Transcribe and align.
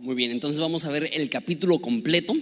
Muy 0.00 0.16
bien, 0.16 0.32
entonces 0.32 0.60
vamos 0.60 0.84
a 0.84 0.90
ver 0.90 1.08
el 1.12 1.30
capítulo 1.30 1.78
completo, 1.78 2.34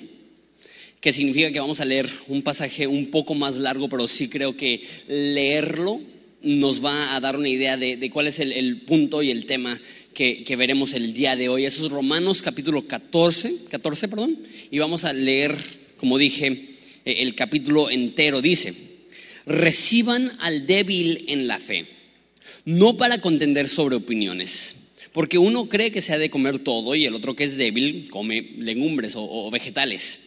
que 1.02 1.12
significa 1.12 1.52
que 1.52 1.60
vamos 1.60 1.83
a 1.83 1.84
leer 1.84 2.08
un 2.28 2.41
pasaje 2.41 2.86
un 2.86 3.10
poco 3.10 3.34
más 3.34 3.58
largo, 3.58 3.91
pero 3.91 4.07
sí 4.08 4.28
creo 4.28 4.57
que 4.57 4.83
leerlo 5.07 6.00
nos 6.41 6.83
va 6.83 7.15
a 7.15 7.20
dar 7.20 7.36
una 7.36 7.50
idea 7.50 7.76
de, 7.76 8.11
cuál 8.11 8.29
es 8.29 8.41
el, 8.41 8.79
punto 8.80 9.23
y 9.23 9.30
el 9.30 9.45
tema 9.45 9.79
que, 10.14 10.45
veremos 10.57 10.95
el 10.95 11.12
día 11.12 11.36
de 11.36 11.50
hoy. 11.50 11.66
Eso 11.66 11.84
es 11.84 11.93
Romanos 11.93 12.41
capítulo 12.41 12.86
14, 12.86 13.64
14, 13.71 14.09
perdón, 14.09 14.39
y 14.71 14.79
vamos 14.79 15.05
a 15.05 15.12
leer, 15.12 15.55
como 15.98 16.16
dije, 16.16 16.46
eh, 17.05 17.16
el 17.19 17.34
capítulo 17.34 17.91
entero. 17.91 18.41
Dice, 18.41 18.73
reciban 19.45 20.32
al 20.41 20.66
débil 20.66 21.27
en 21.29 21.46
la 21.46 21.59
fe, 21.59 21.84
no 22.64 22.96
para 22.96 23.21
contender 23.21 23.69
sobre 23.69 23.96
opiniones 23.96 24.77
porque 25.12 25.38
uno 25.38 25.68
cree 25.68 25.92
que 25.92 26.00
se 26.00 26.12
ha 26.12 26.18
de 26.18 26.30
comer 26.30 26.58
todo 26.58 26.95
y 26.95 27.04
el 27.04 27.14
otro 27.14 27.36
que 27.36 27.45
es 27.45 27.56
débil 27.56 28.09
come 28.10 28.52
legumbres 28.59 29.14
o, 29.16 29.50
vegetales. 29.50 30.20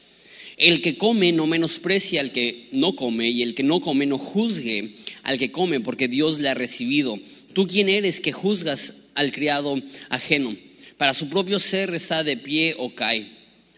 El 0.57 0.81
que 0.81 0.97
come 0.97 1.31
no 1.31 1.47
menosprecia 1.47 2.21
al 2.21 2.31
que 2.31 2.69
no 2.71 2.95
come 2.95 3.29
y 3.29 3.41
el 3.41 3.55
que 3.55 3.63
no 3.63 3.81
come 3.81 4.05
no 4.05 4.17
juzgue 4.17 4.93
al 5.23 5.37
que 5.37 5.51
come 5.51 5.81
porque 5.81 6.07
Dios 6.07 6.39
le 6.39 6.49
ha 6.49 6.53
recibido. 6.53 7.19
¿Tú 7.53 7.67
quién 7.67 7.89
eres 7.89 8.19
que 8.19 8.31
juzgas 8.31 8.93
al 9.15 9.31
criado 9.31 9.81
ajeno? 10.09 10.55
Para 10.97 11.13
su 11.13 11.29
propio 11.29 11.59
ser 11.59 11.93
está 11.93 12.23
de 12.23 12.37
pie 12.37 12.75
o 12.77 12.95
cae, 12.95 13.27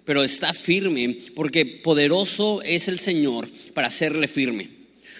pero 0.06 0.24
está 0.24 0.54
firme 0.54 1.18
porque 1.34 1.66
poderoso 1.66 2.62
es 2.62 2.88
el 2.88 3.00
Señor 3.00 3.50
para 3.74 3.88
hacerle 3.88 4.28
firme. 4.28 4.77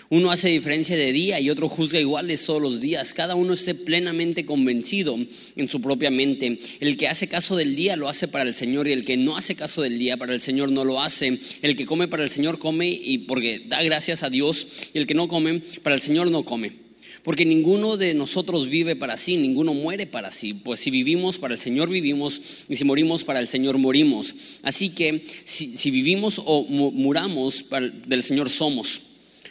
Uno 0.10 0.32
hace 0.32 0.48
diferencia 0.48 0.96
de 0.96 1.12
día 1.12 1.40
y 1.42 1.50
otro 1.50 1.68
juzga 1.68 2.00
iguales 2.00 2.46
todos 2.46 2.62
los 2.62 2.80
días. 2.80 3.14
Cada 3.14 3.36
uno 3.36 3.54
esté 3.54 3.76
plenamente 3.76 4.46
convencido 4.46 5.18
en 5.56 5.70
su 5.70 5.82
propia 5.82 6.10
mente. 6.10 6.58
El 6.80 6.96
que 6.96 7.10
hace 7.10 7.28
caso 7.28 7.58
del 7.58 7.76
día 7.76 7.98
lo 7.98 8.08
hace 8.08 8.30
para 8.30 8.46
el 8.46 8.56
Señor 8.56 8.88
y 8.88 8.94
el 8.94 9.04
que 9.04 9.18
no 9.18 9.36
hace 9.36 9.56
caso 9.56 9.82
del 9.82 10.00
día 10.00 10.16
para 10.16 10.34
el 10.34 10.40
Señor 10.40 10.72
no 10.72 10.86
lo 10.86 11.02
hace. 11.02 11.38
El 11.62 11.76
que 11.76 11.86
come 11.86 12.08
para 12.08 12.24
el 12.24 12.30
Señor 12.30 12.58
come 12.58 12.88
y 12.88 13.20
porque 13.20 13.64
da 13.68 13.84
gracias 13.84 14.24
a 14.24 14.30
Dios 14.30 14.68
y 14.94 14.98
el 14.98 15.08
que 15.08 15.14
no 15.14 15.28
come 15.28 15.62
para 15.84 15.96
el 15.96 16.02
Señor 16.02 16.32
no 16.32 16.46
come. 16.46 16.88
Porque 17.24 17.44
ninguno 17.44 17.98
de 17.98 18.14
nosotros 18.14 18.70
vive 18.70 18.96
para 18.96 19.18
sí, 19.18 19.36
ninguno 19.36 19.74
muere 19.74 20.08
para 20.08 20.32
sí. 20.32 20.54
Pues 20.54 20.80
si 20.80 20.90
vivimos 20.90 21.38
para 21.38 21.54
el 21.54 21.60
Señor 21.60 21.90
vivimos 21.90 22.64
y 22.70 22.78
si 22.78 22.86
morimos 22.86 23.26
para 23.26 23.42
el 23.42 23.50
Señor 23.50 23.78
morimos. 23.78 24.34
Así 24.64 24.92
que 24.92 25.26
si, 25.44 25.92
vivimos 25.92 26.42
o 26.46 26.64
muramos, 26.64 27.66
del 28.08 28.24
Señor 28.24 28.50
somos. 28.50 29.02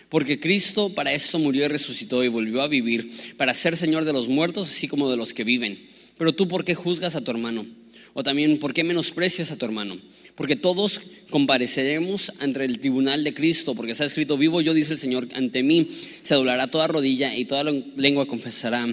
Porque 0.08 0.38
Cristo 0.38 0.94
para 0.94 1.12
esto 1.12 1.38
murió 1.38 1.64
y 1.64 1.68
resucitó 1.68 2.22
y 2.22 2.28
volvió 2.28 2.62
a 2.62 2.68
vivir, 2.68 3.10
para 3.36 3.54
ser 3.54 3.76
Señor 3.76 4.04
de 4.04 4.12
los 4.12 4.28
muertos, 4.28 4.68
así 4.68 4.86
como 4.88 5.10
de 5.10 5.16
los 5.16 5.34
que 5.34 5.44
viven. 5.44 5.88
Pero 6.16 6.32
tú, 6.32 6.48
¿por 6.48 6.64
qué 6.64 6.74
juzgas 6.74 7.16
a 7.16 7.22
tu 7.22 7.30
hermano? 7.30 7.66
O 8.14 8.22
también, 8.22 8.58
¿por 8.58 8.72
qué 8.72 8.84
menosprecias 8.84 9.50
a 9.50 9.58
tu 9.58 9.66
hermano? 9.66 9.98
Porque 10.36 10.56
todos 10.56 11.00
compareceremos 11.30 12.32
ante 12.38 12.64
el 12.64 12.78
tribunal 12.78 13.24
de 13.24 13.32
Cristo, 13.32 13.74
porque 13.74 13.92
está 13.92 14.04
escrito, 14.04 14.36
vivo 14.36 14.60
yo, 14.60 14.74
dice 14.74 14.92
el 14.92 14.98
Señor, 14.98 15.28
ante 15.34 15.62
mí 15.62 15.88
se 16.22 16.34
doblará 16.34 16.68
toda 16.68 16.86
rodilla 16.86 17.34
y 17.34 17.46
toda 17.46 17.64
lengua 17.64 18.26
confesará 18.26 18.86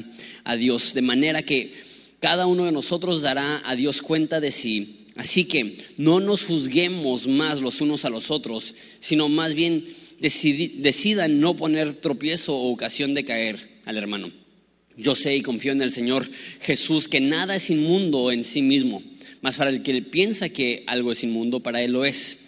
a 0.44 0.56
Dios. 0.56 0.94
De 0.94 1.02
manera 1.02 1.44
que 1.44 1.74
cada 2.20 2.48
uno 2.48 2.66
de 2.66 2.72
nosotros 2.72 3.22
dará 3.22 3.62
a 3.70 3.76
Dios 3.76 4.02
cuenta 4.02 4.40
de 4.40 4.52
sí. 4.52 5.06
Así 5.16 5.46
que 5.46 5.78
no 5.98 6.20
nos 6.20 6.46
juzguemos 6.46 7.28
más 7.28 7.62
los 7.62 7.82
unos 7.82 8.06
a 8.06 8.10
los 8.10 8.32
otros, 8.32 8.74
sino 9.00 9.30
más 9.30 9.54
bien 9.54 9.86
decidan 10.24 11.40
no 11.40 11.56
poner 11.56 11.96
tropiezo 11.96 12.56
o 12.56 12.72
ocasión 12.72 13.14
de 13.14 13.26
caer 13.26 13.82
al 13.86 13.98
hermano. 13.98 14.32
Yo 14.96 15.16
sé 15.16 15.36
y 15.36 15.42
confío 15.42 15.72
en 15.72 15.82
el 15.82 15.92
Señor 15.92 16.30
Jesús 16.62 17.08
que 17.08 17.20
nada 17.20 17.56
es 17.56 17.70
inmundo 17.70 18.32
en 18.32 18.44
sí 18.44 18.62
mismo, 18.62 19.04
mas 19.42 19.58
para 19.58 19.70
el 19.70 19.84
que 19.84 20.02
piensa 20.02 20.50
que 20.50 20.84
algo 20.88 21.12
es 21.12 21.24
inmundo, 21.24 21.60
para 21.60 21.82
él 21.82 21.92
lo 21.92 22.06
es. 22.06 22.40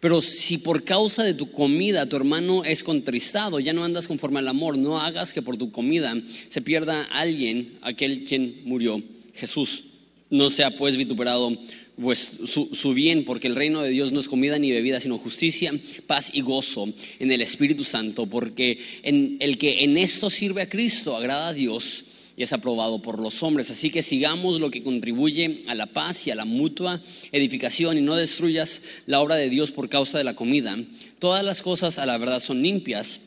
Pero 0.00 0.20
si 0.20 0.58
por 0.58 0.84
causa 0.84 1.24
de 1.24 1.32
tu 1.34 1.50
comida 1.50 2.06
tu 2.08 2.16
hermano 2.16 2.62
es 2.62 2.84
contristado, 2.84 3.58
ya 3.58 3.72
no 3.72 3.84
andas 3.84 4.06
conforme 4.06 4.38
al 4.38 4.48
amor, 4.48 4.76
no 4.76 5.00
hagas 5.00 5.32
que 5.32 5.42
por 5.42 5.56
tu 5.56 5.72
comida 5.72 6.14
se 6.50 6.60
pierda 6.60 7.04
alguien, 7.04 7.78
aquel 7.80 8.24
quien 8.24 8.60
murió, 8.64 9.02
Jesús. 9.32 9.84
No 10.28 10.50
sea 10.50 10.70
pues 10.70 10.96
vituperado 10.96 11.56
pues, 12.00 12.32
su, 12.46 12.94
bien, 12.94 13.24
porque 13.24 13.46
el 13.46 13.54
reino 13.54 13.82
de 13.82 13.90
Dios 13.90 14.10
no 14.10 14.18
es 14.18 14.28
comida 14.28 14.58
ni 14.58 14.72
bebida, 14.72 14.98
sino 14.98 15.18
justicia, 15.18 15.72
paz 16.06 16.30
y 16.32 16.40
gozo 16.40 16.88
en 17.18 17.30
el 17.30 17.40
Espíritu 17.40 17.84
Santo, 17.84 18.26
porque 18.26 18.78
en, 19.02 19.36
el 19.40 19.58
que 19.58 19.84
en 19.84 19.96
esto 19.96 20.28
sirve 20.30 20.62
a 20.62 20.68
Cristo 20.68 21.16
agrada 21.16 21.48
a 21.48 21.52
Dios 21.52 22.04
y 22.36 22.42
es 22.42 22.52
aprobado 22.52 23.00
por 23.00 23.20
los 23.20 23.42
hombres. 23.44 23.70
Así 23.70 23.90
que 23.90 24.02
sigamos 24.02 24.58
lo 24.58 24.70
que 24.70 24.82
contribuye 24.82 25.62
a 25.68 25.74
la 25.74 25.86
paz 25.86 26.26
y 26.26 26.32
a 26.32 26.34
la 26.34 26.44
mutua 26.44 27.00
edificación 27.30 27.96
y 27.96 28.00
no 28.00 28.16
destruyas 28.16 28.82
la 29.06 29.20
obra 29.20 29.36
de 29.36 29.48
Dios 29.48 29.70
por 29.70 29.88
causa 29.88 30.18
de 30.18 30.24
la 30.24 30.34
comida. 30.34 30.76
Todas 31.20 31.44
las 31.44 31.62
cosas 31.62 31.98
a 31.98 32.06
la 32.06 32.18
verdad 32.18 32.40
son 32.40 32.60
limpias, 32.60 33.20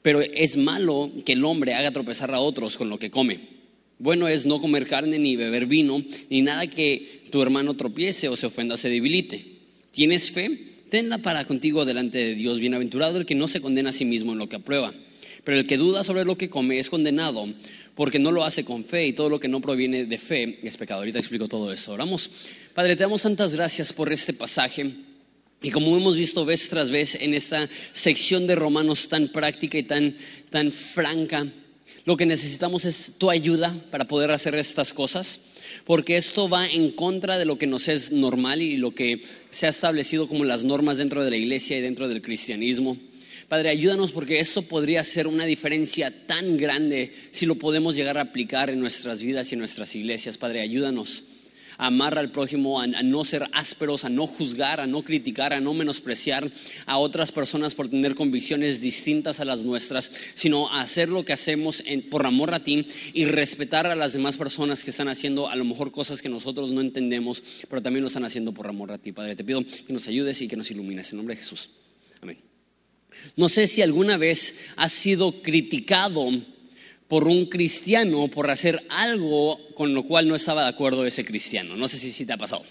pero 0.00 0.22
es 0.22 0.56
malo 0.56 1.10
que 1.26 1.32
el 1.32 1.44
hombre 1.44 1.74
haga 1.74 1.90
tropezar 1.90 2.32
a 2.32 2.40
otros 2.40 2.78
con 2.78 2.88
lo 2.88 2.98
que 2.98 3.10
come. 3.10 3.55
Bueno 3.98 4.28
es 4.28 4.44
no 4.44 4.60
comer 4.60 4.86
carne 4.86 5.18
ni 5.18 5.36
beber 5.36 5.66
vino, 5.66 6.02
ni 6.28 6.42
nada 6.42 6.66
que 6.66 7.22
tu 7.30 7.40
hermano 7.40 7.74
tropiece 7.74 8.28
o 8.28 8.36
se 8.36 8.46
ofenda 8.46 8.74
o 8.74 8.78
se 8.78 8.90
debilite. 8.90 9.44
¿Tienes 9.90 10.30
fe? 10.30 10.50
Tenla 10.90 11.18
para 11.18 11.44
contigo 11.46 11.84
delante 11.84 12.18
de 12.18 12.34
Dios. 12.34 12.60
Bienaventurado 12.60 13.18
el 13.18 13.26
que 13.26 13.34
no 13.34 13.48
se 13.48 13.60
condena 13.60 13.90
a 13.90 13.92
sí 13.92 14.04
mismo 14.04 14.32
en 14.32 14.38
lo 14.38 14.48
que 14.48 14.56
aprueba. 14.56 14.92
Pero 15.44 15.58
el 15.58 15.66
que 15.66 15.76
duda 15.76 16.04
sobre 16.04 16.24
lo 16.24 16.36
que 16.36 16.50
come 16.50 16.78
es 16.78 16.90
condenado 16.90 17.48
porque 17.94 18.18
no 18.18 18.30
lo 18.30 18.44
hace 18.44 18.64
con 18.64 18.84
fe 18.84 19.06
y 19.06 19.12
todo 19.14 19.30
lo 19.30 19.40
que 19.40 19.48
no 19.48 19.60
proviene 19.60 20.04
de 20.04 20.18
fe 20.18 20.58
es 20.62 20.76
pecado. 20.76 21.00
Ahorita 21.00 21.18
explico 21.18 21.48
todo 21.48 21.72
esto. 21.72 21.92
Oramos. 21.92 22.30
Padre, 22.74 22.94
te 22.94 23.04
damos 23.04 23.22
tantas 23.22 23.54
gracias 23.54 23.92
por 23.92 24.12
este 24.12 24.34
pasaje. 24.34 24.92
Y 25.62 25.70
como 25.70 25.96
hemos 25.96 26.18
visto 26.18 26.44
vez 26.44 26.68
tras 26.68 26.90
vez 26.90 27.14
en 27.14 27.32
esta 27.32 27.68
sección 27.92 28.46
de 28.46 28.54
Romanos 28.54 29.08
tan 29.08 29.28
práctica 29.28 29.78
y 29.78 29.84
tan, 29.84 30.14
tan 30.50 30.70
franca, 30.70 31.46
lo 32.06 32.16
que 32.16 32.24
necesitamos 32.24 32.84
es 32.84 33.14
tu 33.18 33.30
ayuda 33.30 33.76
para 33.90 34.06
poder 34.06 34.30
hacer 34.30 34.54
estas 34.54 34.92
cosas, 34.92 35.40
porque 35.84 36.16
esto 36.16 36.48
va 36.48 36.66
en 36.66 36.92
contra 36.92 37.36
de 37.36 37.44
lo 37.44 37.58
que 37.58 37.66
nos 37.66 37.88
es 37.88 38.12
normal 38.12 38.62
y 38.62 38.76
lo 38.76 38.92
que 38.92 39.20
se 39.50 39.66
ha 39.66 39.70
establecido 39.70 40.28
como 40.28 40.44
las 40.44 40.62
normas 40.62 40.98
dentro 40.98 41.24
de 41.24 41.30
la 41.30 41.36
iglesia 41.36 41.76
y 41.76 41.80
dentro 41.82 42.08
del 42.08 42.22
cristianismo. 42.22 42.96
Padre, 43.48 43.70
ayúdanos 43.70 44.12
porque 44.12 44.38
esto 44.38 44.62
podría 44.62 45.02
ser 45.02 45.26
una 45.26 45.44
diferencia 45.44 46.12
tan 46.26 46.56
grande 46.56 47.12
si 47.32 47.44
lo 47.44 47.56
podemos 47.56 47.96
llegar 47.96 48.18
a 48.18 48.22
aplicar 48.22 48.70
en 48.70 48.80
nuestras 48.80 49.22
vidas 49.22 49.50
y 49.50 49.56
en 49.56 49.58
nuestras 49.58 49.94
iglesias. 49.96 50.38
Padre, 50.38 50.60
ayúdanos 50.60 51.24
amar 51.78 52.18
al 52.18 52.30
prójimo, 52.30 52.80
a, 52.80 52.86
no 52.86 53.24
ser 53.24 53.46
ásperos, 53.52 54.04
a 54.04 54.08
no 54.08 54.26
juzgar, 54.26 54.80
a 54.80 54.86
no 54.86 55.02
criticar, 55.02 55.52
a 55.52 55.60
no 55.60 55.74
menospreciar 55.74 56.50
a 56.86 56.98
otras 56.98 57.32
personas 57.32 57.74
por 57.74 57.88
tener 57.88 58.14
convicciones 58.14 58.80
distintas 58.80 59.40
a 59.40 59.44
las 59.44 59.64
nuestras, 59.64 60.10
sino 60.34 60.68
a 60.70 60.80
hacer 60.80 61.08
lo 61.08 61.24
que 61.24 61.32
hacemos 61.32 61.82
por 62.10 62.26
amor 62.26 62.54
a 62.54 62.62
ti 62.62 62.86
y 63.12 63.24
respetar 63.24 63.86
a 63.86 63.96
las 63.96 64.12
demás 64.12 64.36
personas 64.36 64.84
que 64.84 64.90
están 64.90 65.08
haciendo 65.08 65.48
a 65.48 65.56
lo 65.56 65.64
mejor 65.64 65.92
cosas 65.92 66.22
que 66.22 66.28
nosotros 66.28 66.70
no 66.70 66.80
entendemos, 66.80 67.42
pero 67.68 67.82
también 67.82 68.02
lo 68.02 68.08
están 68.08 68.24
haciendo 68.24 68.52
por 68.52 68.66
amor 68.68 68.92
a 68.92 68.98
ti. 68.98 69.12
Padre, 69.12 69.36
te 69.36 69.44
pido 69.44 69.64
que 69.64 69.92
nos 69.92 70.08
ayudes 70.08 70.40
y 70.42 70.48
que 70.48 70.56
nos 70.56 70.70
ilumines. 70.70 71.10
En 71.10 71.18
nombre 71.18 71.34
de 71.34 71.42
Jesús. 71.42 71.70
Amén. 72.20 72.38
No 73.36 73.48
sé 73.48 73.66
si 73.66 73.82
alguna 73.82 74.16
vez 74.16 74.56
has 74.76 74.92
sido 74.92 75.42
criticado 75.42 76.30
por 77.08 77.28
un 77.28 77.46
cristiano 77.46 78.28
por 78.28 78.50
hacer 78.50 78.82
algo 78.88 79.60
con 79.74 79.94
lo 79.94 80.04
cual 80.04 80.26
no 80.26 80.34
estaba 80.34 80.62
de 80.62 80.68
acuerdo 80.68 81.06
ese 81.06 81.24
cristiano. 81.24 81.76
No 81.76 81.88
sé 81.88 81.98
si, 81.98 82.26
te 82.26 82.32
ha 82.32 82.36
pasado. 82.36 82.64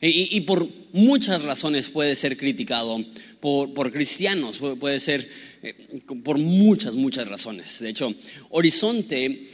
Y, 0.00 0.40
por 0.42 0.68
muchas 0.92 1.42
razones 1.42 1.88
puede 1.88 2.14
ser 2.14 2.36
criticado 2.36 3.04
por, 3.40 3.92
cristianos, 3.92 4.58
puede 4.78 5.00
ser 5.00 5.28
eh, 5.62 5.74
por 6.22 6.38
muchas, 6.38 6.94
muchas 6.94 7.28
razones. 7.28 7.80
De 7.80 7.90
hecho, 7.90 8.14
Horizonte, 8.50 9.46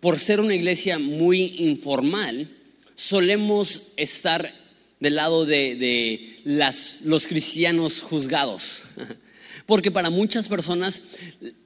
por 0.00 0.18
ser 0.18 0.40
una 0.40 0.54
iglesia 0.54 0.98
muy 0.98 1.54
informal, 1.58 2.48
solemos 2.94 3.82
estar 3.96 4.52
del 5.00 5.14
lado 5.14 5.44
de, 5.44 6.40
los 6.44 7.26
cristianos 7.26 8.02
juzgados. 8.02 8.84
Porque 9.66 9.90
para 9.90 10.10
muchas 10.10 10.48
personas 10.48 11.02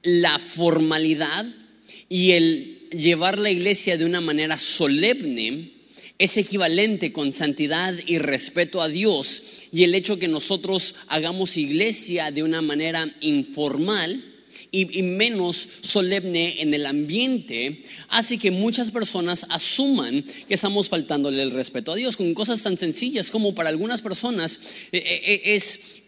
la 0.01 0.39
formalidad 0.39 1.45
y 2.11 2.33
el 2.33 2.89
llevar 2.89 3.39
la 3.39 3.49
iglesia 3.49 3.97
de 3.97 4.03
una 4.03 4.19
manera 4.19 4.57
solemne 4.57 5.71
es 6.19 6.35
equivalente 6.35 7.13
con 7.13 7.31
santidad 7.31 7.95
y 8.05 8.17
respeto 8.17 8.81
a 8.81 8.89
Dios. 8.89 9.41
Y 9.71 9.85
el 9.85 9.95
hecho 9.95 10.19
que 10.19 10.27
nosotros 10.27 10.95
hagamos 11.07 11.55
iglesia 11.55 12.29
de 12.31 12.43
una 12.43 12.61
manera 12.61 13.09
informal 13.21 14.21
y, 14.71 15.03
menos 15.03 15.67
solemne 15.81 16.61
en 16.61 16.73
el 16.73 16.85
ambiente 16.85 17.83
hace 18.07 18.37
que 18.37 18.51
muchas 18.51 18.91
personas 18.91 19.45
asuman 19.49 20.23
que 20.47 20.53
estamos 20.53 20.89
faltándole 20.89 21.41
el 21.41 21.51
respeto 21.51 21.91
a 21.91 21.95
Dios 21.95 22.15
con 22.15 22.33
cosas 22.33 22.61
tan 22.61 22.77
sencillas 22.77 23.31
como 23.31 23.53
para 23.53 23.69
algunas 23.69 24.01
personas 24.01 24.59
eh, 24.91 25.03
eh, 25.05 25.41
eh, 25.43 25.61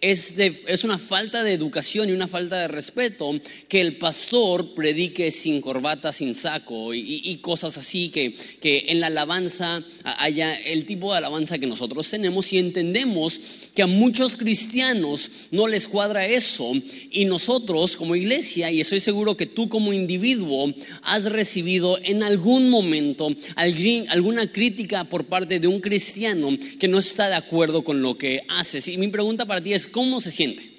es 0.03 0.33
es, 0.37 0.61
es, 0.67 0.83
una 0.83 0.97
falta 0.97 1.43
de 1.43 1.53
educación 1.53 2.09
y 2.09 2.11
una 2.11 2.27
falta 2.27 2.59
de 2.59 2.67
respeto 2.67 3.33
que 3.67 3.81
el 3.81 3.97
pastor 3.97 4.73
predique 4.73 5.31
sin 5.31 5.61
corbata, 5.61 6.11
sin 6.11 6.35
saco 6.35 6.93
y, 6.93 7.37
cosas 7.41 7.77
así, 7.77 8.09
que, 8.09 8.33
que, 8.61 8.85
en 8.89 8.99
la 8.99 9.07
alabanza 9.07 9.83
haya 10.03 10.53
el 10.53 10.85
tipo 10.85 11.11
de 11.11 11.19
alabanza 11.19 11.57
que 11.57 11.67
nosotros 11.67 12.09
tenemos 12.09 12.51
y 12.53 12.57
entendemos 12.57 13.39
que 13.73 13.81
a 13.81 13.87
muchos 13.87 14.35
cristianos 14.35 15.29
no 15.51 15.67
les 15.67 15.87
cuadra 15.87 16.25
eso 16.25 16.73
y 17.09 17.25
nosotros 17.25 17.97
como 17.97 18.15
iglesia, 18.15 18.71
y 18.71 18.81
estoy 18.81 18.99
seguro 18.99 19.37
que 19.37 19.45
tú 19.45 19.69
como 19.69 19.93
individuo 19.93 20.73
has 21.01 21.25
recibido 21.31 21.97
en 22.03 22.23
algún 22.23 22.69
momento 22.69 23.29
alguna 23.55 24.51
crítica 24.51 25.05
por 25.05 25.25
parte 25.25 25.59
de 25.59 25.67
un 25.67 25.79
cristiano 25.79 26.49
que 26.79 26.87
no 26.87 26.99
está 26.99 27.29
de 27.29 27.35
acuerdo 27.35 27.83
con 27.83 28.01
lo 28.01 28.17
que 28.17 28.41
haces. 28.47 28.87
Y 28.87 28.97
mi 28.97 29.07
pregunta 29.07 29.45
para 29.45 29.61
ti 29.61 29.73
es, 29.73 29.87
¿Cómo 29.93 30.19
se 30.19 30.31
siente? 30.31 30.73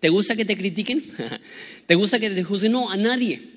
¿Te 0.00 0.10
gusta 0.10 0.36
que 0.36 0.44
te 0.44 0.56
critiquen? 0.56 1.02
¿Te 1.86 1.94
gusta 1.94 2.20
que 2.20 2.28
te 2.28 2.44
juzguen? 2.44 2.72
No, 2.72 2.90
a 2.90 2.96
nadie. 2.98 3.56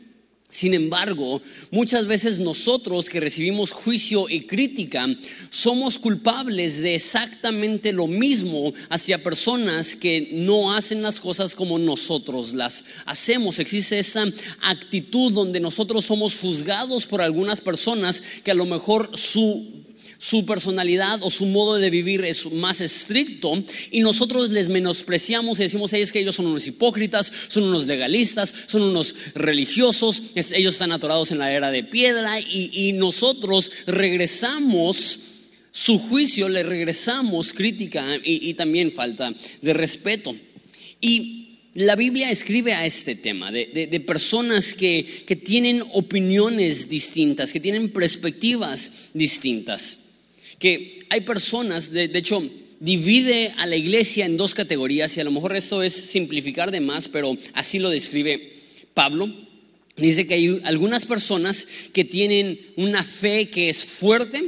Sin 0.52 0.74
embargo, 0.74 1.44
muchas 1.70 2.08
veces 2.08 2.40
nosotros 2.40 3.08
que 3.08 3.20
recibimos 3.20 3.72
juicio 3.72 4.28
y 4.28 4.42
crítica 4.42 5.08
somos 5.52 6.00
culpables 6.00 6.82
de 6.82 6.96
exactamente 6.96 7.92
lo 7.92 8.08
mismo 8.08 8.74
hacia 8.90 9.22
personas 9.22 9.96
que 9.96 10.30
no 10.32 10.74
hacen 10.74 11.04
las 11.04 11.22
cosas 11.22 11.54
como 11.54 11.78
nosotros 11.78 12.54
las 12.54 12.84
hacemos. 13.06 13.60
Existe 13.60 14.00
esa 14.00 14.26
actitud 14.62 15.32
donde 15.32 15.60
nosotros 15.60 16.06
somos 16.06 16.36
juzgados 16.38 17.06
por 17.06 17.22
algunas 17.22 17.62
personas 17.62 18.24
que 18.44 18.50
a 18.50 18.56
lo 18.56 18.66
mejor 18.66 19.12
su 19.14 19.79
su 20.20 20.46
personalidad 20.46 21.24
o 21.24 21.30
su 21.30 21.46
modo 21.46 21.78
de 21.78 21.90
vivir 21.90 22.26
es 22.26 22.52
más 22.52 22.82
estricto 22.82 23.64
y 23.90 24.02
nosotros 24.02 24.50
les 24.50 24.68
menospreciamos 24.68 25.60
y 25.60 25.64
decimos, 25.64 25.94
es 25.94 26.12
que 26.12 26.20
ellos 26.20 26.36
son 26.36 26.48
unos 26.48 26.68
hipócritas, 26.68 27.32
son 27.48 27.64
unos 27.64 27.88
legalistas, 27.88 28.54
son 28.68 28.82
unos 28.82 29.16
religiosos, 29.34 30.22
ellos 30.36 30.74
están 30.74 30.92
atorados 30.92 31.32
en 31.32 31.40
la 31.40 31.52
era 31.52 31.72
de 31.72 31.84
piedra 31.86 32.40
y, 32.40 32.90
nosotros 33.00 33.72
regresamos 33.88 35.20
su 35.72 36.00
juicio, 36.00 36.50
le 36.50 36.64
regresamos 36.64 37.54
crítica 37.54 38.18
y, 38.22 38.54
también 38.56 38.92
falta 38.92 39.34
de 39.62 39.74
respeto. 39.74 40.36
Y 41.00 41.60
la 41.76 41.96
Biblia 41.96 42.30
escribe 42.30 42.74
a 42.74 42.86
este 42.86 43.16
tema 43.16 43.52
de, 43.52 44.04
personas 44.06 44.74
que, 44.74 45.24
que, 45.26 45.38
tienen 45.38 45.82
opiniones 45.94 46.90
distintas, 46.90 47.54
que 47.54 47.62
tienen 47.62 47.90
perspectivas 47.90 48.92
distintas 49.14 50.09
que 50.60 51.00
hay 51.10 51.22
personas, 51.22 51.92
de, 51.92 52.12
hecho, 52.14 52.48
divide 52.80 53.54
a 53.58 53.66
la 53.66 53.76
iglesia 53.76 54.26
en 54.26 54.38
dos 54.38 54.54
categorías 54.54 55.16
y 55.18 55.22
a 55.22 55.24
lo 55.24 55.32
mejor 55.32 55.56
esto 55.56 55.82
es 55.82 55.94
simplificar 55.94 56.70
de 56.70 56.82
más, 56.82 57.08
pero 57.08 57.38
así 57.54 57.80
lo 57.80 57.90
describe 57.90 58.54
Pablo. 58.94 59.34
Dice 59.96 60.28
que 60.28 60.36
hay 60.36 60.62
algunas 60.64 61.06
personas 61.06 61.68
que 61.94 62.06
tienen 62.06 62.60
una 62.76 63.04
fe 63.04 63.50
que 63.50 63.70
es 63.70 63.84
fuerte 63.84 64.42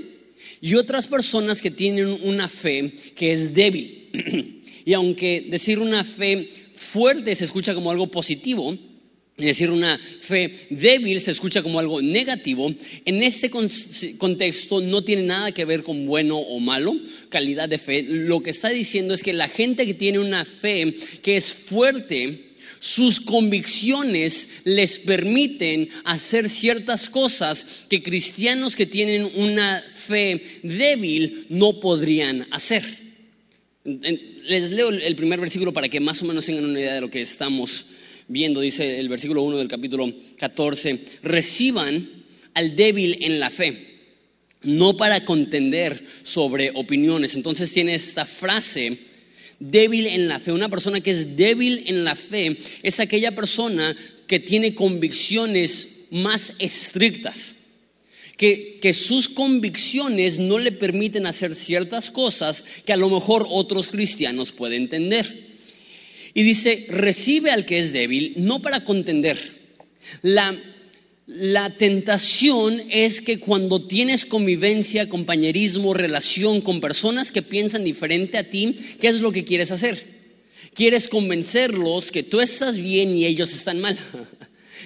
y 0.62 0.76
otras 0.76 1.08
personas 1.08 1.62
que 1.62 1.72
tienen 1.72 2.08
una 2.24 2.48
fe 2.48 2.94
que 3.16 3.34
es 3.34 3.54
débil. 3.54 4.58
Y 4.84 4.94
aunque 4.94 5.46
decir 5.48 5.78
una 5.78 6.04
fe 6.04 6.50
fuerte 6.74 7.36
se 7.36 7.46
escucha 7.46 7.76
como 7.76 7.92
algo 7.92 8.08
positivo, 8.08 8.76
es 9.42 9.48
decir, 9.48 9.72
una 9.72 9.98
fe 9.98 10.52
débil 10.70 11.20
se 11.20 11.32
escucha 11.32 11.64
como 11.64 11.80
algo 11.80 12.02
negativo. 12.02 12.74
En 13.06 13.24
este 13.24 13.50
contexto 13.50 14.82
no 14.82 15.04
tiene 15.04 15.24
nada 15.24 15.52
que 15.52 15.66
ver 15.66 15.84
con 15.84 16.06
bueno 16.06 16.38
o 16.38 16.60
malo, 16.60 16.96
calidad 17.30 17.68
de 17.68 17.78
fe. 17.78 18.04
Lo 18.04 18.42
que 18.42 18.52
está 18.52 18.70
diciendo 18.70 19.14
es 19.14 19.24
que 19.24 19.34
la 19.34 19.48
gente 19.48 19.86
que 19.86 19.94
tiene 19.94 20.20
una 20.20 20.46
fe 20.46 20.96
que 21.24 21.36
es 21.36 21.52
fuerte, 21.52 22.52
sus 22.80 23.20
convicciones 23.20 24.50
les 24.64 25.00
permiten 25.00 25.90
hacer 26.04 26.50
ciertas 26.50 27.10
cosas 27.10 27.86
que 27.90 28.02
cristianos 28.02 28.76
que 28.76 28.86
tienen 28.86 29.30
una 29.36 29.84
fe 29.94 30.42
débil 30.64 31.46
no 31.50 31.80
podrían 31.80 32.48
hacer. 32.52 32.84
Les 33.84 34.72
leo 34.72 34.90
el 34.90 35.16
primer 35.16 35.40
versículo 35.40 35.74
para 35.74 35.90
que 35.90 36.00
más 36.00 36.22
o 36.22 36.26
menos 36.26 36.46
tengan 36.46 36.66
una 36.66 36.80
idea 36.80 36.96
de 36.96 37.02
lo 37.02 37.12
que 37.12 37.22
estamos 37.22 37.86
viendo, 38.32 38.62
dice 38.62 39.00
el 39.00 39.10
versículo 39.10 39.44
1 39.44 39.58
del 39.58 39.68
capítulo 39.68 40.12
14, 40.38 41.00
reciban 41.24 42.10
al 42.54 42.76
débil 42.76 43.18
en 43.22 43.40
la 43.40 43.50
fe, 43.50 44.00
no 44.64 44.96
para 44.96 45.26
contender 45.26 46.04
sobre 46.24 46.72
opiniones. 46.74 47.36
Entonces 47.36 47.72
tiene 47.72 47.94
esta 47.94 48.26
frase, 48.26 48.98
débil 49.60 50.08
en 50.08 50.28
la 50.28 50.40
fe. 50.40 50.52
Una 50.52 50.70
persona 50.70 51.02
que 51.02 51.12
es 51.12 51.36
débil 51.36 51.84
en 51.88 52.04
la 52.04 52.16
fe 52.16 52.58
es 52.82 53.00
aquella 53.00 53.36
persona 53.36 53.96
que 54.28 54.40
tiene 54.40 54.74
convicciones 54.74 56.06
más 56.10 56.54
estrictas. 56.60 57.56
Que, 58.38 58.80
que, 58.82 58.94
sus 58.94 59.30
convicciones 59.30 60.40
no 60.40 60.58
le 60.58 60.72
permiten 60.72 61.28
hacer 61.28 61.56
ciertas 61.56 62.10
cosas 62.10 62.66
que 62.86 62.94
a 62.94 62.98
lo 62.98 63.08
mejor 63.08 63.46
otros 63.48 63.90
cristianos 63.90 64.52
pueden 64.52 64.84
entender. 64.84 65.51
Y 66.34 66.44
dice, 66.44 66.86
recibe 66.90 67.52
al 67.52 67.66
que 67.66 67.80
es 67.80 67.94
débil, 67.94 68.34
no 68.38 68.62
para 68.62 68.84
contender. 68.84 69.38
La, 70.22 70.58
la 71.28 71.76
tentación 71.76 72.82
es 72.90 73.22
que 73.22 73.40
cuando 73.40 73.86
tienes 73.88 74.26
convivencia, 74.26 75.10
compañerismo, 75.10 75.94
relación 75.94 76.62
con 76.62 76.82
personas 76.82 77.32
que 77.32 77.42
piensan 77.42 77.84
diferente 77.84 78.38
a 78.38 78.50
ti, 78.50 78.76
¿qué 79.00 79.08
es 79.08 79.22
lo 79.22 79.32
que 79.32 79.46
quieres 79.46 79.72
hacer? 79.72 80.04
Quieres 80.74 81.08
convencerlos 81.08 82.12
que 82.12 82.24
tú 82.24 82.40
estás 82.40 82.78
bien 82.78 83.16
y 83.16 83.26
ellos 83.26 83.54
están 83.54 83.80
mal. 83.80 83.98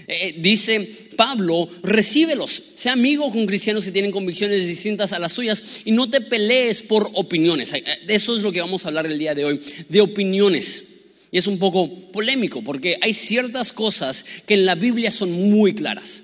Eh, 0.08 0.36
dice 0.38 0.88
Pablo, 1.16 1.68
recíbelos, 1.82 2.62
sea 2.76 2.94
amigo 2.94 3.32
con 3.32 3.48
cristianos 3.48 3.86
que 3.86 3.92
tienen 3.92 4.12
convicciones 4.12 4.68
distintas 4.68 5.14
a 5.14 5.18
las 5.18 5.34
tuyas 5.34 5.82
y 5.84 5.92
no 5.92 6.08
te 6.08 6.22
pelees 6.22 6.84
por 6.84 7.10
opiniones. 7.14 7.72
De 7.72 8.14
eso 8.14 8.36
es 8.36 8.44
lo 8.44 8.52
que 8.52 8.62
vamos 8.62 8.86
a 8.86 8.90
hablar 8.90 9.08
el 9.08 9.18
día 9.18 9.34
de 9.34 9.46
hoy, 9.46 9.60
de 9.90 10.02
opiniones. 10.02 10.95
Y 11.32 11.38
es 11.38 11.48
un 11.48 11.60
poco 11.60 11.90
polémico 12.12 12.62
porque 12.64 12.98
hay 13.02 13.14
ciertas 13.14 13.74
cosas 13.74 14.26
que 14.46 14.54
en 14.54 14.66
la 14.66 14.76
Biblia 14.76 15.12
son 15.12 15.32
muy 15.32 15.74
claras. 15.74 16.24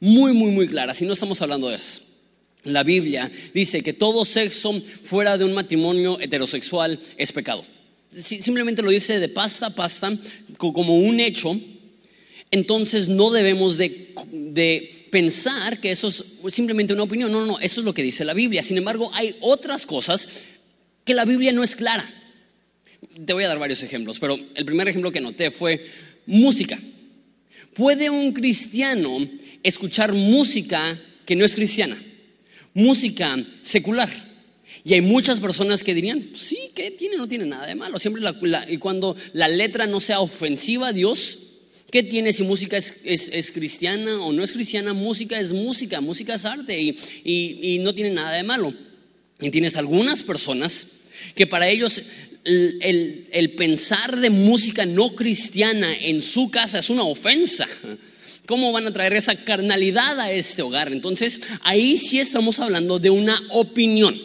Muy, 0.00 0.32
muy, 0.32 0.50
muy 0.50 0.68
claras. 0.68 1.00
Y 1.02 1.06
no 1.06 1.12
estamos 1.12 1.40
hablando 1.42 1.68
de 1.68 1.76
eso. 1.76 2.02
La 2.64 2.82
Biblia 2.82 3.30
dice 3.54 3.82
que 3.82 3.92
todo 3.92 4.24
sexo 4.24 4.80
fuera 5.02 5.38
de 5.38 5.44
un 5.44 5.54
matrimonio 5.54 6.18
heterosexual 6.20 6.98
es 7.16 7.32
pecado. 7.32 7.64
Simplemente 8.12 8.82
lo 8.82 8.90
dice 8.90 9.18
de 9.20 9.28
pasta 9.28 9.66
a 9.66 9.74
pasta 9.74 10.16
como 10.56 10.98
un 10.98 11.20
hecho. 11.20 11.58
Entonces 12.50 13.08
no 13.08 13.30
debemos 13.30 13.76
de, 13.76 14.14
de 14.32 15.06
pensar 15.10 15.80
que 15.80 15.90
eso 15.90 16.08
es 16.08 16.24
simplemente 16.48 16.92
una 16.92 17.02
opinión. 17.02 17.30
No, 17.30 17.40
no, 17.40 17.46
no, 17.46 17.58
eso 17.60 17.80
es 17.80 17.84
lo 17.84 17.94
que 17.94 18.02
dice 18.02 18.24
la 18.24 18.34
Biblia. 18.34 18.62
Sin 18.62 18.76
embargo, 18.76 19.10
hay 19.14 19.36
otras 19.40 19.86
cosas 19.86 20.28
que 21.04 21.14
la 21.14 21.24
Biblia 21.24 21.52
no 21.52 21.62
es 21.62 21.76
clara. 21.76 22.17
Te 23.26 23.32
voy 23.32 23.44
a 23.44 23.48
dar 23.48 23.58
varios 23.58 23.82
ejemplos, 23.82 24.18
pero 24.18 24.38
el 24.54 24.64
primer 24.64 24.88
ejemplo 24.88 25.10
que 25.10 25.20
noté 25.20 25.50
fue 25.50 25.84
música. 26.26 26.78
¿Puede 27.74 28.10
un 28.10 28.32
cristiano 28.32 29.26
escuchar 29.62 30.12
música 30.12 31.00
que 31.24 31.36
no 31.36 31.44
es 31.44 31.54
cristiana? 31.54 31.96
Música 32.74 33.38
secular. 33.62 34.10
Y 34.84 34.94
hay 34.94 35.00
muchas 35.00 35.40
personas 35.40 35.82
que 35.82 35.94
dirían, 35.94 36.30
sí, 36.34 36.70
¿qué 36.74 36.90
tiene? 36.90 37.16
No 37.16 37.28
tiene 37.28 37.46
nada 37.46 37.66
de 37.66 37.74
malo. 37.74 37.98
Siempre 37.98 38.22
y 38.68 38.78
cuando 38.78 39.16
la 39.32 39.48
letra 39.48 39.86
no 39.86 40.00
sea 40.00 40.20
ofensiva 40.20 40.88
a 40.88 40.92
Dios, 40.92 41.38
¿qué 41.90 42.02
tiene 42.02 42.32
si 42.32 42.42
música 42.42 42.76
es, 42.76 43.52
cristiana 43.52 44.20
o 44.20 44.32
no 44.32 44.44
es 44.44 44.52
cristiana? 44.52 44.92
Música 44.94 45.38
es 45.38 45.52
música, 45.52 46.00
música 46.00 46.34
es 46.34 46.44
arte 46.44 46.80
y, 46.80 46.96
y 47.24 47.78
no 47.80 47.94
tiene 47.94 48.12
nada 48.12 48.36
de 48.36 48.42
malo. 48.42 48.72
Y 49.40 49.50
tienes 49.50 49.76
algunas 49.76 50.22
personas 50.22 50.86
que 51.34 51.46
para 51.46 51.68
ellos 51.68 52.02
el, 52.48 53.54
pensar 53.56 54.16
de 54.16 54.30
música 54.30 54.86
no 54.86 55.14
cristiana 55.14 55.94
en 55.94 56.22
su 56.22 56.50
casa 56.50 56.78
es 56.78 56.90
una 56.90 57.02
ofensa. 57.02 57.66
¿Cómo 58.46 58.72
van 58.72 58.86
a 58.86 58.92
traer 58.92 59.12
esa 59.12 59.36
carnalidad 59.44 60.18
a 60.18 60.32
este 60.32 60.62
hogar? 60.62 60.90
Entonces, 60.90 61.40
ahí 61.62 61.96
sí 61.96 62.18
estamos 62.18 62.58
hablando 62.60 62.98
de 62.98 63.10
una 63.10 63.40
opinión. 63.50 64.18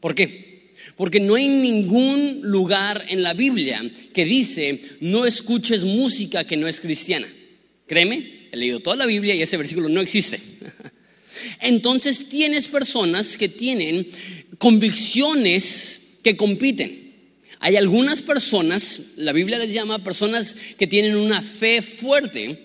¿Por 0.00 0.14
qué? 0.14 0.72
Porque 0.96 1.18
no 1.18 1.34
hay 1.34 1.48
ningún 1.48 2.40
lugar 2.42 3.06
en 3.08 3.22
la 3.22 3.32
Biblia 3.32 3.82
que 4.12 4.24
dice, 4.24 4.80
no 5.00 5.24
escuches 5.24 5.84
música 5.84 6.44
que 6.44 6.56
no 6.56 6.68
es 6.68 6.80
cristiana. 6.80 7.26
Créeme, 7.86 8.48
he 8.52 8.56
leído 8.56 8.80
toda 8.80 8.96
la 8.96 9.06
Biblia 9.06 9.34
y 9.34 9.42
ese 9.42 9.56
versículo 9.56 9.88
no 9.88 10.00
existe. 10.00 10.38
Entonces 11.60 12.28
tienes 12.28 12.68
personas 12.68 13.36
que 13.36 13.48
tienen 13.48 14.06
convicciones 14.58 16.00
que 16.22 16.36
compiten. 16.36 17.03
Hay 17.64 17.76
algunas 17.76 18.20
personas, 18.20 19.00
la 19.16 19.32
Biblia 19.32 19.56
les 19.56 19.72
llama 19.72 20.04
personas 20.04 20.54
que 20.76 20.86
tienen 20.86 21.16
una 21.16 21.40
fe 21.40 21.80
fuerte, 21.80 22.62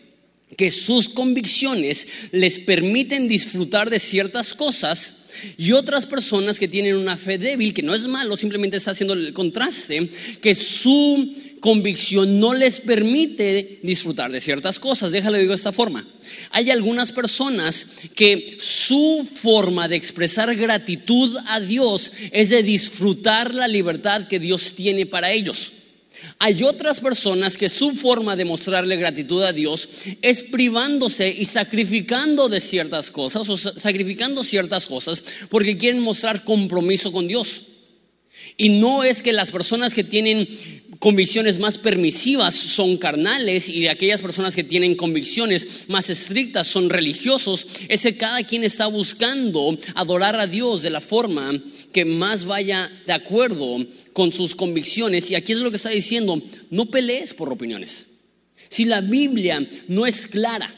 que 0.58 0.72
sus 0.72 1.08
convicciones 1.08 2.06
les 2.34 2.60
permiten 2.60 3.30
disfrutar 3.30 3.90
de 3.90 3.98
ciertas 3.98 4.54
cosas 4.54 5.14
y 5.58 5.72
otras 5.72 6.06
personas 6.06 6.60
que 6.60 6.68
tienen 6.68 6.98
una 6.98 7.16
fe 7.16 7.38
débil, 7.38 7.74
que 7.74 7.82
no 7.82 7.96
es 7.96 8.10
malo, 8.10 8.36
simplemente 8.36 8.76
está 8.76 8.92
haciendo 8.92 9.14
el 9.14 9.32
contraste, 9.32 10.10
que 10.42 10.54
su 10.54 11.34
convicción 11.60 12.40
no 12.40 12.54
les 12.54 12.80
permite 12.80 13.80
disfrutar 13.84 14.32
de 14.32 14.42
ciertas 14.42 14.80
cosas. 14.80 15.12
Déjale 15.12 15.40
digo 15.40 15.52
de 15.52 15.56
esta 15.56 15.72
forma. 15.72 16.08
Hay 16.52 16.72
algunas 16.72 17.12
personas 17.12 17.86
que 18.16 18.58
su 18.60 19.28
forma 19.34 19.88
de 19.88 19.96
expresar 19.96 20.56
gratitud 20.56 21.38
a 21.48 21.60
Dios 21.60 22.12
es 22.32 22.50
de 22.50 22.64
disfrutar 22.64 23.54
la 23.54 23.68
libertad 23.68 24.28
que 24.28 24.40
Dios 24.40 24.74
tiene 24.76 25.06
para 25.06 25.32
ellos. 25.32 25.74
Hay 26.38 26.64
otras 26.64 27.00
personas 27.00 27.58
que 27.58 27.70
su 27.70 27.92
forma 27.92 28.36
de 28.36 28.46
mostrarle 28.46 28.98
gratitud 28.98 29.42
a 29.44 29.54
Dios 29.54 29.90
es 30.22 30.44
privándose 30.44 31.30
y 31.30 31.46
sacrificando 31.46 32.50
de 32.50 32.60
ciertas 32.60 33.12
cosas 33.12 33.48
o 33.50 33.58
sacrificando 33.58 34.44
ciertas 34.44 34.86
cosas 34.86 35.24
porque 35.50 35.78
quieren 35.78 36.02
mostrar 36.02 36.44
compromiso 36.44 37.12
con 37.12 37.28
Dios. 37.28 37.64
Y 38.58 38.70
no 38.70 39.04
es 39.04 39.22
que 39.22 39.34
las 39.34 39.52
personas 39.52 39.94
que 39.94 40.04
tienen 40.04 40.48
convicciones 41.00 41.60
más 41.60 41.78
permisivas 41.78 42.54
son 42.54 42.98
carnales 42.98 43.70
y 43.70 43.88
aquellas 43.88 44.22
personas 44.22 44.56
que 44.56 44.66
tienen 44.66 44.96
convicciones 44.96 45.86
más 45.88 46.10
estrictas 46.10 46.68
son 46.68 46.90
religiosos, 46.90 47.66
es 47.88 48.04
que 48.04 48.18
cada 48.18 48.44
quien 48.44 48.66
está 48.66 48.86
buscando 48.88 49.78
adorar 49.96 50.38
a 50.40 50.48
Dios 50.48 50.82
de 50.82 50.90
la 50.90 51.02
forma 51.02 51.54
que 51.94 52.04
más 52.04 52.46
vaya 52.46 52.92
de 53.08 53.14
acuerdo 53.14 53.86
con 54.12 54.34
sus 54.34 54.54
convicciones. 54.54 55.32
Y 55.32 55.36
aquí 55.36 55.54
es 55.54 55.60
lo 55.60 55.72
que 55.72 55.78
está 55.78 55.90
diciendo, 55.90 56.42
no 56.70 56.86
pelees 56.88 57.34
por 57.34 57.52
opiniones. 57.52 58.06
Si 58.70 58.86
la 58.86 59.02
Biblia 59.02 59.66
no 59.88 60.06
es 60.06 60.28
clara, 60.28 60.70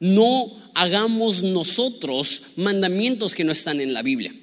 no 0.00 0.50
hagamos 0.74 1.42
nosotros 1.42 2.42
mandamientos 2.56 3.34
que 3.34 3.44
no 3.44 3.52
están 3.52 3.80
en 3.80 3.92
la 3.92 4.02
Biblia. 4.02 4.34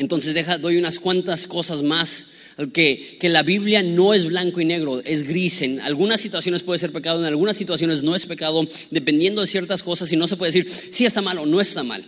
Entonces 0.00 0.32
deja, 0.32 0.56
doy 0.56 0.78
unas 0.78 0.98
cuantas 0.98 1.46
cosas 1.46 1.82
más 1.82 2.24
que, 2.72 3.18
que, 3.20 3.28
la 3.28 3.42
Biblia 3.42 3.82
no 3.82 4.14
es 4.14 4.24
blanco 4.24 4.58
y 4.58 4.64
negro, 4.64 5.02
es 5.04 5.24
gris. 5.24 5.60
En 5.60 5.78
algunas 5.80 6.22
situaciones 6.22 6.62
puede 6.62 6.78
ser 6.78 6.90
pecado, 6.90 7.20
en 7.20 7.26
algunas 7.26 7.58
situaciones 7.58 8.02
no 8.02 8.14
es 8.14 8.24
pecado, 8.24 8.66
dependiendo 8.90 9.42
de 9.42 9.46
ciertas 9.46 9.82
cosas 9.82 10.10
y 10.10 10.16
no 10.16 10.26
se 10.26 10.38
puede 10.38 10.52
decir 10.52 10.72
si 10.90 11.04
está 11.04 11.20
mal 11.20 11.36
o 11.36 11.44
no 11.44 11.60
está 11.60 11.82
mal. 11.82 12.02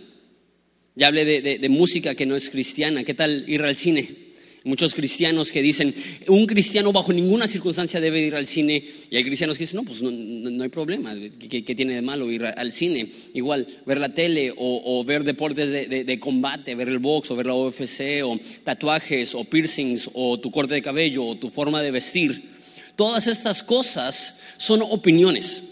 Ya 0.95 1.07
hablé 1.07 1.23
de, 1.23 1.59
de 1.59 1.69
música 1.69 2.15
que 2.15 2.25
no 2.25 2.35
es 2.35 2.49
cristiana. 2.49 3.03
¿Qué 3.03 3.13
tal 3.13 3.45
ir 3.47 3.61
al 3.61 3.77
cine? 3.77 4.22
Muchos 4.65 4.95
cristianos 4.95 5.51
que 5.51 5.61
dicen, 5.61 5.93
un 6.27 6.45
cristiano 6.45 6.93
bajo 6.93 7.11
ninguna 7.11 7.49
circunstancia 7.49 7.99
debe 7.99 8.21
ir 8.21 8.33
al 8.33 8.47
cine. 8.47 8.81
Y 9.11 9.17
hay 9.17 9.23
cristianos 9.25 9.57
que 9.57 9.65
dicen, 9.65 9.81
no, 9.81 9.83
pues 9.83 10.01
no, 10.01 10.63
hay 10.63 10.69
problema, 10.69 11.13
¿Qué, 11.37 11.75
tiene 11.75 11.95
de 11.95 12.01
malo 12.01 12.31
ir 12.31 12.45
al 12.45 12.71
cine? 12.71 13.09
Igual, 13.33 13.67
ver 13.85 13.99
la 13.99 14.13
tele 14.13 14.53
o, 14.55 15.03
ver 15.03 15.25
deportes 15.25 15.69
de, 15.69 16.19
combate, 16.19 16.75
ver 16.75 16.87
el 16.87 16.99
box 16.99 17.31
o 17.31 17.35
ver 17.35 17.47
la 17.47 17.55
UFC 17.55 18.23
o 18.23 18.39
tatuajes 18.63 19.35
o 19.35 19.43
piercings 19.43 20.09
o 20.13 20.39
tu 20.39 20.49
corte 20.49 20.75
de 20.75 20.81
cabello 20.81 21.25
o 21.25 21.35
tu 21.35 21.49
forma 21.49 21.81
de 21.81 21.91
vestir. 21.91 22.53
Todas 22.95 23.27
estas 23.27 23.63
cosas 23.63 24.39
son 24.55 24.81
opiniones. 24.81 25.63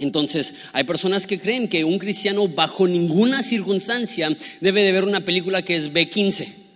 Entonces, 0.00 0.52
hay 0.74 0.84
personas 0.84 1.26
que 1.26 1.40
creen 1.40 1.66
que 1.66 1.82
un 1.82 1.98
cristiano 1.98 2.46
bajo 2.46 2.86
ninguna 2.86 3.42
circunstancia 3.42 4.28
debe 4.60 4.82
de 4.82 4.92
ver 4.92 5.04
una 5.04 5.24
película 5.24 5.62
que 5.62 5.76
es 5.76 5.90
B15 5.90 6.67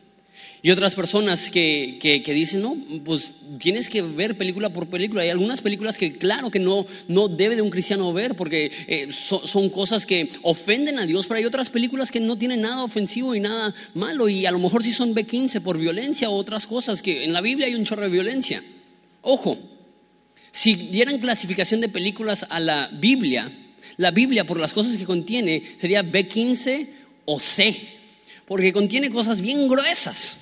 y 0.65 0.71
otras 0.71 0.95
personas 0.95 1.51
que, 1.51 1.99
que, 2.01 2.33
dicen, 2.33 2.63
no, 2.63 2.77
pues 3.05 3.35
tienes 3.59 3.91
que 3.91 4.01
ver 4.01 4.39
película 4.39 4.73
por 4.73 4.87
película. 4.87 5.23
Hay 5.23 5.29
algunas 5.29 5.61
películas 5.61 5.99
que 5.99 6.13
claro 6.13 6.53
que 6.53 6.61
no, 6.61 6.87
no 7.09 7.27
debe 7.27 7.57
de 7.57 7.63
un 7.63 7.71
cristiano 7.71 8.13
ver 8.13 8.37
porque 8.37 8.71
eh, 8.87 9.09
son 9.11 9.71
cosas 9.71 10.07
que 10.07 10.29
ofenden 10.43 11.01
a 11.01 11.07
Dios, 11.07 11.27
pero 11.27 11.39
hay 11.39 11.47
otras 11.47 11.69
películas 11.69 12.13
que 12.13 12.21
no 12.21 12.39
tienen 12.39 12.61
nada 12.61 12.85
ofensivo 12.85 13.35
y 13.35 13.41
nada 13.41 13.75
malo 13.95 14.29
y 14.29 14.47
a 14.47 14.53
lo 14.53 14.61
mejor 14.61 14.85
sí 14.85 14.93
son 14.93 15.17
B15 15.17 15.61
por 15.63 15.79
violencia 15.79 16.31
o 16.31 16.37
otras 16.37 16.69
cosas 16.69 17.03
que 17.03 17.25
en 17.25 17.33
la 17.33 17.41
Biblia 17.41 17.67
hay 17.67 17.75
un 17.75 17.85
chorro 17.85 18.03
de 18.03 18.11
violencia. 18.11 18.63
Ojo, 19.23 19.59
si 20.53 20.77
dieran 20.77 21.19
clasificación 21.19 21.81
de 21.81 21.89
películas 21.89 22.47
a 22.49 22.61
la 22.61 22.89
Biblia, 22.93 23.51
la 23.97 24.13
Biblia 24.13 24.47
por 24.47 24.61
las 24.61 24.73
cosas 24.73 24.97
que 24.97 25.07
contiene 25.07 25.61
sería 25.77 26.05
B15 26.05 26.89
o 27.25 27.41
C, 27.41 27.75
porque 28.47 28.73
contiene 28.73 29.11
cosas 29.11 29.41
bien 29.41 29.67
gruesas. 29.67 30.42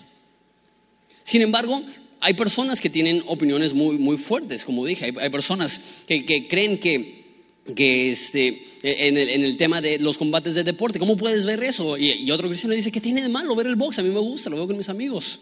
Sin 1.31 1.43
embargo, 1.43 1.81
hay 2.19 2.35
personas 2.35 2.81
que 2.81 2.91
tienen 2.91 3.23
opiniones 3.25 3.73
muy, 3.73 3.99
muy 3.99 4.17
fuertes, 4.17 4.65
como 4.65 4.85
dije, 4.85 5.15
hay, 5.17 5.31
personas 5.31 6.03
que, 6.09 6.49
creen 6.49 6.81
que, 6.81 7.45
que 7.77 8.11
este, 8.11 8.65
en, 8.83 9.17
el, 9.17 9.57
tema 9.57 9.81
de 9.81 10.01
los 10.01 10.19
combates 10.19 10.57
de 10.57 10.65
deporte, 10.65 10.99
¿cómo 10.99 11.17
puedes 11.17 11.47
ver 11.47 11.63
eso? 11.63 11.97
Y, 11.97 12.29
otro 12.33 12.49
cristiano 12.49 12.75
dice, 12.75 12.91
¿qué 12.91 13.01
tiene 13.01 13.23
de 13.23 13.29
malo 13.29 13.55
ver 13.55 13.69
el 13.69 13.77
box? 13.77 14.01
A 14.01 14.03
mí 14.03 14.09
me 14.09 14.19
gusta, 14.19 14.51
lo 14.51 14.57
veo 14.57 14.67
con 14.67 14.77
mis 14.77 14.89
amigos. 14.89 15.39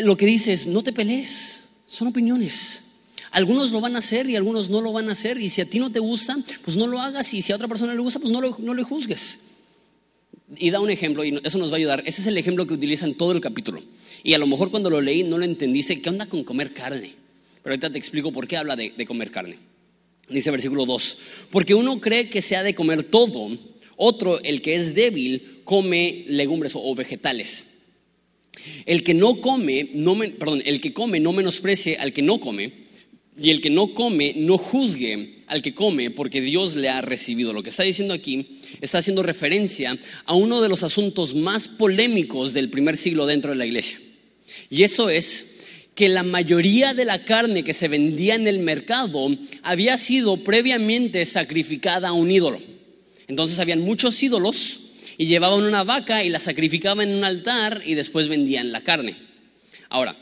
Lo 0.00 0.16
que 0.16 0.24
dice 0.24 0.54
es, 0.54 0.66
no 0.66 0.82
te 0.82 0.94
pelees, 0.94 1.64
son 1.86 2.08
opiniones. 2.08 2.84
Algunos 3.30 3.72
lo 3.72 3.82
van 3.82 3.94
a 3.94 3.98
hacer 3.98 4.30
y 4.30 4.36
algunos 4.36 4.70
no 4.70 4.80
lo 4.80 4.90
van 4.90 5.10
a 5.10 5.12
hacer. 5.12 5.38
Y 5.38 5.50
si 5.50 5.60
a 5.60 5.66
ti 5.66 5.78
no 5.78 5.92
te 5.92 5.98
gusta, 5.98 6.38
pues 6.64 6.78
no 6.78 6.86
lo 6.86 6.98
hagas. 6.98 7.34
Y 7.34 7.42
si 7.42 7.52
a 7.52 7.56
otra 7.56 7.68
persona 7.68 7.92
le 7.92 8.00
gusta, 8.00 8.20
pues 8.20 8.32
no, 8.32 8.40
lo, 8.40 8.56
no 8.58 8.72
le 8.72 8.84
juzgues. 8.84 9.40
Y 10.58 10.70
da 10.70 10.80
un 10.80 10.90
ejemplo, 10.90 11.24
y 11.24 11.40
eso 11.42 11.58
nos 11.58 11.70
va 11.70 11.76
a 11.76 11.78
ayudar. 11.78 12.02
Ese 12.06 12.20
es 12.20 12.26
el 12.26 12.38
ejemplo 12.38 12.66
que 12.66 12.74
utiliza 12.74 13.06
en 13.06 13.14
todo 13.14 13.32
el 13.32 13.40
capítulo. 13.40 13.82
Y 14.22 14.34
a 14.34 14.38
lo 14.38 14.46
mejor 14.46 14.70
cuando 14.70 14.90
lo 14.90 15.00
leí 15.00 15.22
no 15.22 15.38
lo 15.38 15.44
entendiste. 15.44 16.00
¿Qué 16.00 16.08
onda 16.08 16.26
con 16.26 16.44
comer 16.44 16.72
carne? 16.72 17.12
Pero 17.62 17.72
ahorita 17.72 17.90
te 17.90 17.98
explico 17.98 18.30
por 18.30 18.46
qué 18.46 18.56
habla 18.56 18.76
de, 18.76 18.92
comer 19.06 19.30
carne. 19.30 19.58
Dice 20.28 20.50
versículo 20.50 20.84
2. 20.84 21.18
Porque 21.50 21.74
uno 21.74 22.00
cree 22.00 22.28
que 22.28 22.42
se 22.42 22.56
ha 22.56 22.62
de 22.62 22.74
comer 22.74 23.04
todo, 23.04 23.56
otro, 23.96 24.40
el 24.42 24.60
que 24.60 24.74
es 24.74 24.94
débil, 24.94 25.60
come 25.64 26.24
legumbres 26.28 26.72
o, 26.76 26.94
vegetales. 26.94 27.66
El 28.84 29.02
que 29.02 29.14
no 29.14 29.40
come, 29.40 29.90
no 29.94 30.16
perdón, 30.38 30.62
el 30.64 30.80
que 30.80 30.92
come 30.92 31.20
no 31.20 31.32
menosprecie 31.32 31.96
al 31.96 32.12
que 32.12 32.22
no 32.22 32.38
come, 32.38 32.83
y 33.36 33.50
el 33.50 33.60
que 33.60 33.70
no 33.70 33.94
come 33.94 34.34
no 34.36 34.58
juzgue 34.58 35.38
al 35.46 35.62
que 35.62 35.74
come, 35.74 36.10
porque 36.10 36.40
Dios 36.40 36.74
le 36.76 36.88
ha 36.88 37.00
recibido. 37.00 37.52
Lo 37.52 37.62
que 37.62 37.70
está 37.70 37.82
diciendo 37.82 38.14
aquí 38.14 38.60
está 38.80 38.98
haciendo 38.98 39.22
referencia 39.22 39.98
a 40.24 40.34
uno 40.34 40.62
de 40.62 40.68
los 40.68 40.82
asuntos 40.82 41.34
más 41.34 41.68
polémicos 41.68 42.52
del 42.52 42.70
primer 42.70 42.96
siglo 42.96 43.26
dentro 43.26 43.50
de 43.50 43.56
la 43.56 43.66
iglesia. 43.66 43.98
Y 44.70 44.82
eso 44.82 45.10
es 45.10 45.46
que 45.94 46.08
la 46.08 46.22
mayoría 46.22 46.94
de 46.94 47.04
la 47.04 47.24
carne 47.24 47.62
que 47.62 47.72
se 47.72 47.88
vendía 47.88 48.34
en 48.34 48.48
el 48.48 48.58
mercado 48.58 49.28
había 49.62 49.96
sido 49.96 50.38
previamente 50.38 51.24
sacrificada 51.24 52.08
a 52.08 52.12
un 52.12 52.30
ídolo. 52.30 52.60
Entonces 53.28 53.58
habían 53.58 53.80
muchos 53.80 54.20
ídolos 54.22 54.80
y 55.16 55.26
llevaban 55.26 55.62
una 55.62 55.84
vaca 55.84 56.24
y 56.24 56.30
la 56.30 56.40
sacrificaban 56.40 57.08
en 57.08 57.18
un 57.18 57.24
altar 57.24 57.82
y 57.84 57.94
después 57.94 58.28
vendían 58.28 58.72
la 58.72 58.80
carne. 58.80 59.14
Ahora, 59.88 60.16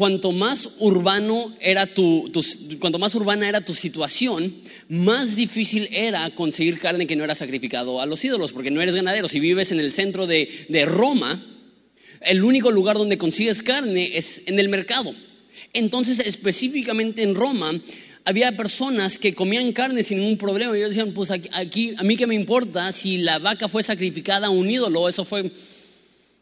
cuanto 0.00 0.32
más 0.32 0.70
urbano 0.78 1.54
era 1.60 1.86
tu, 1.86 2.32
cuanto 2.80 2.98
más 2.98 3.14
urbana 3.14 3.46
era 3.46 3.60
tu 3.60 3.74
situación, 3.74 4.54
más 4.88 5.36
difícil 5.36 5.90
era 5.92 6.30
conseguir 6.30 6.78
carne 6.78 7.06
que 7.06 7.16
no 7.16 7.24
era 7.24 7.34
sacrificado 7.34 8.00
a 8.00 8.06
los 8.06 8.24
ídolos, 8.24 8.54
porque 8.54 8.70
no 8.70 8.80
eres 8.80 8.94
ganadero. 8.94 9.28
Si 9.28 9.40
vives 9.40 9.72
en 9.72 9.78
el 9.78 9.92
centro 9.92 10.26
de, 10.26 10.48
de 10.70 10.86
Roma, 10.86 11.44
el 12.22 12.42
único 12.42 12.70
lugar 12.70 12.96
donde 12.96 13.18
consigues 13.18 13.62
carne 13.62 14.16
es 14.16 14.40
en 14.46 14.58
el 14.58 14.70
mercado. 14.70 15.14
Entonces, 15.74 16.20
específicamente 16.20 17.22
en 17.22 17.34
Roma, 17.34 17.78
había 18.24 18.56
personas 18.56 19.18
que 19.18 19.34
comían 19.34 19.70
carne 19.72 20.02
sin 20.02 20.20
ningún 20.20 20.38
problema. 20.38 20.74
Y 20.74 20.80
ellos 20.80 20.94
decían, 20.94 21.12
pues 21.12 21.30
aquí, 21.30 21.92
a 21.94 22.02
mí 22.04 22.16
qué 22.16 22.26
me 22.26 22.34
importa 22.34 22.90
si 22.92 23.18
la 23.18 23.38
vaca 23.38 23.68
fue 23.68 23.82
sacrificada 23.82 24.46
a 24.46 24.50
un 24.50 24.70
ídolo, 24.70 25.10
eso 25.10 25.26
fue... 25.26 25.52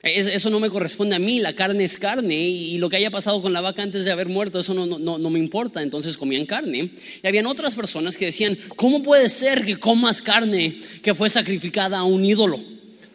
Eso 0.00 0.48
no 0.50 0.60
me 0.60 0.70
corresponde 0.70 1.16
a 1.16 1.18
mí, 1.18 1.40
la 1.40 1.54
carne 1.54 1.82
es 1.82 1.98
carne 1.98 2.36
y 2.36 2.78
lo 2.78 2.88
que 2.88 2.96
haya 2.96 3.10
pasado 3.10 3.42
con 3.42 3.52
la 3.52 3.60
vaca 3.60 3.82
antes 3.82 4.04
de 4.04 4.12
haber 4.12 4.28
muerto, 4.28 4.60
eso 4.60 4.72
no, 4.72 4.86
no, 4.86 5.18
no 5.18 5.30
me 5.30 5.40
importa, 5.40 5.82
entonces 5.82 6.16
comían 6.16 6.46
carne. 6.46 6.92
Y 7.20 7.26
habían 7.26 7.46
otras 7.46 7.74
personas 7.74 8.16
que 8.16 8.26
decían, 8.26 8.56
¿cómo 8.76 9.02
puede 9.02 9.28
ser 9.28 9.64
que 9.64 9.76
comas 9.76 10.22
carne 10.22 10.76
que 11.02 11.14
fue 11.14 11.28
sacrificada 11.28 11.98
a 11.98 12.04
un 12.04 12.24
ídolo? 12.24 12.60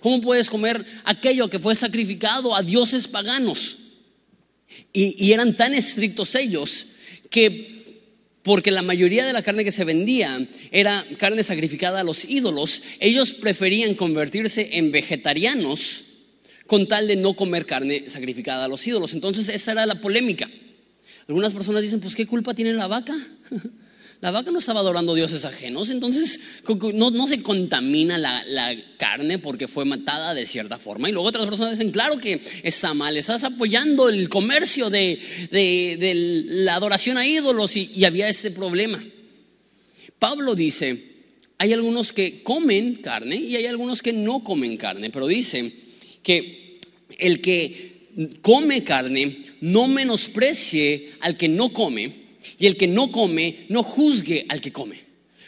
¿Cómo 0.02 0.20
puedes 0.20 0.50
comer 0.50 0.86
aquello 1.06 1.50
que 1.50 1.58
fue 1.58 1.74
sacrificado 1.74 2.54
a 2.54 2.62
dioses 2.62 3.08
paganos? 3.08 3.78
Y, 4.92 5.32
eran 5.32 5.56
tan 5.56 5.74
estrictos 5.74 6.36
ellos 6.36 6.88
que 7.30 7.72
porque 8.44 8.72
la 8.72 8.82
mayoría 8.82 9.26
de 9.26 9.32
la 9.32 9.42
carne 9.42 9.64
que 9.64 9.72
se 9.72 9.86
vendía 9.86 10.46
era 10.70 11.06
carne 11.18 11.44
sacrificada 11.44 12.02
a 12.02 12.04
los 12.04 12.26
ídolos, 12.26 12.82
ellos 13.00 13.32
preferían 13.32 13.96
convertirse 13.96 14.78
en 14.78 14.92
vegetarianos 14.92 16.04
con 16.74 16.88
tal 16.88 17.08
de 17.08 17.16
no 17.16 17.36
comer 17.36 17.68
carne 17.68 18.06
sacrificada 18.08 18.66
a 18.66 18.68
los 18.68 18.88
ídolos. 18.88 19.14
Entonces 19.14 19.48
esa 19.48 19.74
era 19.74 19.86
la 19.86 20.02
polémica. 20.02 20.50
Algunas 21.28 21.54
personas 21.54 21.84
dicen, 21.84 22.00
pues 22.00 22.16
¿qué 22.16 22.26
culpa 22.26 22.56
tiene 22.56 22.74
la 22.74 22.88
vaca? 22.88 23.16
la 24.22 24.32
vaca 24.32 24.50
no 24.50 24.58
estaba 24.58 24.80
adorando 24.80 25.14
dioses 25.14 25.46
ajenos, 25.46 25.92
entonces 25.92 26.40
no, 26.96 27.28
se 27.28 27.44
contamina 27.44 28.18
la, 28.18 28.76
carne 28.98 29.38
porque 29.38 29.68
fue 29.68 29.86
matada 29.86 30.34
de 30.34 30.48
cierta 30.48 30.80
forma. 30.80 31.08
Y 31.08 31.12
luego 31.12 31.28
otras 31.28 31.46
personas 31.46 31.78
dicen, 31.78 31.92
claro 31.92 32.18
que 32.18 32.42
está 32.64 32.96
mal, 32.96 33.18
estás 33.18 33.44
apoyando 33.44 34.10
el 34.10 34.28
comercio 34.28 34.90
de, 34.90 35.20
la 36.48 36.74
adoración 36.74 37.20
a 37.20 37.28
ídolos 37.28 37.78
y, 37.78 37.92
y 37.94 38.06
había 38.06 38.28
ese 38.28 38.50
problema. 38.50 39.00
Pablo 40.18 40.56
dice, 40.56 41.04
hay 41.60 41.72
algunos 41.72 42.12
que 42.12 42.42
comen 42.42 42.96
carne 42.96 43.36
y 43.36 43.58
hay 43.58 43.68
algunos 43.68 44.02
que 44.02 44.12
no 44.12 44.44
comen 44.44 44.76
carne, 44.76 45.12
pero 45.12 45.28
dice 45.28 45.72
que 46.24 46.63
el 47.24 47.42
que 47.42 47.94
come 48.42 48.84
carne 48.84 49.38
no 49.62 49.88
menosprecie 49.88 51.14
al 51.22 51.38
que 51.38 51.48
no 51.48 51.72
come 51.72 52.12
y 52.60 52.68
el 52.68 52.76
que 52.76 52.88
no 52.88 53.12
come 53.12 53.66
no 53.70 53.82
juzgue 53.82 54.46
al 54.50 54.60
que 54.62 54.72
come. 54.72 55.00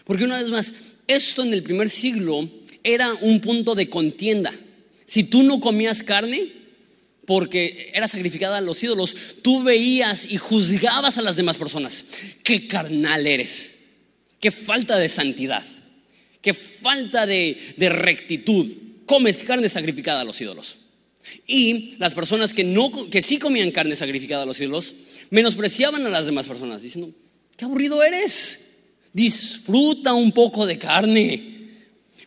Porque 0.06 0.24
una 0.24 0.42
vez 0.42 0.50
más, 0.50 0.74
esto 1.08 1.44
en 1.44 1.54
el 1.54 1.64
primer 1.64 1.90
siglo 1.90 2.50
era 2.84 3.14
un 3.22 3.42
punto 3.42 3.76
de 3.76 3.88
contienda. 3.88 4.54
Si 5.06 5.24
tú 5.26 5.44
no 5.44 5.60
comías 5.60 6.02
carne, 6.02 6.52
porque 7.26 7.92
era 7.94 8.08
sacrificada 8.08 8.58
a 8.58 8.62
los 8.62 8.82
ídolos, 8.84 9.16
tú 9.42 9.64
veías 9.64 10.26
y 10.26 10.38
juzgabas 10.38 11.18
a 11.18 11.22
las 11.22 11.36
demás 11.36 11.58
personas. 11.58 12.06
Qué 12.44 12.68
carnal 12.68 13.28
eres, 13.28 13.74
qué 14.40 14.52
falta 14.52 14.98
de 14.98 15.10
santidad, 15.10 15.66
qué 16.42 16.54
falta 16.54 17.26
de, 17.26 17.58
de 17.76 17.90
rectitud. 17.90 18.72
Comes 19.06 19.44
carne 19.44 19.68
sacrificada 19.70 20.22
a 20.22 20.26
los 20.26 20.40
ídolos. 20.40 20.78
Y 21.48 21.96
las 21.98 22.14
personas 22.14 22.54
que, 22.54 22.64
no, 22.64 22.92
que 23.10 23.22
sí 23.22 23.38
comían 23.38 23.72
carne 23.72 23.96
sacrificada 23.96 24.44
a 24.44 24.46
los 24.46 24.60
ídolos 24.60 24.96
menospreciaban 25.30 26.06
a 26.06 26.10
las 26.10 26.26
demás 26.26 26.48
personas, 26.48 26.82
diciendo, 26.82 27.14
qué 27.58 27.66
aburrido 27.66 28.04
eres, 28.04 28.60
disfruta 29.14 30.14
un 30.14 30.32
poco 30.32 30.66
de 30.66 30.78
carne. 30.78 31.56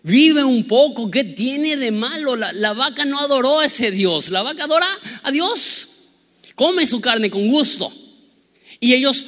Vive 0.03 0.45
un 0.45 0.65
poco, 0.65 1.11
¿qué 1.11 1.25
tiene 1.25 1.77
de 1.77 1.91
malo? 1.91 2.37
La, 2.37 2.53
la, 2.53 2.73
vaca 2.73 3.05
no 3.05 3.19
adoró 3.19 3.61
a 3.61 3.67
ese 3.67 3.91
Dios, 3.91 4.31
la 4.31 4.43
vaca 4.43 4.65
adora 4.65 4.87
a 5.23 5.31
Dios. 5.31 5.89
Come 6.55 6.87
su 6.87 7.01
carne 7.01 7.31
con 7.31 7.47
gusto. 7.49 7.93
Y 8.81 8.95
ellos 8.95 9.27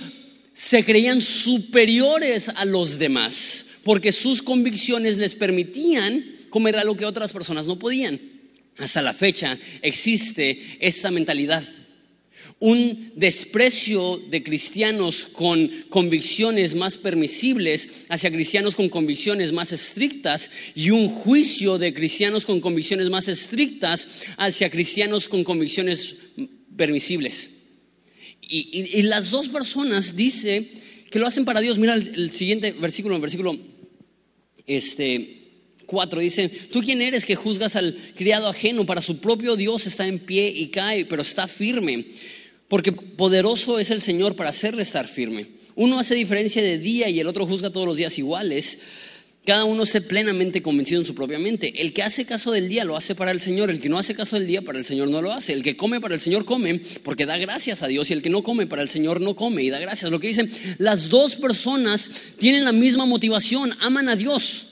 se 0.55 0.85
creían 0.85 1.21
superiores 1.21 2.49
a 2.49 2.65
los 2.65 2.99
demás, 2.99 3.67
porque 3.85 4.13
sus 4.13 4.43
convicciones 4.43 5.17
les 5.17 5.35
permitían 5.35 6.25
comer 6.51 6.77
algo 6.77 6.97
que 6.97 7.05
otras 7.05 7.33
personas 7.33 7.67
no 7.67 7.79
podían. 7.79 8.21
Hasta 8.81 9.03
la 9.03 9.15
fecha 9.15 9.57
existe 9.83 10.79
esta 10.81 11.11
mentalidad 11.11 11.63
un 12.61 13.13
desprecio 13.17 14.19
de 14.29 14.43
cristianos 14.43 15.27
con 15.27 15.69
convicciones 15.89 16.75
más 16.75 16.99
permisibles 16.99 18.05
hacia 18.11 18.31
cristianos 18.31 18.77
con 18.77 18.91
convicciones 18.91 19.51
más 19.51 19.73
estrictas 19.73 20.51
y 20.75 20.91
un 20.91 21.09
juicio 21.09 21.79
de 21.79 21.95
cristianos 21.95 22.45
con 22.45 22.61
convicciones 22.61 23.09
más 23.09 23.29
estrictas 23.29 24.27
hacia 24.37 24.71
cristianos 24.71 25.27
con 25.27 25.43
convicciones 25.43 26.17
permisibles. 26.77 27.51
Y, 28.43 29.03
las 29.03 29.31
dos 29.31 29.49
personas 29.49 30.17
dice 30.17 30.69
que 31.11 31.19
lo 31.19 31.27
hacen 31.27 31.45
para 31.47 31.61
Dios. 31.61 31.79
Mira 31.79 31.95
el, 31.95 32.31
siguiente 32.31 32.73
versículo, 32.73 33.15
el 33.15 33.23
versículo 33.23 33.57
este, 34.67 35.40
4 35.91 36.21
dice, 36.21 36.49
¿tú 36.49 36.81
quién 36.81 37.03
eres 37.03 37.27
que 37.27 37.35
juzgas 37.35 37.75
al 37.75 37.97
criado 38.15 38.49
ajeno? 38.49 38.87
Para 38.87 39.03
su 39.03 39.19
propio 39.19 39.57
Dios 39.57 39.87
está 39.87 40.07
en 40.07 40.21
pie 40.21 40.49
y 40.55 40.69
cae, 40.69 41.05
pero 41.05 41.23
está 41.23 41.49
firme 41.49 42.07
porque 42.71 42.93
poderoso 42.93 43.81
es 43.81 43.91
el 43.91 44.01
Señor 44.01 44.37
para 44.37 44.51
hacerle 44.51 44.83
estar 44.83 45.09
firme. 45.09 45.49
Uno 45.75 45.99
hace 45.99 46.15
diferencia 46.15 46.63
de 46.63 46.79
día 46.79 47.09
y 47.09 47.19
el 47.19 47.27
otro 47.27 47.45
juzga 47.45 47.71
todos 47.71 47.85
los 47.85 47.97
días 47.97 48.17
iguales. 48.17 48.79
Cada 49.45 49.65
uno 49.65 49.85
se 49.85 50.01
plenamente 50.01 50.63
convencido 50.63 51.01
en 51.01 51.07
su 51.07 51.17
propia 51.17 51.41
mente. 51.41 51.83
El 51.83 51.93
que 51.93 52.05
hace 52.05 52.25
caso 52.27 52.53
del 52.53 52.69
día 52.69 52.85
lo 52.85 52.97
hace 52.97 53.17
para 53.17 53.33
el 53.33 53.41
Señor, 53.41 53.71
el 53.71 53.81
que 53.81 53.89
no 53.89 53.99
hace 53.99 54.15
caso 54.15 54.37
del 54.37 54.47
día 54.47 54.63
para 54.63 54.79
el 54.79 54.85
Señor 54.85 55.09
no 55.09 55.21
lo 55.21 55.33
hace. 55.33 55.53
El 55.53 55.65
que 55.65 55.77
come 55.77 56.01
para 56.01 56.15
el 56.15 56.21
Señor 56.21 56.45
come 56.45 56.81
porque 57.03 57.27
da 57.27 57.37
gracias 57.39 57.83
a 57.83 57.89
Dios 57.89 58.09
y 58.11 58.13
el 58.13 58.23
que 58.23 58.31
no 58.31 58.45
come 58.45 58.69
para 58.69 58.83
el 58.83 58.89
Señor 58.89 59.21
no 59.21 59.35
come 59.35 59.65
y 59.65 59.71
da 59.71 59.81
gracias. 59.81 60.09
Lo 60.09 60.21
que 60.21 60.29
dicen, 60.29 60.49
las 60.79 61.09
dos 61.09 61.35
personas 61.35 62.09
tienen 62.39 62.65
la 62.65 62.73
misma 62.73 63.05
motivación, 63.05 63.75
aman 63.81 64.09
a 64.09 64.15
Dios. 64.15 64.70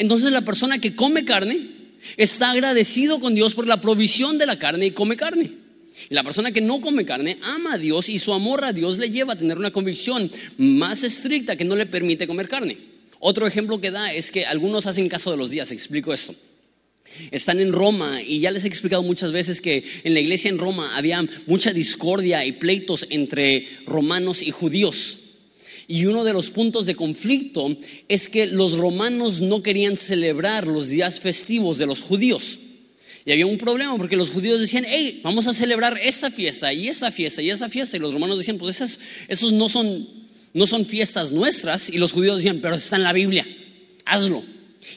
Entonces 0.00 0.32
la 0.32 0.40
persona 0.40 0.78
que 0.78 0.96
come 0.96 1.26
carne 1.26 1.68
está 2.16 2.52
agradecido 2.52 3.20
con 3.20 3.34
Dios 3.34 3.52
por 3.52 3.66
la 3.66 3.82
provisión 3.82 4.38
de 4.38 4.46
la 4.46 4.58
carne 4.58 4.86
y 4.86 4.90
come 4.92 5.14
carne. 5.14 5.50
Y 6.08 6.14
la 6.14 6.24
persona 6.24 6.52
que 6.52 6.62
no 6.62 6.80
come 6.80 7.04
carne 7.04 7.36
ama 7.42 7.74
a 7.74 7.78
Dios 7.78 8.08
y 8.08 8.18
su 8.18 8.32
amor 8.32 8.64
a 8.64 8.72
Dios 8.72 8.96
le 8.96 9.10
lleva 9.10 9.34
a 9.34 9.36
tener 9.36 9.58
una 9.58 9.70
convicción 9.70 10.30
más 10.56 11.04
estricta 11.04 11.54
que 11.54 11.66
no 11.66 11.76
le 11.76 11.84
permite 11.84 12.26
comer 12.26 12.48
carne. 12.48 12.78
Otro 13.18 13.46
ejemplo 13.46 13.78
que 13.78 13.90
da 13.90 14.10
es 14.10 14.32
que 14.32 14.46
algunos 14.46 14.86
hacen 14.86 15.06
caso 15.06 15.30
de 15.32 15.36
los 15.36 15.50
días. 15.50 15.70
Explico 15.70 16.14
esto. 16.14 16.34
Están 17.30 17.60
en 17.60 17.74
Roma 17.74 18.22
y 18.22 18.40
ya 18.40 18.50
les 18.50 18.64
he 18.64 18.68
explicado 18.68 19.02
muchas 19.02 19.32
veces 19.32 19.60
que 19.60 19.84
en 20.02 20.14
la 20.14 20.20
iglesia 20.20 20.48
en 20.48 20.56
Roma 20.56 20.96
había 20.96 21.22
mucha 21.46 21.74
discordia 21.74 22.46
y 22.46 22.52
pleitos 22.52 23.06
entre 23.10 23.68
romanos 23.84 24.40
y 24.40 24.50
judíos. 24.50 25.29
Y 25.92 26.06
uno 26.06 26.22
de 26.22 26.32
los 26.32 26.50
puntos 26.50 26.86
de 26.86 26.94
conflicto 26.94 27.76
es 28.06 28.28
que 28.28 28.46
los 28.46 28.78
romanos 28.78 29.40
no 29.40 29.60
querían 29.60 29.96
celebrar 29.96 30.68
los 30.68 30.86
días 30.86 31.18
festivos 31.18 31.78
de 31.78 31.86
los 31.86 32.00
judíos. 32.00 32.60
Y 33.24 33.32
había 33.32 33.46
un 33.46 33.58
problema 33.58 33.96
porque 33.96 34.16
los 34.16 34.30
judíos 34.30 34.60
decían, 34.60 34.84
hey, 34.86 35.20
vamos 35.24 35.48
a 35.48 35.52
celebrar 35.52 35.98
esta 36.00 36.30
fiesta 36.30 36.72
y 36.72 36.86
esta 36.86 37.10
fiesta 37.10 37.42
y 37.42 37.50
esta 37.50 37.68
fiesta. 37.68 37.96
Y 37.96 38.00
los 38.00 38.14
romanos 38.14 38.38
decían, 38.38 38.56
pues 38.56 38.76
esas, 38.76 39.00
esos 39.26 39.50
no 39.50 39.68
son, 39.68 40.08
no 40.54 40.64
son 40.64 40.86
fiestas 40.86 41.32
nuestras. 41.32 41.90
Y 41.90 41.98
los 41.98 42.12
judíos 42.12 42.36
decían, 42.36 42.60
pero 42.62 42.76
está 42.76 42.94
en 42.94 43.02
la 43.02 43.12
Biblia, 43.12 43.44
hazlo. 44.04 44.44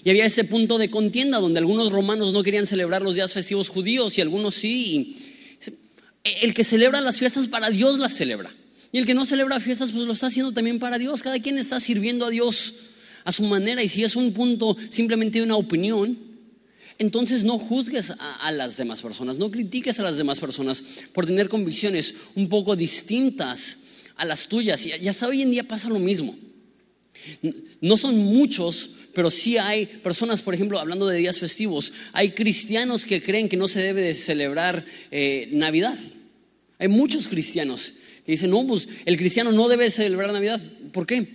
Y 0.03 0.11
había 0.11 0.25
ese 0.25 0.43
punto 0.43 0.77
de 0.77 0.91
contienda 0.91 1.39
donde 1.39 1.57
algunos 1.57 1.91
romanos 1.91 2.33
no 2.33 2.43
querían 2.43 2.67
celebrar 2.67 3.01
los 3.01 3.15
días 3.15 3.33
festivos 3.33 3.67
judíos 3.67 4.15
y 4.19 4.21
algunos 4.21 4.53
sí. 4.53 5.17
el 6.23 6.53
que 6.53 6.63
celebra 6.63 7.01
las 7.01 7.17
fiestas 7.17 7.47
para 7.47 7.71
Dios 7.71 7.97
las 7.97 8.13
celebra. 8.13 8.53
Y 8.93 8.99
el 8.99 9.07
que 9.07 9.15
no 9.15 9.25
celebra 9.25 9.59
fiestas, 9.59 9.91
pues 9.91 10.05
lo 10.05 10.13
está 10.13 10.27
haciendo 10.27 10.51
también 10.51 10.77
para 10.77 10.99
Dios. 10.99 11.23
Cada 11.23 11.39
quien 11.39 11.57
está 11.57 11.79
sirviendo 11.79 12.27
a 12.27 12.29
Dios 12.29 12.75
a 13.25 13.31
su 13.31 13.43
manera. 13.43 13.81
Y 13.81 13.87
si 13.87 14.03
es 14.03 14.15
un 14.15 14.33
punto 14.33 14.77
simplemente 14.89 15.39
de 15.39 15.45
una 15.45 15.55
opinión, 15.55 16.15
entonces 16.99 17.43
no 17.43 17.57
juzgues 17.57 18.13
a, 18.19 18.51
las 18.51 18.77
demás 18.77 19.01
personas, 19.01 19.39
no 19.39 19.49
critiques 19.49 19.99
a 19.99 20.03
las 20.03 20.17
demás 20.17 20.39
personas 20.39 20.83
por 21.11 21.25
tener 21.25 21.49
convicciones 21.49 22.13
un 22.35 22.47
poco 22.47 22.75
distintas 22.75 23.79
a 24.15 24.25
las 24.25 24.47
tuyas. 24.47 24.85
Y 24.85 24.91
ya 25.01 25.09
hasta 25.09 25.27
hoy 25.27 25.41
en 25.41 25.49
día 25.49 25.67
pasa 25.67 25.89
lo 25.89 25.97
mismo. 25.97 26.37
No 27.81 27.97
son 27.97 28.15
muchos, 28.19 28.91
pero 29.15 29.31
sí 29.31 29.57
hay 29.57 29.87
personas, 29.87 30.43
por 30.43 30.53
ejemplo, 30.53 30.79
hablando 30.79 31.07
de 31.07 31.17
días 31.17 31.39
festivos, 31.39 31.93
hay 32.11 32.29
cristianos 32.29 33.07
que 33.07 33.23
creen 33.23 33.49
que 33.49 33.57
no 33.57 33.67
se 33.67 33.81
debe 33.81 34.01
de 34.01 34.13
celebrar 34.13 34.85
eh, 35.09 35.49
Navidad. 35.51 35.97
Hay 36.77 36.89
muchos 36.89 37.27
cristianos 37.27 37.95
que 38.25 38.31
dicen, 38.31 38.49
no, 38.51 38.65
pues 38.65 38.87
el 39.05 39.17
cristiano 39.17 39.51
no 39.51 39.67
debe 39.67 39.91
celebrar 39.91 40.31
Navidad. 40.31 40.61
¿Por 40.91 41.05
qué? 41.05 41.27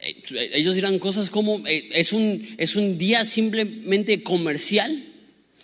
Eh, 0.00 0.50
ellos 0.54 0.74
dirán 0.74 0.98
cosas 0.98 1.30
como, 1.30 1.66
eh, 1.66 1.88
es, 1.92 2.12
un, 2.12 2.46
es 2.58 2.76
un 2.76 2.98
día 2.98 3.24
simplemente 3.24 4.22
comercial, 4.22 5.04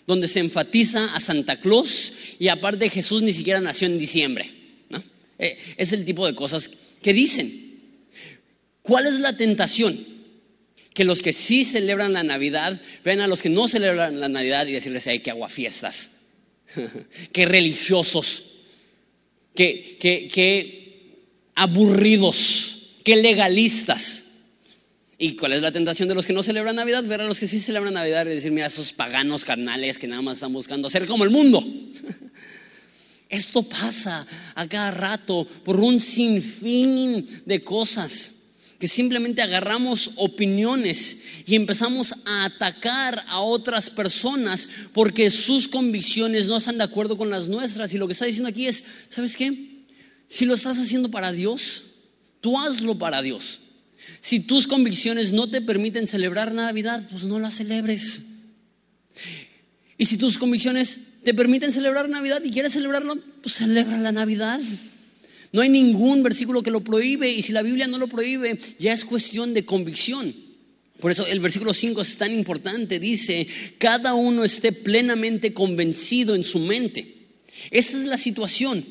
donde 0.07 0.29
se 0.29 0.41
enfatiza 0.41 1.15
a 1.15 1.21
Santa 1.21 1.61
Claus 1.61 2.13
y 2.39 2.49
aparte 2.49 2.91
Jesús 2.91 3.23
ni 3.23 3.33
siquiera 3.33 3.61
nació 3.61 3.87
en 3.87 3.99
diciembre. 3.99 4.51
Eh, 5.39 5.57
es 5.77 5.93
el 5.93 6.05
tipo 6.05 6.27
de 6.27 6.35
cosas 6.35 6.71
que 7.01 7.13
dicen. 7.13 7.79
¿Cuál 8.83 9.07
es 9.07 9.21
la 9.21 9.37
tentación? 9.37 9.99
Que 10.93 11.05
los 11.05 11.23
que 11.23 11.33
sí 11.33 11.65
celebran 11.65 12.13
la 12.13 12.23
Navidad 12.23 12.81
vean 13.05 13.21
a 13.21 13.29
los 13.29 13.41
que 13.41 13.49
no 13.49 13.69
celebran 13.69 14.21
la 14.21 14.29
Navidad 14.29 14.67
y 14.67 14.73
decirles, 14.73 15.07
ay, 15.07 15.21
qué 15.21 15.31
aguafiestas, 15.31 16.11
qué 17.33 17.47
religiosos, 17.47 18.60
qué, 19.61 19.99
qué, 20.01 20.29
qué 20.33 21.19
aburridos, 21.55 22.97
qué 23.05 23.17
legalistas. 23.17 24.25
¿Y 25.19 25.37
cuál 25.37 25.53
es 25.53 25.61
la 25.61 25.71
tentación 25.71 26.09
de 26.09 26.15
los 26.15 26.27
que 26.27 26.33
no 26.33 26.43
celebran 26.43 26.77
Navidad? 26.77 27.05
Ver 27.05 27.21
a 27.21 27.27
los 27.27 27.39
que 27.39 27.47
sí 27.47 27.61
celebran 27.61 27.93
Navidad 27.93 28.25
y 28.25 28.31
decir, 28.31 28.53
mira, 28.53 28.69
esos 28.69 28.95
paganos 28.95 29.45
carnales 29.45 29.99
que 29.99 30.07
nada 30.07 30.23
más 30.23 30.39
están 30.39 30.55
buscando 30.55 30.89
ser 30.89 31.07
como 31.07 31.25
el 31.25 31.31
mundo. 31.31 31.63
Esto 33.29 33.63
pasa 33.63 34.27
a 34.55 34.67
cada 34.67 34.93
rato 34.93 35.47
por 35.63 35.79
un 35.79 36.01
sinfín 36.01 37.43
de 37.45 37.61
cosas 37.61 38.33
que 38.81 38.89
simplemente 38.89 39.43
agarramos 39.43 40.13
opiniones 40.17 41.19
y 41.47 41.55
empezamos 41.55 42.15
a 42.25 42.47
atacar 42.47 43.23
a 43.29 43.41
otras 43.41 43.91
personas 43.91 44.71
porque 44.95 45.31
sus 45.31 45.69
convicciones 45.69 46.49
no 46.49 46.57
están 46.57 46.79
de 46.79 46.85
acuerdo 46.85 47.19
con 47.19 47.29
las 47.29 47.47
nuestras. 47.47 47.93
Y 47.93 47.99
lo 47.99 48.07
que 48.07 48.15
está 48.15 48.25
diciendo 48.25 48.49
aquí 48.49 48.67
es, 48.67 48.83
¿sabes 49.11 49.37
qué? 49.37 49.85
Si 50.29 50.47
lo 50.47 50.55
estás 50.55 50.79
haciendo 50.79 51.11
para 51.11 51.31
Dios, 51.31 51.85
tú 52.41 52.59
hazlo 52.59 52.99
para 52.99 53.21
Dios. 53.21 53.61
Si 54.23 54.41
tus 54.41 54.67
convicciones 54.67 55.31
no 55.31 55.51
te 55.51 55.61
permiten 55.61 56.07
celebrar 56.07 56.55
Navidad, 56.55 57.07
pues 57.11 57.25
no 57.25 57.39
la 57.39 57.51
celebres. 57.51 58.23
Y 59.99 60.07
si 60.07 60.17
tus 60.17 60.39
convicciones 60.39 61.01
te 61.23 61.35
permiten 61.35 61.71
celebrar 61.71 62.09
Navidad 62.09 62.43
y 62.43 62.51
quieres 62.51 62.73
celebrarlo, 62.73 63.17
pues 63.43 63.57
celebra 63.57 63.99
la 63.99 64.11
Navidad. 64.11 64.59
No 65.53 65.63
hay 65.63 65.69
ningún 65.69 66.23
versículo 66.23 66.63
que 66.63 66.71
lo 66.71 66.83
prohíbe 66.83 67.33
y 67.33 67.43
si 67.43 67.53
la 67.53 67.63
Biblia 67.63 67.89
no 67.89 67.99
lo 67.99 68.07
prohíbe, 68.07 68.59
ya 68.79 68.93
es 68.93 69.05
cuestión 69.05 69.53
de 69.53 69.65
convicción. 69.65 70.35
Por 71.01 71.11
eso 71.11 71.27
el 71.27 71.41
versículo 71.41 71.73
5 71.73 72.01
es 72.01 72.17
tan 72.17 72.33
importante. 72.33 73.01
Dice, 73.01 73.47
cada 73.79 74.15
uno 74.15 74.45
esté 74.45 74.73
plenamente 74.73 75.53
convencido 75.53 76.35
en 76.35 76.45
su 76.45 76.61
mente. 76.61 77.17
Esa 77.71 77.99
es 77.99 78.05
la 78.05 78.19
situación. 78.19 78.85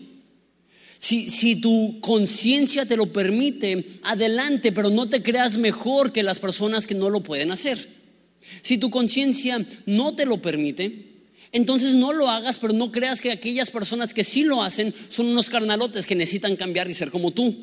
Si, 0.98 1.30
si 1.30 1.56
tu 1.56 2.00
conciencia 2.02 2.86
te 2.86 2.98
lo 2.98 3.14
permite, 3.14 3.86
adelante, 4.02 4.74
pero 4.74 4.90
no 4.90 5.08
te 5.08 5.24
creas 5.24 5.58
mejor 5.58 6.12
que 6.12 6.24
las 6.24 6.40
personas 6.40 6.88
que 6.88 6.96
no 6.96 7.10
lo 7.10 7.24
pueden 7.24 7.52
hacer. 7.52 7.88
Si 8.62 8.78
tu 8.78 8.90
conciencia 8.90 9.66
no 9.86 10.16
te 10.16 10.26
lo 10.26 10.42
permite, 10.42 11.09
entonces 11.52 11.96
no 11.96 12.14
lo 12.14 12.30
hagas, 12.30 12.58
pero 12.60 12.74
no 12.74 12.92
creas 12.92 13.22
que 13.22 13.32
aquellas 13.32 13.72
personas 13.72 14.14
que 14.14 14.24
sí 14.24 14.44
lo 14.44 14.62
hacen 14.62 14.94
son 15.08 15.28
unos 15.28 15.50
carnalotes 15.50 16.06
que 16.06 16.16
necesitan 16.16 16.56
cambiar 16.56 16.90
y 16.90 16.94
ser 16.94 17.10
como 17.10 17.32
tú. 17.32 17.56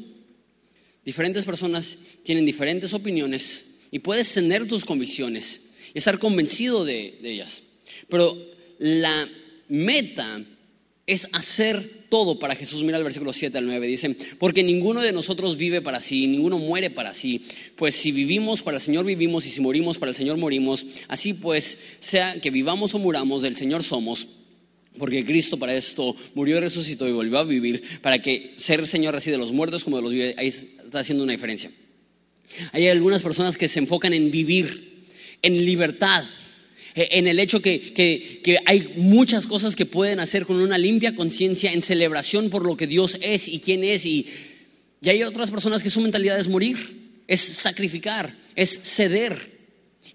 Diferentes 1.04 1.44
personas 1.44 1.98
tienen 2.24 2.44
diferentes 2.44 2.92
opiniones 2.92 3.76
y 3.92 4.00
puedes 4.00 4.32
tener 4.32 4.66
tus 4.66 4.84
convicciones 4.84 5.62
y 5.94 5.98
estar 5.98 6.18
convencido 6.18 6.84
de, 6.84 7.18
ellas. 7.22 7.62
Pero 8.08 8.36
la 8.78 9.28
meta 9.68 10.44
es 11.06 11.28
hacer 11.32 12.06
todo 12.08 12.38
para 12.38 12.56
Jesús. 12.56 12.82
Mira 12.82 12.98
el 12.98 13.04
versículo 13.04 13.32
7 13.32 13.56
al 13.58 13.66
9, 13.66 13.86
dice, 13.86 14.16
porque 14.38 14.62
ninguno 14.62 15.00
de 15.00 15.12
nosotros 15.12 15.56
vive 15.56 15.80
para 15.80 16.00
sí, 16.00 16.26
ninguno 16.26 16.58
muere 16.58 16.90
para 16.90 17.14
sí, 17.14 17.42
pues 17.76 17.94
si 17.94 18.12
vivimos 18.12 18.62
para 18.62 18.78
el 18.78 18.80
Señor 18.80 19.04
vivimos 19.04 19.46
y 19.46 19.50
si 19.50 19.60
morimos 19.60 19.98
para 19.98 20.10
el 20.10 20.16
Señor 20.16 20.36
morimos, 20.36 20.86
así 21.08 21.34
pues, 21.34 21.78
sea 22.00 22.40
que 22.40 22.50
vivamos 22.50 22.94
o 22.94 22.98
muramos, 22.98 23.42
del 23.42 23.56
Señor 23.56 23.82
somos. 23.82 24.28
Porque 24.98 25.26
Cristo 25.26 25.58
para 25.58 25.74
esto 25.74 26.16
murió, 26.34 26.58
resucitó 26.58 27.06
y 27.06 27.12
volvió 27.12 27.38
a 27.38 27.44
vivir, 27.44 27.82
para 28.00 28.22
que 28.22 28.54
ser 28.56 28.86
Señor 28.86 29.14
así 29.14 29.30
de 29.30 29.38
los 29.38 29.52
muertos 29.52 29.84
como 29.84 29.98
de 29.98 30.02
los 30.02 30.12
vivos, 30.12 30.34
ahí 30.38 30.48
está 30.48 31.00
haciendo 31.00 31.22
una 31.22 31.32
diferencia. 31.32 31.70
Hay 32.72 32.88
algunas 32.88 33.22
personas 33.22 33.56
que 33.56 33.68
se 33.68 33.78
enfocan 33.78 34.14
en 34.14 34.30
vivir, 34.30 35.04
en 35.42 35.64
libertad, 35.64 36.24
en 36.96 37.28
el 37.28 37.38
hecho 37.38 37.60
que, 37.60 38.58
hay 38.64 38.94
muchas 38.96 39.46
cosas 39.46 39.76
que 39.76 39.84
pueden 39.84 40.18
hacer 40.18 40.46
con 40.46 40.56
una 40.56 40.78
limpia 40.78 41.14
conciencia 41.14 41.72
en 41.72 41.82
celebración 41.82 42.48
por 42.48 42.64
lo 42.64 42.76
que 42.76 42.86
Dios 42.86 43.18
es 43.20 43.48
y 43.48 43.60
quién 43.60 43.84
es. 43.84 44.06
Y, 44.06 44.26
hay 45.04 45.22
otras 45.22 45.50
personas 45.50 45.82
que 45.82 45.90
su 45.90 46.00
mentalidad 46.00 46.38
es 46.38 46.48
morir, 46.48 47.20
es 47.28 47.40
sacrificar, 47.40 48.34
es 48.56 48.80
ceder. 48.82 49.54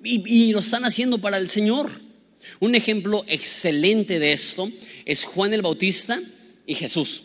Y, 0.04 0.24
y 0.26 0.52
lo 0.52 0.60
están 0.60 0.84
haciendo 0.84 1.20
para 1.20 1.38
el 1.38 1.50
Señor. 1.50 2.02
Un 2.60 2.74
ejemplo 2.74 3.24
excelente 3.28 4.20
de 4.20 4.34
esto 4.34 4.72
es 5.06 5.24
Juan 5.24 5.54
el 5.54 5.62
Bautista 5.62 6.20
y 6.66 6.74
Jesús. 6.74 7.24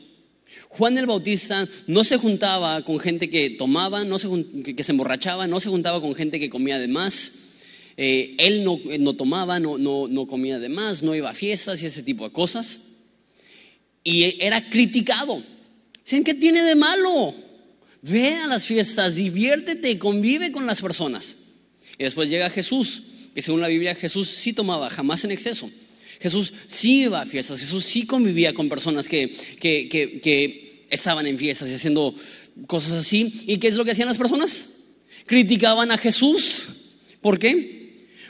Juan 0.69 0.99
el 0.99 1.07
Bautista 1.07 1.67
no 1.87 2.05
se 2.05 2.19
juntaba 2.19 2.85
con 2.85 3.01
gente 3.01 3.31
que 3.31 3.49
tomaba, 3.51 4.05
no 4.05 4.19
que 4.19 4.83
se 4.83 4.93
emborrachaba, 4.93 5.47
no 5.47 5.59
se 5.61 5.71
juntaba 5.71 6.03
con 6.03 6.15
gente 6.15 6.39
que 6.39 6.51
comía 6.51 6.79
de 6.79 6.89
más. 6.89 7.33
Eh, 7.97 8.35
él 8.39 8.65
no, 8.65 9.15
tomaba, 9.15 9.59
no, 9.59 9.79
no, 9.79 10.27
comía 10.27 10.59
de 10.59 10.69
más, 10.69 11.03
no 11.03 11.15
iba 11.15 11.31
a 11.31 11.35
fiestas 11.35 11.83
y 11.83 11.87
ese 11.87 12.03
tipo 12.03 12.25
de 12.25 12.33
cosas. 12.33 12.81
Y 14.05 14.43
era 14.43 14.69
criticado. 14.69 15.43
¿Saben 16.05 16.23
qué 16.23 16.35
tiene 16.35 16.63
de 16.63 16.75
malo? 16.75 17.35
Ve 18.03 18.35
a 18.35 18.47
las 18.47 18.67
fiestas, 18.67 19.15
diviértete, 19.15 19.99
convive 19.99 20.53
con 20.53 20.67
las 20.67 20.81
personas. 20.81 21.39
Y 21.99 22.05
después 22.05 22.29
llega 22.29 22.51
Jesús, 22.51 23.03
y 23.35 23.43
según 23.43 23.61
la 23.61 23.69
Biblia 23.69 23.95
Jesús 23.95 24.29
sí 24.29 24.53
tomaba, 24.53 24.91
jamás 24.91 25.25
en 25.25 25.33
exceso. 25.33 25.71
Jesús 26.21 26.53
sí 26.67 27.03
iba 27.03 27.23
a 27.23 27.27
fiestas, 27.27 27.59
Jesús 27.59 27.85
sí 27.85 28.07
convivía 28.07 28.55
con 28.55 28.69
personas 28.69 29.09
que, 29.09 29.35
que, 29.59 29.89
que 29.89 30.87
estaban 30.91 31.27
en 31.27 31.39
fiestas 31.39 31.71
y 31.71 31.75
haciendo 31.75 32.15
cosas 32.67 32.93
así. 32.93 33.33
¿Y 33.47 33.59
qué 33.59 33.69
es 33.69 33.75
lo 33.75 33.85
que 33.85 33.91
hacían 33.91 34.09
las 34.09 34.19
personas? 34.19 34.69
Criticaban 35.27 35.91
a 35.91 35.99
Jesús. 35.99 36.69
¿Por 37.21 37.39
qué? 37.39 37.86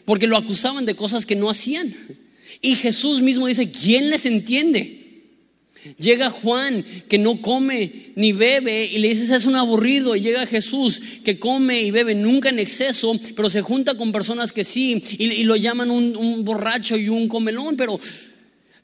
Porque 0.06 0.26
lo 0.26 0.38
acusaban 0.38 0.86
de 0.86 0.94
cosas 0.94 1.26
que 1.26 1.36
no 1.36 1.50
hacían. 1.50 1.94
Y 2.62 2.76
Jesús 2.76 3.20
mismo 3.20 3.46
dice, 3.46 3.70
¿quién 3.70 4.08
les 4.08 4.24
entiende? 4.24 5.02
Llega 5.98 6.30
Juan 6.30 6.84
que 7.08 7.18
no 7.18 7.40
come 7.40 8.12
ni 8.16 8.32
bebe 8.32 8.86
y 8.86 8.98
le 8.98 9.08
dices 9.08 9.30
es 9.30 9.46
un 9.46 9.56
aburrido. 9.56 10.16
Y 10.16 10.20
llega 10.20 10.46
Jesús 10.46 11.00
que 11.24 11.38
come 11.38 11.82
y 11.82 11.90
bebe 11.90 12.14
nunca 12.14 12.48
en 12.48 12.58
exceso, 12.58 13.18
pero 13.34 13.50
se 13.50 13.62
junta 13.62 13.96
con 13.96 14.12
personas 14.12 14.52
que 14.52 14.64
sí 14.64 15.02
y, 15.18 15.44
lo 15.44 15.56
llaman 15.56 15.90
un, 15.90 16.16
un 16.16 16.44
borracho 16.44 16.96
y 16.96 17.08
un 17.08 17.28
comelón. 17.28 17.76
Pero 17.76 18.00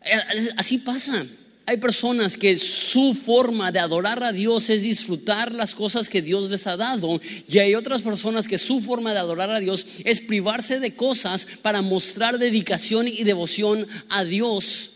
eh, 0.05 0.49
así 0.57 0.79
pasa. 0.79 1.25
Hay 1.65 1.77
personas 1.77 2.37
que 2.37 2.57
su 2.57 3.15
forma 3.15 3.71
de 3.71 3.79
adorar 3.79 4.23
a 4.25 4.33
Dios 4.33 4.69
es 4.69 4.83
disfrutar 4.83 5.55
las 5.55 5.77
cosas 5.77 6.09
que 6.09 6.21
Dios 6.21 6.51
les 6.51 6.67
ha 6.67 6.77
dado 6.77 7.21
y 7.49 7.59
hay 7.59 7.77
otras 7.77 8.03
personas 8.03 8.49
que 8.49 8.59
su 8.59 8.81
forma 8.81 9.13
de 9.13 9.21
adorar 9.21 9.51
a 9.51 9.61
Dios 9.61 9.87
es 10.05 10.21
privarse 10.21 10.81
de 10.81 10.95
cosas 10.95 11.47
para 11.63 11.81
mostrar 11.81 12.39
dedicación 12.39 13.07
y 13.07 13.23
devoción 13.23 13.87
a 14.09 14.25
Dios. 14.25 14.91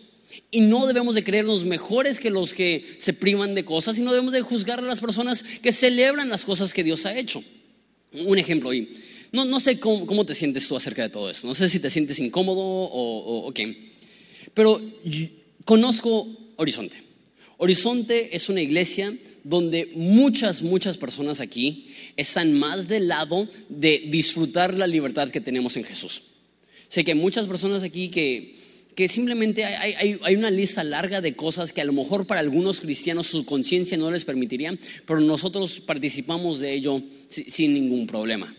Y 0.51 0.61
no 0.61 0.87
debemos 0.87 1.15
de 1.15 1.23
creernos 1.23 1.65
mejores 1.65 2.19
que 2.19 2.31
los 2.31 2.53
que 2.53 2.97
se 2.99 3.13
privan 3.13 3.55
de 3.55 3.65
cosas 3.65 3.97
y 3.99 4.01
no 4.01 4.11
debemos 4.13 4.33
de 4.33 4.41
juzgar 4.41 4.81
a 4.81 4.83
las 4.83 5.01
personas 5.01 5.45
que 5.63 5.71
celebran 5.71 6.29
las 6.29 6.45
cosas 6.45 6.73
que 6.73 6.83
Dios 6.83 7.07
ha 7.07 7.17
hecho. 7.17 7.45
Un 8.13 8.39
ejemplo, 8.39 8.73
y 8.75 8.89
no, 9.31 9.45
no 9.45 9.61
sé 9.61 9.79
cómo, 9.79 10.27
te 10.27 10.35
sientes 10.35 10.67
tú 10.67 10.75
acerca 10.75 11.03
de 11.03 11.11
todo 11.11 11.31
esto, 11.31 11.47
no 11.47 11.55
sé 11.55 11.69
si 11.69 11.79
te 11.79 11.91
sientes 11.91 12.19
incómodo 12.19 12.61
o, 12.61 13.47
o 13.47 13.53
qué, 13.53 13.93
pero 14.55 14.81
conozco 15.65 16.46
Horizonte. 16.57 17.03
Horizonte 17.59 18.37
es 18.37 18.49
una 18.49 18.61
iglesia 18.61 19.15
donde 19.45 19.91
muchas, 19.95 20.63
muchas 20.63 20.99
personas 20.99 21.41
aquí 21.41 21.89
están 22.17 22.53
más 22.59 22.89
del 22.89 23.09
lado 23.09 23.49
de 23.69 24.05
disfrutar 24.09 24.75
la 24.75 24.87
libertad 24.87 25.31
que 25.31 25.41
tenemos 25.41 25.77
en 25.77 25.85
Jesús. 25.85 26.23
Sé 26.89 27.05
que 27.05 27.13
hay 27.13 27.19
muchas 27.19 27.47
personas 27.47 27.83
aquí 27.83 28.09
que, 28.11 28.57
que 28.95 29.09
simplemente 29.09 29.65
hay, 29.65 30.19
hay, 30.23 30.35
una 30.35 30.51
lista 30.51 30.85
larga 30.85 31.21
de 31.21 31.35
cosas 31.35 31.73
que 31.73 31.81
a 31.81 31.85
lo 31.85 31.93
mejor 31.93 32.27
para 32.27 32.41
algunos 32.41 32.81
cristianos 32.81 33.29
su 33.29 33.45
conciencia 33.47 33.97
no 33.97 34.11
les 34.11 34.25
permitiría, 34.25 34.77
pero 35.07 35.21
nosotros 35.21 35.81
participamos 35.81 36.61
de 36.61 36.75
ello 36.75 37.03
sin 37.29 37.73
ningún 37.73 38.07
problema. 38.07 38.55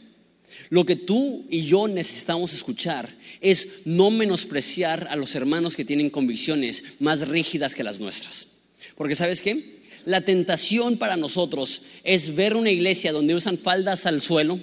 Lo 0.69 0.85
que 0.85 0.95
tú 0.95 1.45
y 1.49 1.61
yo 1.61 1.87
necesitamos 1.87 2.53
escuchar 2.53 3.09
es 3.39 3.85
no 3.85 4.11
menospreciar 4.11 5.07
a 5.09 5.15
los 5.15 5.33
hermanos 5.35 5.75
que 5.75 5.85
tienen 5.85 6.09
convicciones 6.09 6.83
más 6.99 7.27
rígidas 7.27 7.73
que 7.73 7.83
las 7.83 7.99
nuestras. 7.99 8.47
Porque 8.95 9.15
sabes 9.15 9.41
qué? 9.41 9.77
La 10.05 10.21
tentación 10.21 10.97
para 10.97 11.17
nosotros 11.17 11.83
es 12.03 12.35
ver 12.35 12.55
una 12.55 12.71
iglesia 12.71 13.11
donde 13.11 13.35
usan 13.35 13.57
faldas 13.57 14.05
al 14.05 14.21
suelo, 14.21 14.59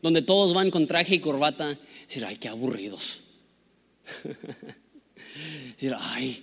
donde 0.00 0.22
todos 0.22 0.54
van 0.54 0.70
con 0.70 0.86
traje 0.86 1.16
y 1.16 1.20
corbata, 1.20 1.72
y 1.72 2.06
decir, 2.06 2.24
ay, 2.24 2.36
qué 2.36 2.48
aburridos. 2.48 3.20
decir, 5.76 5.94
ay, 5.98 6.42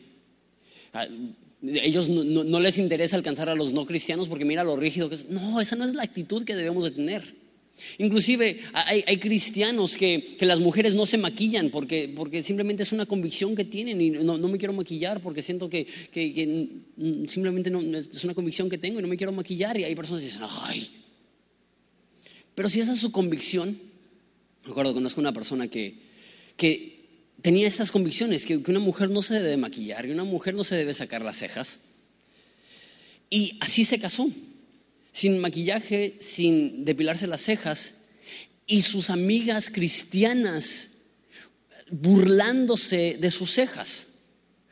ellos 1.61 2.07
no, 2.07 2.59
les 2.59 2.77
interesa 2.77 3.17
alcanzar 3.17 3.49
a 3.49 3.55
los 3.55 3.73
no 3.73 3.85
cristianos 3.85 4.29
porque 4.29 4.45
mira 4.45 4.63
lo 4.63 4.75
rígido 4.75 5.09
que 5.09 5.15
es. 5.15 5.29
No, 5.29 5.59
esa 5.59 5.75
no 5.75 5.85
es 5.85 5.93
la 5.93 6.03
actitud 6.03 6.43
que 6.43 6.55
debemos 6.55 6.85
de 6.85 6.91
tener. 6.91 7.38
Inclusive 7.97 8.59
hay, 8.73 9.17
cristianos 9.17 9.97
que, 9.97 10.37
las 10.41 10.59
mujeres 10.59 10.95
no 10.95 11.05
se 11.05 11.17
maquillan 11.17 11.69
porque, 11.69 12.13
simplemente 12.43 12.83
es 12.83 12.91
una 12.91 13.05
convicción 13.05 13.55
que 13.55 13.65
tienen 13.65 14.01
y 14.01 14.09
no, 14.11 14.37
me 14.37 14.57
quiero 14.57 14.73
maquillar 14.73 15.21
porque 15.21 15.41
siento 15.41 15.69
que, 15.69 15.87
simplemente 17.27 17.71
es 18.13 18.23
una 18.23 18.33
convicción 18.33 18.69
que 18.69 18.77
tengo 18.77 18.99
y 18.99 19.01
no 19.01 19.07
me 19.07 19.17
quiero 19.17 19.31
maquillar 19.31 19.77
y 19.77 19.83
hay 19.83 19.95
personas 19.95 20.21
que 20.21 20.27
dicen, 20.27 20.43
ay. 20.43 20.89
Pero 22.55 22.69
si 22.69 22.79
esa 22.79 22.93
es 22.93 22.99
su 22.99 23.11
convicción, 23.11 23.79
me 24.65 24.71
acuerdo, 24.71 24.93
conozco 24.93 25.21
una 25.21 25.33
persona 25.33 25.67
que, 25.67 26.07
tenía 27.41 27.67
esas 27.67 27.91
convicciones, 27.91 28.45
que, 28.45 28.61
que 28.61 28.71
una 28.71 28.81
mujer 28.81 29.09
no 29.09 29.21
se 29.21 29.35
debe 29.35 29.55
maquillar 29.55 30.05
y 30.05 30.11
una 30.11 30.25
mujer 30.25 30.55
no 30.55 30.63
se 30.63 30.75
debe 30.75 30.93
sacar 30.93 31.23
las 31.23 31.37
cejas. 31.37 31.79
Y 33.29 33.57
así 33.61 33.85
se 33.85 33.99
casó 33.99 34.29
sin 35.11 35.39
maquillaje, 35.39 36.17
sin 36.21 36.85
depilarse 36.85 37.27
las 37.27 37.41
cejas, 37.41 37.95
y 38.65 38.81
sus 38.81 39.09
amigas 39.09 39.69
cristianas 39.69 40.89
burlándose 41.89 43.17
de 43.19 43.31
sus 43.31 43.51
cejas. 43.51 44.07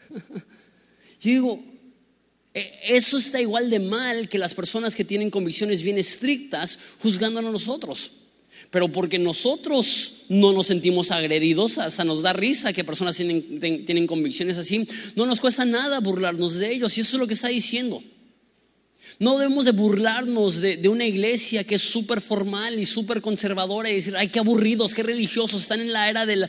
Yo 1.20 1.32
digo, 1.32 1.64
e, 2.54 2.80
eso 2.90 3.18
está 3.18 3.42
igual 3.42 3.70
de 3.70 3.80
mal 3.80 4.30
que 4.30 4.38
las 4.38 4.54
personas 4.54 4.96
que 4.96 5.04
tienen 5.04 5.32
convicciones 5.32 5.82
bien 5.82 5.98
estrictas 5.98 6.78
juzgando 7.00 7.40
a 7.40 7.44
nosotros. 7.44 8.12
Pero 8.70 8.92
porque 8.92 9.18
nosotros 9.18 10.24
no 10.30 10.52
nos 10.52 10.68
sentimos 10.68 11.12
agredidos, 11.12 11.78
hasta 11.78 12.04
nos 12.04 12.22
da 12.22 12.34
risa 12.34 12.74
que 12.74 12.84
personas 12.84 13.16
tienen, 13.16 13.60
tienen 13.60 14.08
convicciones 14.08 14.58
así, 14.58 14.88
no 15.16 15.26
nos 15.26 15.40
cuesta 15.40 15.64
nada 15.66 16.00
burlarnos 16.00 16.56
de 16.56 16.74
ellos. 16.74 16.98
Y 16.98 17.02
eso 17.02 17.16
es 17.16 17.20
lo 17.20 17.28
que 17.28 17.34
está 17.34 17.48
diciendo. 17.48 18.04
No 19.20 19.38
debemos 19.40 19.66
de 19.66 19.72
burlarnos 19.72 20.62
de, 20.62 20.88
una 20.90 21.06
iglesia 21.06 21.64
que 21.64 21.76
es 21.76 21.82
súper 21.82 22.22
formal 22.22 22.78
y 22.78 22.86
súper 22.86 23.22
conservadora 23.22 23.90
y 23.90 23.96
decir, 23.96 24.16
ay, 24.16 24.30
qué 24.30 24.40
aburridos, 24.40 24.94
qué 24.94 25.02
religiosos, 25.02 25.62
están 25.62 25.82
en 25.82 25.92
la 25.92 26.10
era 26.10 26.26
del, 26.26 26.48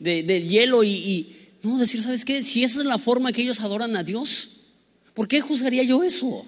hielo 0.00 0.84
y, 0.84 0.90
y, 0.90 1.36
no, 1.62 1.78
decir, 1.78 2.02
¿sabes 2.02 2.24
qué? 2.24 2.44
Si 2.44 2.62
esa 2.62 2.78
es 2.78 2.84
la 2.84 2.98
forma 2.98 3.32
que 3.32 3.42
ellos 3.42 3.60
adoran 3.60 3.96
a 3.96 4.04
Dios, 4.04 4.60
¿por 5.14 5.26
qué 5.26 5.40
juzgaría 5.40 5.82
yo 5.82 6.04
eso? 6.04 6.46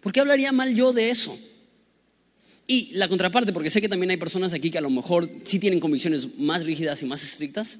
¿Por 0.00 0.12
qué 0.12 0.20
hablaría 0.20 0.52
mal 0.52 0.74
yo 0.74 0.92
de 0.92 1.10
eso? 1.10 1.38
Y 2.66 2.92
la 2.94 3.08
contraparte, 3.08 3.52
porque 3.52 3.70
sé 3.70 3.80
que 3.80 3.88
también 3.88 4.10
hay 4.10 4.16
personas 4.16 4.52
aquí 4.52 4.70
que 4.70 4.78
a 4.78 4.82
lo 4.82 4.88
mejor 4.88 5.28
sí 5.44 5.58
tienen 5.58 5.80
convicciones 5.80 6.38
más 6.38 6.64
rígidas 6.64 7.02
y 7.02 7.06
más 7.06 7.22
estrictas. 7.22 7.78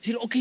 Decir, 0.00 0.16
ok, 0.20 0.36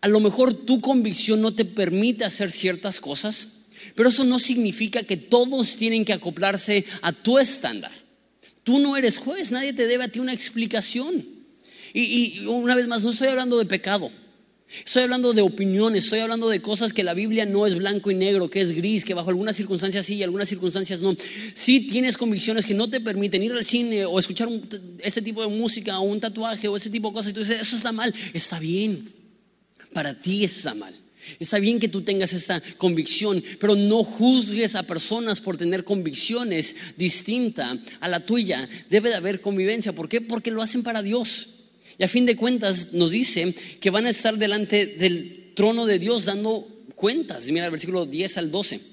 a 0.00 0.08
lo 0.08 0.20
mejor 0.20 0.54
tu 0.54 0.80
convicción 0.80 1.42
no 1.42 1.54
te 1.54 1.64
permite 1.64 2.24
hacer 2.24 2.50
ciertas 2.50 3.00
cosas, 3.00 3.59
pero 3.94 4.08
eso 4.08 4.24
no 4.24 4.38
significa 4.38 5.02
que 5.02 5.16
todos 5.16 5.76
tienen 5.76 6.04
que 6.04 6.12
acoplarse 6.12 6.84
a 7.02 7.12
tu 7.12 7.38
estándar. 7.38 7.92
Tú 8.62 8.78
no 8.78 8.96
eres 8.96 9.18
juez, 9.18 9.50
nadie 9.50 9.72
te 9.72 9.86
debe 9.86 10.04
a 10.04 10.08
ti 10.08 10.20
una 10.20 10.32
explicación. 10.32 11.24
Y, 11.92 12.46
una 12.46 12.74
vez 12.74 12.86
más, 12.86 13.02
no 13.02 13.10
estoy 13.10 13.28
hablando 13.28 13.58
de 13.58 13.66
pecado. 13.66 14.10
Estoy 14.84 15.02
hablando 15.02 15.32
de 15.32 15.42
opiniones, 15.42 16.04
estoy 16.04 16.20
hablando 16.20 16.48
de 16.48 16.60
cosas 16.60 16.92
que 16.92 17.02
la 17.02 17.12
Biblia 17.12 17.44
no 17.44 17.66
es 17.66 17.74
blanco 17.74 18.12
y 18.12 18.14
negro, 18.14 18.48
que 18.48 18.60
es 18.60 18.70
gris, 18.70 19.04
que 19.04 19.14
bajo 19.14 19.30
algunas 19.30 19.56
circunstancias 19.56 20.06
sí 20.06 20.14
y 20.14 20.22
algunas 20.22 20.48
circunstancias 20.48 21.00
no. 21.00 21.16
Si 21.54 21.88
tienes 21.88 22.16
convicciones 22.16 22.66
que 22.66 22.74
no 22.74 22.88
te 22.88 23.00
permiten 23.00 23.42
ir 23.42 23.50
al 23.50 23.64
cine 23.64 24.04
o 24.04 24.16
escuchar 24.20 24.48
este 25.00 25.22
tipo 25.22 25.42
de 25.42 25.48
música 25.48 25.98
o 25.98 26.02
un 26.02 26.20
tatuaje 26.20 26.68
o 26.68 26.76
ese 26.76 26.88
tipo 26.88 27.08
de 27.08 27.14
cosas, 27.14 27.32
y 27.32 27.34
tú 27.34 27.40
dices, 27.40 27.60
eso 27.60 27.76
está 27.76 27.90
mal, 27.90 28.14
está 28.32 28.60
bien. 28.60 29.12
Para 29.92 30.14
ti 30.14 30.44
está 30.44 30.72
mal. 30.72 30.99
Está 31.38 31.58
bien 31.58 31.78
que 31.78 31.88
tú 31.88 32.02
tengas 32.02 32.32
esta 32.32 32.62
convicción, 32.78 33.42
pero 33.58 33.74
no 33.74 34.02
juzgues 34.02 34.74
a 34.74 34.82
personas 34.82 35.40
por 35.40 35.56
tener 35.56 35.84
convicciones 35.84 36.76
distintas 36.96 37.78
a 38.00 38.08
la 38.08 38.24
tuya. 38.24 38.68
Debe 38.88 39.10
de 39.10 39.16
haber 39.16 39.40
convivencia. 39.40 39.92
¿Por 39.92 40.08
qué? 40.08 40.20
Porque 40.20 40.50
lo 40.50 40.62
hacen 40.62 40.82
para 40.82 41.02
Dios. 41.02 41.48
Y 41.98 42.04
a 42.04 42.08
fin 42.08 42.26
de 42.26 42.36
cuentas 42.36 42.92
nos 42.92 43.10
dice 43.10 43.54
que 43.80 43.90
van 43.90 44.06
a 44.06 44.10
estar 44.10 44.38
delante 44.38 44.86
del 44.86 45.52
trono 45.54 45.86
de 45.86 45.98
Dios 45.98 46.24
dando 46.24 46.66
cuentas. 46.94 47.46
Mira 47.46 47.66
el 47.66 47.70
versículo 47.70 48.06
10 48.06 48.38
al 48.38 48.50
12. 48.50 48.89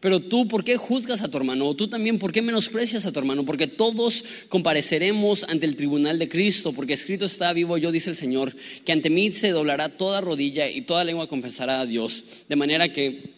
Pero 0.00 0.20
tú, 0.20 0.46
¿por 0.46 0.62
qué 0.62 0.76
juzgas 0.76 1.22
a 1.22 1.28
tu 1.28 1.38
hermano? 1.38 1.74
tú 1.74 1.88
también, 1.88 2.18
¿por 2.18 2.32
qué 2.32 2.40
menosprecias 2.40 3.04
a 3.04 3.12
tu 3.12 3.18
hermano? 3.18 3.44
Porque 3.44 3.66
todos 3.66 4.24
compareceremos 4.48 5.44
ante 5.44 5.66
el 5.66 5.74
tribunal 5.74 6.18
de 6.20 6.28
Cristo, 6.28 6.72
porque 6.72 6.92
escrito 6.92 7.24
está 7.24 7.52
vivo 7.52 7.78
yo, 7.78 7.90
dice 7.90 8.10
el 8.10 8.16
Señor, 8.16 8.54
que 8.84 8.92
ante 8.92 9.10
mí 9.10 9.32
se 9.32 9.50
doblará 9.50 9.96
toda 9.96 10.20
rodilla 10.20 10.68
y 10.68 10.82
toda 10.82 11.02
lengua 11.02 11.28
confesará 11.28 11.80
a 11.80 11.86
Dios. 11.86 12.24
De 12.48 12.54
manera 12.54 12.92
que 12.92 13.34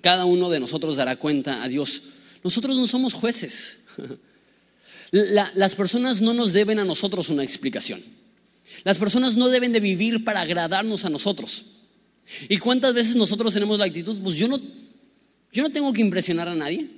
cada 0.00 0.24
uno 0.24 0.50
de 0.50 0.58
nosotros 0.58 0.96
dará 0.96 1.16
cuenta 1.16 1.62
a 1.62 1.68
Dios. 1.68 2.02
Nosotros 2.42 2.76
no 2.76 2.88
somos 2.88 3.14
jueces. 3.14 3.78
las 5.12 5.74
personas 5.76 6.20
no 6.20 6.34
nos 6.34 6.52
deben 6.52 6.80
a 6.80 6.84
nosotros 6.84 7.28
una 7.28 7.44
explicación. 7.44 8.02
Las 8.82 8.98
personas 8.98 9.36
no 9.36 9.48
deben 9.50 9.72
de 9.72 9.78
vivir 9.78 10.24
para 10.24 10.40
agradarnos 10.40 11.04
a 11.04 11.10
nosotros. 11.10 11.66
¿Y 12.48 12.58
cuántas 12.58 12.94
veces 12.94 13.14
nosotros 13.14 13.52
tenemos 13.52 13.78
la 13.78 13.84
actitud, 13.84 14.18
pues 14.22 14.36
yo 14.36 14.48
no, 14.48 14.58
yo 15.52 15.62
no 15.62 15.70
tengo 15.70 15.92
que 15.92 16.00
impresionar 16.00 16.48
a 16.48 16.54
nadie, 16.54 16.88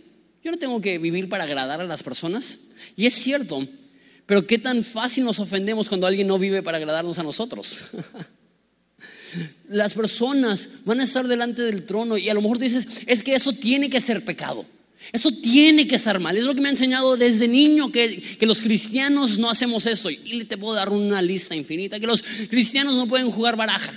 yo 0.42 0.50
no 0.50 0.58
tengo 0.58 0.80
que 0.80 0.98
vivir 0.98 1.28
para 1.28 1.44
agradar 1.44 1.80
a 1.80 1.84
las 1.84 2.02
personas? 2.02 2.58
Y 2.96 3.06
es 3.06 3.14
cierto, 3.14 3.66
pero 4.26 4.46
qué 4.46 4.58
tan 4.58 4.84
fácil 4.84 5.24
nos 5.24 5.38
ofendemos 5.40 5.88
cuando 5.88 6.06
alguien 6.06 6.26
no 6.26 6.38
vive 6.38 6.62
para 6.62 6.78
agradarnos 6.78 7.18
a 7.18 7.22
nosotros. 7.22 7.86
Las 9.68 9.94
personas 9.94 10.68
van 10.84 11.00
a 11.00 11.04
estar 11.04 11.26
delante 11.26 11.62
del 11.62 11.84
trono 11.84 12.16
y 12.16 12.28
a 12.28 12.34
lo 12.34 12.40
mejor 12.40 12.58
dices, 12.58 12.86
es 13.06 13.22
que 13.22 13.34
eso 13.34 13.52
tiene 13.52 13.90
que 13.90 14.00
ser 14.00 14.24
pecado. 14.24 14.64
Eso 15.12 15.30
tiene 15.32 15.86
que 15.86 15.96
estar 15.96 16.18
mal. 16.18 16.36
Es 16.36 16.44
lo 16.44 16.54
que 16.54 16.60
me 16.60 16.68
ha 16.68 16.72
enseñado 16.72 17.16
desde 17.16 17.48
niño 17.48 17.90
que, 17.90 18.38
los 18.40 18.62
cristianos 18.62 19.38
no 19.38 19.50
hacemos 19.50 19.86
esto. 19.86 20.10
Y 20.10 20.44
te 20.44 20.56
puedo 20.56 20.74
dar 20.74 20.90
una 20.90 21.20
lista 21.20 21.54
infinita. 21.54 22.00
Que 22.00 22.06
los 22.06 22.22
cristianos 22.48 22.96
no 22.96 23.06
pueden 23.06 23.30
jugar 23.30 23.56
baraja. 23.56 23.92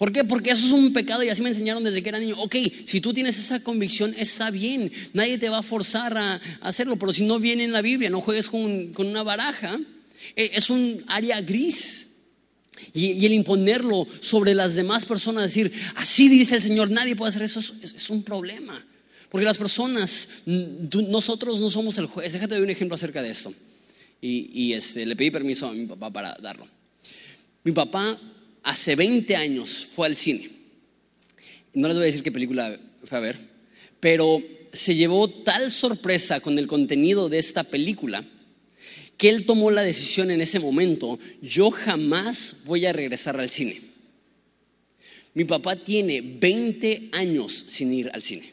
¿Por 0.00 0.12
qué? 0.12 0.24
Porque 0.24 0.48
eso 0.48 0.64
es 0.64 0.72
un 0.72 0.94
pecado 0.94 1.22
y 1.22 1.28
así 1.28 1.42
me 1.42 1.50
enseñaron 1.50 1.84
desde 1.84 2.02
que 2.02 2.08
era 2.08 2.18
niño. 2.18 2.34
Ok, 2.38 2.56
si 2.86 3.02
tú 3.02 3.12
tienes 3.12 3.36
esa 3.38 3.60
convicción, 3.60 4.14
está 4.16 4.50
bien. 4.50 4.90
Nadie 5.12 5.36
te 5.36 5.50
va 5.50 5.58
a 5.58 5.62
forzar 5.62 6.16
a, 6.16 6.40
hacerlo. 6.62 6.96
Pero 6.96 7.12
si 7.12 7.26
no 7.26 7.38
viene 7.38 7.64
en 7.64 7.72
la 7.72 7.82
Biblia, 7.82 8.08
no 8.08 8.22
juegues 8.22 8.48
con, 8.48 8.94
una 8.96 9.22
baraja. 9.22 9.78
Eh, 10.36 10.52
es 10.54 10.70
un 10.70 11.04
área 11.06 11.42
gris. 11.42 12.06
Y, 12.94 13.26
el 13.26 13.34
imponerlo 13.34 14.06
sobre 14.20 14.54
las 14.54 14.74
demás 14.74 15.04
personas, 15.04 15.42
decir, 15.42 15.70
así 15.96 16.30
dice 16.30 16.56
el 16.56 16.62
Señor, 16.62 16.90
nadie 16.90 17.14
puede 17.14 17.28
hacer 17.28 17.42
eso, 17.42 17.60
es 17.60 18.08
un 18.08 18.22
problema. 18.22 18.82
Porque 19.28 19.44
las 19.44 19.58
personas, 19.58 20.30
nosotros 20.46 21.60
no 21.60 21.68
somos 21.68 21.98
el 21.98 22.06
juez. 22.06 22.32
Déjate 22.32 22.54
de 22.54 22.62
un 22.62 22.70
ejemplo 22.70 22.94
acerca 22.94 23.20
de 23.20 23.32
esto. 23.32 23.52
Y, 24.22 24.72
este, 24.72 25.04
le 25.04 25.14
pedí 25.14 25.30
permiso 25.30 25.68
a 25.68 25.74
mi 25.74 25.84
papá 25.84 26.10
para 26.10 26.38
darlo. 26.40 26.66
Mi 27.64 27.72
papá 27.72 28.18
hace 28.62 28.96
20 28.96 29.36
años 29.36 29.86
fue 29.94 30.06
al 30.06 30.16
cine. 30.16 30.50
No 31.72 31.88
les 31.88 31.96
voy 31.96 32.04
a 32.04 32.06
decir 32.06 32.22
qué 32.22 32.32
película 32.32 32.78
fue 33.04 33.18
a 33.18 33.20
ver, 33.20 33.38
pero 34.00 34.42
se 34.72 34.94
llevó 34.94 35.28
tal 35.28 35.70
sorpresa 35.70 36.40
con 36.40 36.58
el 36.58 36.66
contenido 36.66 37.28
de 37.28 37.38
esta 37.38 37.64
película 37.64 38.24
que 39.20 39.28
él 39.28 39.44
tomó 39.44 39.70
la 39.70 39.82
decisión 39.82 40.30
en 40.30 40.40
ese 40.40 40.58
momento, 40.58 41.18
yo 41.42 41.70
jamás 41.70 42.56
voy 42.64 42.86
a 42.86 42.92
regresar 42.94 43.38
al 43.38 43.50
cine. 43.50 43.78
Mi 45.34 45.44
papá 45.44 45.76
tiene 45.76 46.22
20 46.22 47.10
años 47.12 47.66
sin 47.68 47.92
ir 47.92 48.10
al 48.14 48.22
cine. 48.22 48.50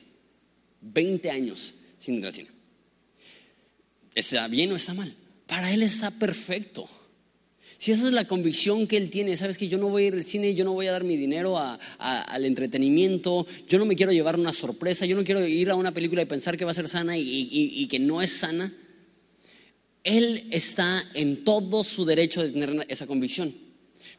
20 0.81 1.31
años 1.31 1.73
sin 1.97 2.15
ir 2.15 2.25
al 2.25 2.33
cine. 2.33 2.49
¿Está 4.13 4.45
bien 4.49 4.69
o 4.73 4.75
está 4.75 4.93
mal? 4.93 5.15
Para 5.45 5.73
él 5.73 5.83
está 5.83 6.11
perfecto. 6.11 6.89
Si 7.77 7.91
esa 7.91 8.07
es 8.07 8.13
la 8.13 8.27
convicción 8.27 8.87
que 8.87 8.97
él 8.97 9.09
tiene, 9.09 9.35
sabes 9.35 9.57
que 9.57 9.67
yo 9.67 9.77
no 9.77 9.89
voy 9.89 10.03
a 10.03 10.07
ir 10.07 10.13
al 10.15 10.23
cine, 10.23 10.55
yo 10.55 10.65
no 10.65 10.73
voy 10.73 10.87
a 10.87 10.91
dar 10.91 11.03
mi 11.03 11.15
dinero 11.15 11.57
al 11.59 12.45
entretenimiento, 12.45 13.45
yo 13.69 13.77
no 13.77 13.85
me 13.85 13.95
quiero 13.95 14.11
llevar 14.11 14.39
una 14.39 14.51
sorpresa, 14.51 15.05
yo 15.05 15.15
no 15.15 15.23
quiero 15.23 15.45
ir 15.45 15.69
a 15.69 15.75
una 15.75 15.93
película 15.93 16.23
y 16.23 16.25
pensar 16.25 16.57
que 16.57 16.65
va 16.65 16.71
a 16.71 16.73
ser 16.73 16.89
sana 16.89 17.15
y, 17.17 17.87
que 17.87 17.99
no 17.99 18.21
es 18.21 18.31
sana. 18.31 18.73
Él 20.03 20.47
está 20.51 21.03
en 21.13 21.43
todo 21.43 21.83
su 21.83 22.03
derecho 22.05 22.41
de 22.41 22.49
tener 22.49 22.85
esa 22.89 23.05
convicción. 23.05 23.53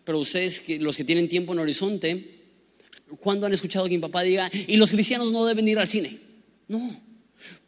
Pero 0.04 0.20
ustedes, 0.20 0.62
los 0.80 0.96
que 0.96 1.04
tienen 1.04 1.28
tiempo 1.28 1.52
en 1.52 1.58
horizonte, 1.58 2.42
¿cuándo 3.20 3.46
han 3.46 3.54
escuchado 3.54 3.86
que 3.86 3.94
mi 3.94 3.98
papá 3.98 4.22
diga, 4.22 4.50
y 4.52 4.76
los 4.76 4.90
cristianos 4.90 5.32
no 5.32 5.44
deben 5.44 5.66
ir 5.66 5.78
al 5.78 5.88
cine? 5.88 6.18
No, 6.68 7.00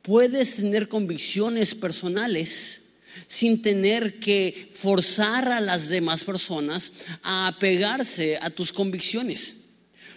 puedes 0.02 0.56
tener 0.56 0.88
convicciones 0.88 1.74
personales 1.74 2.89
sin 3.26 3.62
tener 3.62 4.18
que 4.18 4.70
forzar 4.74 5.48
a 5.48 5.60
las 5.60 5.88
demás 5.88 6.24
personas 6.24 6.92
a 7.22 7.48
apegarse 7.48 8.38
a 8.40 8.50
tus 8.50 8.72
convicciones. 8.72 9.56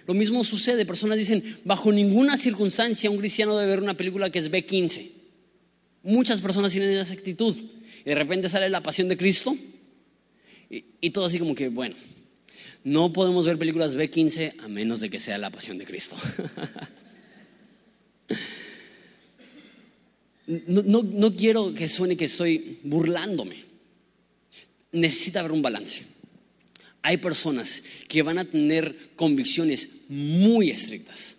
Lo 0.08 0.14
mismo 0.14 0.44
sucede, 0.44 0.86
personas 0.86 1.18
dicen, 1.18 1.58
bajo 1.64 1.92
ninguna 1.92 2.38
circunstancia 2.38 3.10
un 3.10 3.18
cristiano 3.18 3.58
debe 3.58 3.70
ver 3.70 3.82
una 3.82 3.96
película 3.96 4.30
que 4.30 4.40
es 4.40 4.52
B15. 4.52 5.12
Muchas 6.04 6.42
personas 6.42 6.72
tienen 6.72 6.92
esa 6.92 7.14
actitud 7.14 7.56
y 7.56 8.10
de 8.10 8.16
repente 8.16 8.50
sale 8.50 8.70
la 8.70 8.82
pasión 8.82 9.08
de 9.08 9.18
Cristo 9.18 9.56
y, 10.70 10.86
y 11.00 11.10
todo 11.12 11.26
así 11.26 11.40
como 11.40 11.56
que, 11.56 11.70
bueno, 11.70 11.96
no 12.84 13.14
podemos 13.14 13.46
ver 13.46 13.58
películas 13.58 13.96
B15 13.96 14.62
a 14.62 14.68
menos 14.68 15.00
de 15.00 15.10
que 15.10 15.20
sea 15.20 15.38
la 15.38 15.50
pasión 15.50 15.78
de 15.78 15.86
Cristo. 15.86 16.18
No, 20.46 21.36
quiero 21.36 21.74
que 21.74 21.88
suene 21.88 22.18
que 22.18 22.26
estoy 22.26 22.80
burlándome. 22.84 23.64
Necesita 24.92 25.40
haber 25.40 25.52
un 25.52 25.62
balance. 25.62 26.04
Hay 27.02 27.18
personas 27.18 27.84
que 28.08 28.22
van 28.22 28.38
a 28.38 28.46
tener 28.46 29.12
convicciones 29.16 29.90
muy 30.08 30.70
estrictas, 30.70 31.38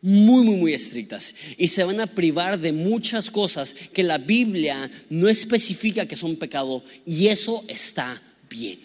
muy, 0.00 0.44
muy, 0.44 0.56
muy 0.56 0.72
estrictas, 0.72 1.34
y 1.58 1.68
se 1.68 1.84
van 1.84 2.00
a 2.00 2.06
privar 2.06 2.58
de 2.58 2.72
muchas 2.72 3.30
cosas 3.30 3.74
que 3.92 4.02
la 4.02 4.18
Biblia 4.18 4.90
no 5.10 5.28
especifica 5.28 6.06
que 6.06 6.16
son 6.16 6.36
pecado, 6.36 6.84
y 7.04 7.26
eso 7.26 7.64
está 7.68 8.22
bien. 8.48 8.80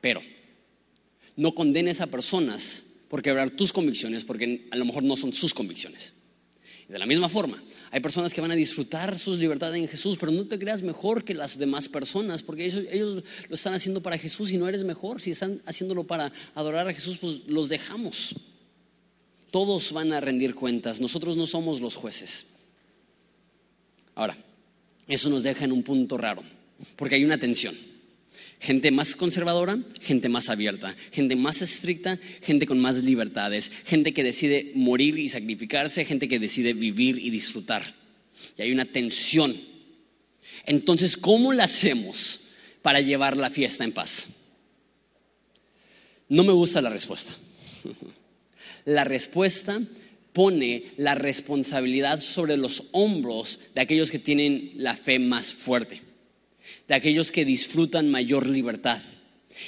Pero 0.00 0.22
no 1.36 1.54
condenes 1.54 2.00
a 2.00 2.06
personas 2.06 2.84
por 3.08 3.22
quebrar 3.22 3.50
tus 3.50 3.72
convicciones, 3.72 4.24
porque 4.24 4.66
a 4.70 4.76
lo 4.76 4.84
mejor 4.84 5.02
no 5.02 5.16
son 5.16 5.32
sus 5.32 5.54
convicciones. 5.54 6.12
De 6.88 6.98
la 6.98 7.06
misma 7.06 7.28
forma, 7.28 7.62
hay 7.90 8.00
personas 8.00 8.34
que 8.34 8.40
van 8.40 8.50
a 8.50 8.54
disfrutar 8.54 9.18
sus 9.18 9.38
libertades 9.38 9.80
en 9.80 9.88
Jesús, 9.88 10.16
pero 10.18 10.30
no 10.30 10.46
te 10.46 10.58
creas 10.58 10.82
mejor 10.82 11.24
que 11.24 11.34
las 11.34 11.58
demás 11.58 11.88
personas, 11.88 12.42
porque 12.42 12.66
ellos, 12.66 13.24
lo 13.48 13.54
están 13.54 13.74
haciendo 13.74 14.02
para 14.02 14.18
Jesús 14.18 14.52
y 14.52 14.58
no 14.58 14.68
eres 14.68 14.84
mejor. 14.84 15.20
Si 15.20 15.30
están 15.30 15.62
haciéndolo 15.64 16.04
para 16.04 16.30
adorar 16.54 16.88
a 16.88 16.94
Jesús, 16.94 17.16
pues 17.18 17.40
los 17.46 17.68
dejamos. 17.68 18.34
Todos 19.50 19.92
van 19.92 20.12
a 20.12 20.20
rendir 20.20 20.54
cuentas, 20.54 21.00
nosotros 21.00 21.36
no 21.36 21.46
somos 21.46 21.80
los 21.80 21.94
jueces. 21.94 22.46
Ahora, 24.14 24.36
eso 25.06 25.30
nos 25.30 25.42
deja 25.42 25.64
en 25.64 25.72
un 25.72 25.82
punto 25.82 26.18
raro, 26.18 26.42
porque 26.96 27.14
hay 27.14 27.24
una 27.24 27.38
tensión. 27.38 27.74
Gente 28.60 28.90
más 28.90 29.14
conservadora, 29.14 29.78
gente 30.00 30.28
más 30.28 30.48
abierta, 30.48 30.96
gente 31.12 31.36
más 31.36 31.62
estricta, 31.62 32.18
gente 32.42 32.66
con 32.66 32.80
más 32.80 33.02
libertades, 33.02 33.70
gente 33.84 34.12
que 34.12 34.24
decide 34.24 34.72
morir 34.74 35.18
y 35.18 35.28
sacrificarse, 35.28 36.04
gente 36.04 36.28
que 36.28 36.40
decide 36.40 36.72
vivir 36.72 37.18
y 37.18 37.30
disfrutar. 37.30 37.94
Y 38.56 38.62
hay 38.62 38.72
una 38.72 38.84
tensión. 38.84 39.56
Entonces, 40.66 41.16
¿cómo 41.16 41.52
la 41.52 41.64
hacemos 41.64 42.40
para 42.82 43.00
llevar 43.00 43.36
la 43.36 43.50
fiesta 43.50 43.84
en 43.84 43.92
paz? 43.92 44.28
No 46.28 46.44
me 46.44 46.52
gusta 46.52 46.80
la 46.80 46.90
respuesta. 46.90 47.32
La 48.84 49.04
respuesta 49.04 49.82
pone 50.32 50.92
la 50.96 51.14
responsabilidad 51.14 52.20
sobre 52.20 52.56
los 52.56 52.84
hombros 52.92 53.60
de 53.74 53.82
aquellos 53.82 54.10
que 54.10 54.18
tienen 54.18 54.72
la 54.76 54.94
fe 54.94 55.18
más 55.18 55.52
fuerte, 55.52 56.00
de 56.88 56.94
aquellos 56.94 57.30
que 57.30 57.44
disfrutan 57.44 58.10
mayor 58.10 58.46
libertad. 58.46 59.00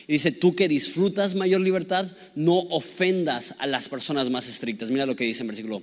Y 0.06 0.12
dice, 0.14 0.32
tú 0.32 0.54
que 0.54 0.68
disfrutas 0.68 1.34
mayor 1.34 1.60
libertad, 1.60 2.10
no 2.34 2.58
ofendas 2.58 3.54
a 3.58 3.66
las 3.66 3.88
personas 3.88 4.30
más 4.30 4.48
estrictas. 4.48 4.90
Mira 4.90 5.06
lo 5.06 5.16
que 5.16 5.24
dice 5.24 5.42
en 5.42 5.48
versículo 5.48 5.82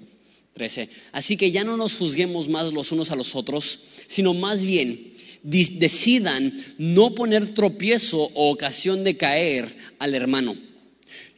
13. 0.53 0.89
Así 1.11 1.37
que 1.37 1.51
ya 1.51 1.63
no 1.63 1.77
nos 1.77 1.95
juzguemos 1.95 2.47
más 2.49 2.73
los 2.73 2.91
unos 2.91 3.11
a 3.11 3.15
los 3.15 3.35
otros, 3.35 3.79
sino 4.07 4.33
más 4.33 4.63
bien 4.63 5.13
decidan 5.43 6.53
no 6.77 7.15
poner 7.15 7.53
tropiezo 7.53 8.23
o 8.33 8.49
ocasión 8.51 9.03
de 9.03 9.17
caer 9.17 9.75
al 9.99 10.15
hermano. 10.15 10.55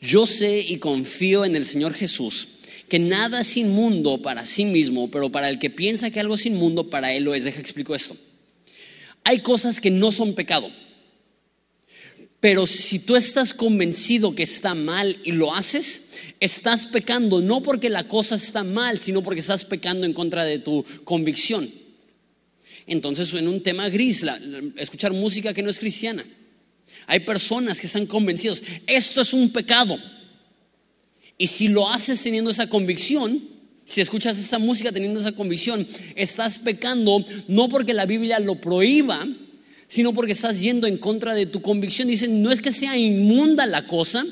Yo 0.02 0.26
sé 0.26 0.62
y 0.62 0.78
confío 0.78 1.44
en 1.44 1.56
el 1.56 1.66
Señor 1.66 1.94
Jesús 1.94 2.48
que 2.88 2.98
nada 2.98 3.42
es 3.42 3.56
inmundo 3.56 4.22
para 4.22 4.46
sí 4.46 4.66
mismo, 4.66 5.12
pero 5.12 5.32
para 5.32 5.50
el 5.50 5.60
que 5.60 5.70
piensa 5.70 6.10
que 6.10 6.20
algo 6.20 6.36
es 6.36 6.46
inmundo, 6.48 6.90
para 6.90 7.14
él 7.14 7.24
lo 7.24 7.36
es. 7.36 7.44
Deja 7.44 7.60
explico 7.60 7.94
esto. 7.94 8.16
Hay 9.24 9.40
cosas 9.40 9.80
que 9.80 9.92
no 9.92 10.12
son 10.12 10.34
pecado. 10.34 10.70
Pero 12.40 12.66
si 12.66 13.00
tú 13.00 13.16
estás 13.18 13.54
convencido 13.54 14.34
que 14.34 14.44
está 14.44 14.74
mal 14.74 15.18
y 15.26 15.34
lo 15.34 15.54
haces, 15.54 16.04
estás 16.40 16.86
pecando 16.86 17.42
no 17.42 17.62
porque 17.62 17.90
la 17.90 18.08
cosa 18.08 18.36
está 18.36 18.64
mal, 18.64 18.98
sino 19.00 19.22
porque 19.22 19.42
estás 19.42 19.66
pecando 19.66 20.06
en 20.06 20.14
contra 20.14 20.46
de 20.46 20.60
tu 20.60 20.86
convicción. 21.04 21.70
Entonces, 22.88 23.34
en 23.34 23.48
un 23.48 23.62
tema 23.62 23.90
gris, 23.90 24.26
escuchar 24.78 25.12
música 25.12 25.54
que 25.54 25.62
no 25.62 25.70
es 25.70 25.80
cristiana. 25.80 26.26
Hay 27.08 27.20
personas 27.20 27.80
que 27.80 27.88
están 27.88 28.06
convencidos, 28.06 28.64
esto 28.88 29.22
es 29.22 29.34
un 29.34 29.52
pecado. 29.52 30.00
Y 31.38 31.48
si 31.48 31.68
lo 31.68 31.90
haces 31.90 32.22
teniendo 32.22 32.52
esa 32.52 32.68
convicción, 32.68 33.59
si 33.90 34.02
escuchas 34.02 34.38
esa 34.38 34.60
música 34.60 34.92
teniendo 34.92 35.20
esa 35.20 35.32
convicción, 35.32 35.86
estás 36.16 36.60
pecando 36.60 37.26
no 37.48 37.70
porque 37.70 37.94
la 37.94 38.06
Biblia 38.06 38.40
lo 38.40 38.56
prohíba, 38.56 39.28
sino 39.88 40.14
porque 40.14 40.34
estás 40.34 40.62
yendo 40.62 40.86
en 40.86 40.98
contra 40.98 41.34
de 41.34 41.48
tu 41.48 41.60
convicción. 41.62 42.08
Dicen, 42.08 42.44
no 42.44 42.52
es 42.52 42.62
que 42.62 42.72
sea 42.72 42.96
inmunda 42.96 43.66
la 43.66 43.88
cosa, 43.88 44.24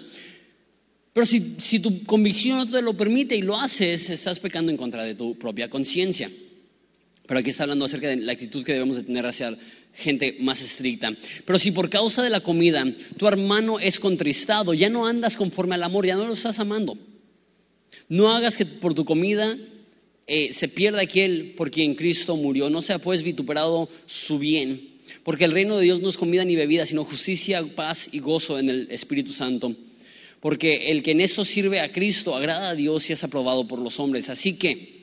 pero 1.11 1.25
si, 1.25 1.55
si 1.57 1.79
tu 1.79 2.03
convicción 2.03 2.57
no 2.57 2.69
te 2.69 2.83
lo 2.83 2.95
permite 2.95 3.35
y 3.35 3.41
lo 3.41 3.59
haces, 3.59 4.11
estás 4.11 4.39
pecando 4.39 4.71
en 4.71 4.77
contra 4.77 5.03
de 5.03 5.15
tu 5.15 5.35
propia 5.35 5.71
conciencia. 5.71 6.29
Pero 7.25 7.39
aquí 7.39 7.49
está 7.49 7.63
hablando 7.63 7.85
acerca 7.85 8.09
de 8.09 8.17
la 8.17 8.33
actitud 8.33 8.63
que 8.63 8.73
debemos 8.73 8.97
de 8.97 9.03
tener 9.03 9.25
hacia 9.25 9.57
gente 9.95 10.37
más 10.39 10.61
estricta. 10.61 11.11
Pero 11.45 11.57
si 11.57 11.71
por 11.71 11.89
causa 11.89 12.21
de 12.21 12.29
la 12.29 12.41
comida 12.41 12.85
tu 13.17 13.27
hermano 13.27 13.79
es 13.79 13.99
contristado, 13.99 14.75
ya 14.75 14.91
no 14.91 15.07
andas 15.07 15.35
conforme 15.35 15.73
al 15.73 15.83
amor, 15.83 16.05
ya 16.05 16.15
no 16.15 16.27
lo 16.27 16.33
estás 16.33 16.59
amando. 16.59 16.95
No 18.09 18.31
hagas 18.31 18.57
que 18.57 18.65
por 18.65 18.93
tu 18.93 19.05
comida 19.05 19.57
eh, 20.27 20.53
se 20.53 20.67
pierda 20.67 21.01
aquel 21.01 21.53
por 21.57 21.71
quien 21.71 21.95
Cristo 21.95 22.35
murió, 22.35 22.69
no 22.69 22.81
sea 22.81 22.99
pues 22.99 23.23
vituperado 23.23 23.89
su 24.05 24.39
bien 24.39 24.97
porque 25.27 25.43
el 25.43 25.51
reino 25.51 25.75
de 25.75 25.83
Dios 25.83 25.99
no 25.99 26.07
es 26.07 26.15
comida 26.15 26.45
ni 26.45 26.55
bebida, 26.55 26.85
sino 26.85 27.03
justicia, 27.03 27.61
paz 27.75 28.07
y 28.13 28.19
gozo 28.19 28.59
en 28.59 28.69
el 28.69 28.87
Espíritu 28.91 29.33
Santo. 29.33 29.75
Porque 30.39 30.89
el 30.89 31.03
que 31.03 31.11
en 31.11 31.19
esto 31.19 31.43
sirve 31.43 31.81
a 31.81 31.91
Cristo 31.91 32.33
agrada 32.33 32.69
a 32.69 32.75
Dios 32.75 33.09
y 33.09 33.13
es 33.13 33.25
aprobado 33.25 33.67
por 33.67 33.79
los 33.79 33.99
hombres. 33.99 34.29
Así 34.29 34.53
que 34.53 34.96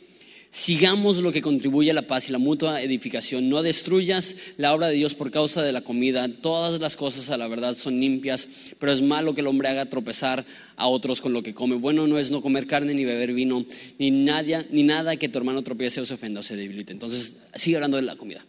sigamos 0.55 1.17
lo 1.17 1.33
que 1.33 1.43
contribuye 1.43 1.91
a 1.91 1.95
la 1.95 2.07
paz 2.07 2.29
y 2.29 2.33
la 2.33 2.39
mutua 2.39 2.81
edificación. 2.81 3.49
No 3.49 3.63
destruyas 3.65 4.37
la 4.57 4.73
obra 4.73 4.87
de 4.87 4.95
Dios 4.95 5.17
por 5.17 5.33
causa 5.33 5.63
de 5.63 5.73
la 5.73 5.81
comida. 5.81 6.29
Todas 6.29 6.81
las 6.81 6.97
cosas 6.97 7.29
a 7.31 7.37
la 7.37 7.49
verdad 7.49 7.77
son 7.77 7.99
limpias, 7.99 8.49
pero 8.79 8.93
es 8.93 9.03
malo 9.03 9.35
que 9.35 9.41
el 9.41 9.49
hombre 9.49 9.69
haga 9.69 9.91
tropezar 9.91 10.47
a 10.77 10.87
otros 10.87 11.21
con 11.21 11.33
lo 11.33 11.43
que 11.43 11.55
come. 11.55 11.75
Bueno 11.75 12.07
no 12.07 12.19
es 12.21 12.31
no 12.31 12.41
comer 12.41 12.69
carne 12.69 12.95
ni 12.95 13.05
beber 13.05 13.33
vino, 13.33 13.67
ni, 13.99 14.13
ni 14.13 14.83
nada 14.85 15.17
que 15.17 15.29
tu 15.29 15.39
hermano 15.39 15.63
tropiece 15.63 16.01
o 16.01 16.07
se 16.07 16.15
ofenda 16.15 16.39
o 16.39 16.43
se 16.45 16.55
debilite. 16.55 16.93
Entonces, 16.93 17.35
sigue 17.57 17.77
hablando 17.77 17.97
de 17.97 18.05
la 18.05 18.15
comida. 18.15 18.47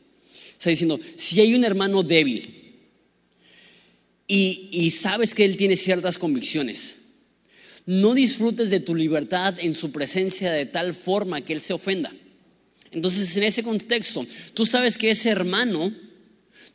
Está 0.53 0.69
diciendo, 0.69 0.99
si 1.15 1.41
hay 1.41 1.55
un 1.55 1.65
hermano 1.65 2.03
débil 2.03 2.65
y, 4.27 4.89
sabes 4.91 5.33
que 5.33 5.43
él 5.43 5.57
tiene 5.57 5.75
ciertas 5.75 6.19
convicciones, 6.19 6.99
no 7.85 8.13
disfrutes 8.13 8.69
de 8.69 8.79
tu 8.79 8.95
libertad 8.95 9.55
en 9.59 9.75
su 9.75 9.91
presencia 9.91 10.51
de 10.51 10.65
tal 10.65 10.93
forma 10.93 11.41
que 11.41 11.53
él 11.53 11.61
se 11.61 11.73
ofenda. 11.73 12.11
Entonces, 12.91 13.35
en 13.37 13.43
ese 13.43 13.61
contexto, 13.61 14.25
tú 14.53 14.65
sabes 14.65 14.97
que 14.97 15.11
ese 15.11 15.29
hermano 15.29 15.93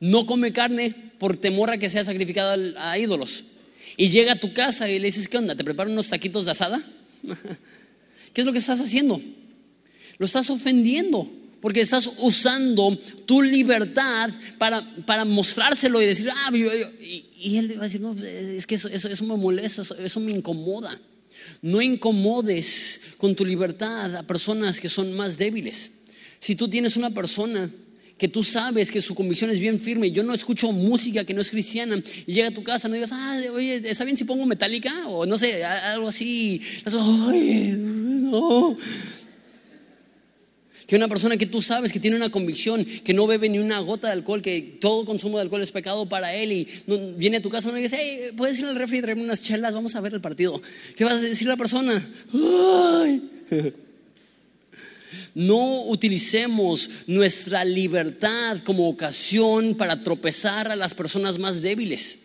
no 0.00 0.26
come 0.26 0.52
carne 0.52 0.94
por 1.18 1.36
temor 1.36 1.70
a 1.70 1.78
que 1.78 1.90
sea 1.90 2.04
sacrificado 2.04 2.78
a 2.78 2.98
ídolos. 2.98 3.44
Y 3.96 4.10
llega 4.10 4.32
a 4.32 4.40
tu 4.40 4.52
casa 4.52 4.88
y 4.88 4.98
le 4.98 5.06
dices, 5.06 5.28
¿qué 5.28 5.38
onda? 5.38 5.56
¿Te 5.56 5.64
preparan 5.64 5.92
unos 5.92 6.08
taquitos 6.08 6.44
de 6.44 6.50
asada? 6.52 6.82
¿Qué 8.32 8.40
es 8.40 8.46
lo 8.46 8.52
que 8.52 8.58
estás 8.58 8.80
haciendo? 8.80 9.20
Lo 10.18 10.26
estás 10.26 10.50
ofendiendo 10.50 11.30
porque 11.60 11.80
estás 11.80 12.10
usando 12.18 12.96
tu 13.26 13.42
libertad 13.42 14.30
para, 14.58 14.82
para 15.04 15.24
mostrárselo 15.24 16.00
y 16.00 16.06
decir, 16.06 16.30
ah, 16.34 16.50
y, 16.54 17.56
él 17.56 17.76
va 17.76 17.82
a 17.82 17.84
decir, 17.84 18.00
no, 18.00 18.14
es 18.14 18.66
que 18.66 18.74
eso, 18.76 18.88
eso, 18.88 19.24
me 19.24 19.36
molesta, 19.36 19.82
eso, 19.98 20.20
me 20.20 20.32
incomoda. 20.32 20.98
No 21.62 21.80
incomodes 21.82 23.00
con 23.18 23.34
tu 23.34 23.44
libertad 23.44 24.16
a 24.16 24.22
personas 24.22 24.80
que 24.80 24.88
son 24.88 25.14
más 25.14 25.36
débiles. 25.36 25.90
Si 26.38 26.54
tú 26.54 26.68
tienes 26.68 26.96
una 26.96 27.10
persona 27.10 27.70
que 28.16 28.28
tú 28.28 28.42
sabes 28.42 28.90
que 28.90 29.00
su 29.00 29.14
convicción 29.14 29.50
es 29.50 29.58
bien 29.58 29.80
firme, 29.80 30.10
yo 30.10 30.22
no 30.22 30.34
escucho 30.34 30.72
música 30.72 31.24
que 31.24 31.32
no 31.32 31.40
es 31.40 31.50
cristiana, 31.50 32.02
y 32.26 32.32
llega 32.32 32.48
a 32.48 32.54
tu 32.54 32.62
casa, 32.62 32.88
no 32.88 32.94
digas, 32.94 33.12
ah, 33.12 33.40
oye, 33.52 33.80
¿está 33.84 34.04
bien 34.04 34.16
si 34.16 34.24
pongo 34.24 34.44
metálica? 34.46 35.06
O 35.08 35.24
no 35.24 35.36
sé, 35.36 35.64
algo 35.64 36.08
así. 36.08 36.60
Ay, 36.84 37.74
no 37.76 38.76
que 40.90 40.96
una 40.96 41.06
persona 41.06 41.36
que 41.36 41.46
tú 41.46 41.62
sabes 41.62 41.92
que 41.92 42.00
tiene 42.00 42.16
una 42.16 42.30
convicción, 42.30 42.84
que 42.84 43.14
no 43.14 43.28
bebe 43.28 43.48
ni 43.48 43.60
una 43.60 43.78
gota 43.78 44.08
de 44.08 44.14
alcohol, 44.14 44.42
que 44.42 44.78
todo 44.80 45.04
consumo 45.04 45.36
de 45.36 45.42
alcohol 45.42 45.62
es 45.62 45.70
pecado 45.70 46.08
para 46.08 46.34
él 46.34 46.50
y 46.50 46.68
viene 47.16 47.36
a 47.36 47.40
tu 47.40 47.48
casa 47.48 47.70
y 47.70 47.80
dice, 47.80 47.96
hey, 47.96 48.34
puedes 48.36 48.58
ir 48.58 48.64
al 48.64 48.74
refri 48.74 48.98
y 48.98 49.00
traerme 49.00 49.22
unas 49.22 49.40
chelas, 49.40 49.72
vamos 49.72 49.94
a 49.94 50.00
ver 50.00 50.14
el 50.14 50.20
partido. 50.20 50.60
¿Qué 50.96 51.04
vas 51.04 51.14
a 51.14 51.20
decir 51.20 51.46
la 51.46 51.56
persona? 51.56 52.10
No 55.32 55.82
utilicemos 55.84 56.90
nuestra 57.06 57.64
libertad 57.64 58.58
como 58.64 58.88
ocasión 58.88 59.76
para 59.76 60.02
tropezar 60.02 60.72
a 60.72 60.76
las 60.76 60.94
personas 60.94 61.38
más 61.38 61.62
débiles. 61.62 62.18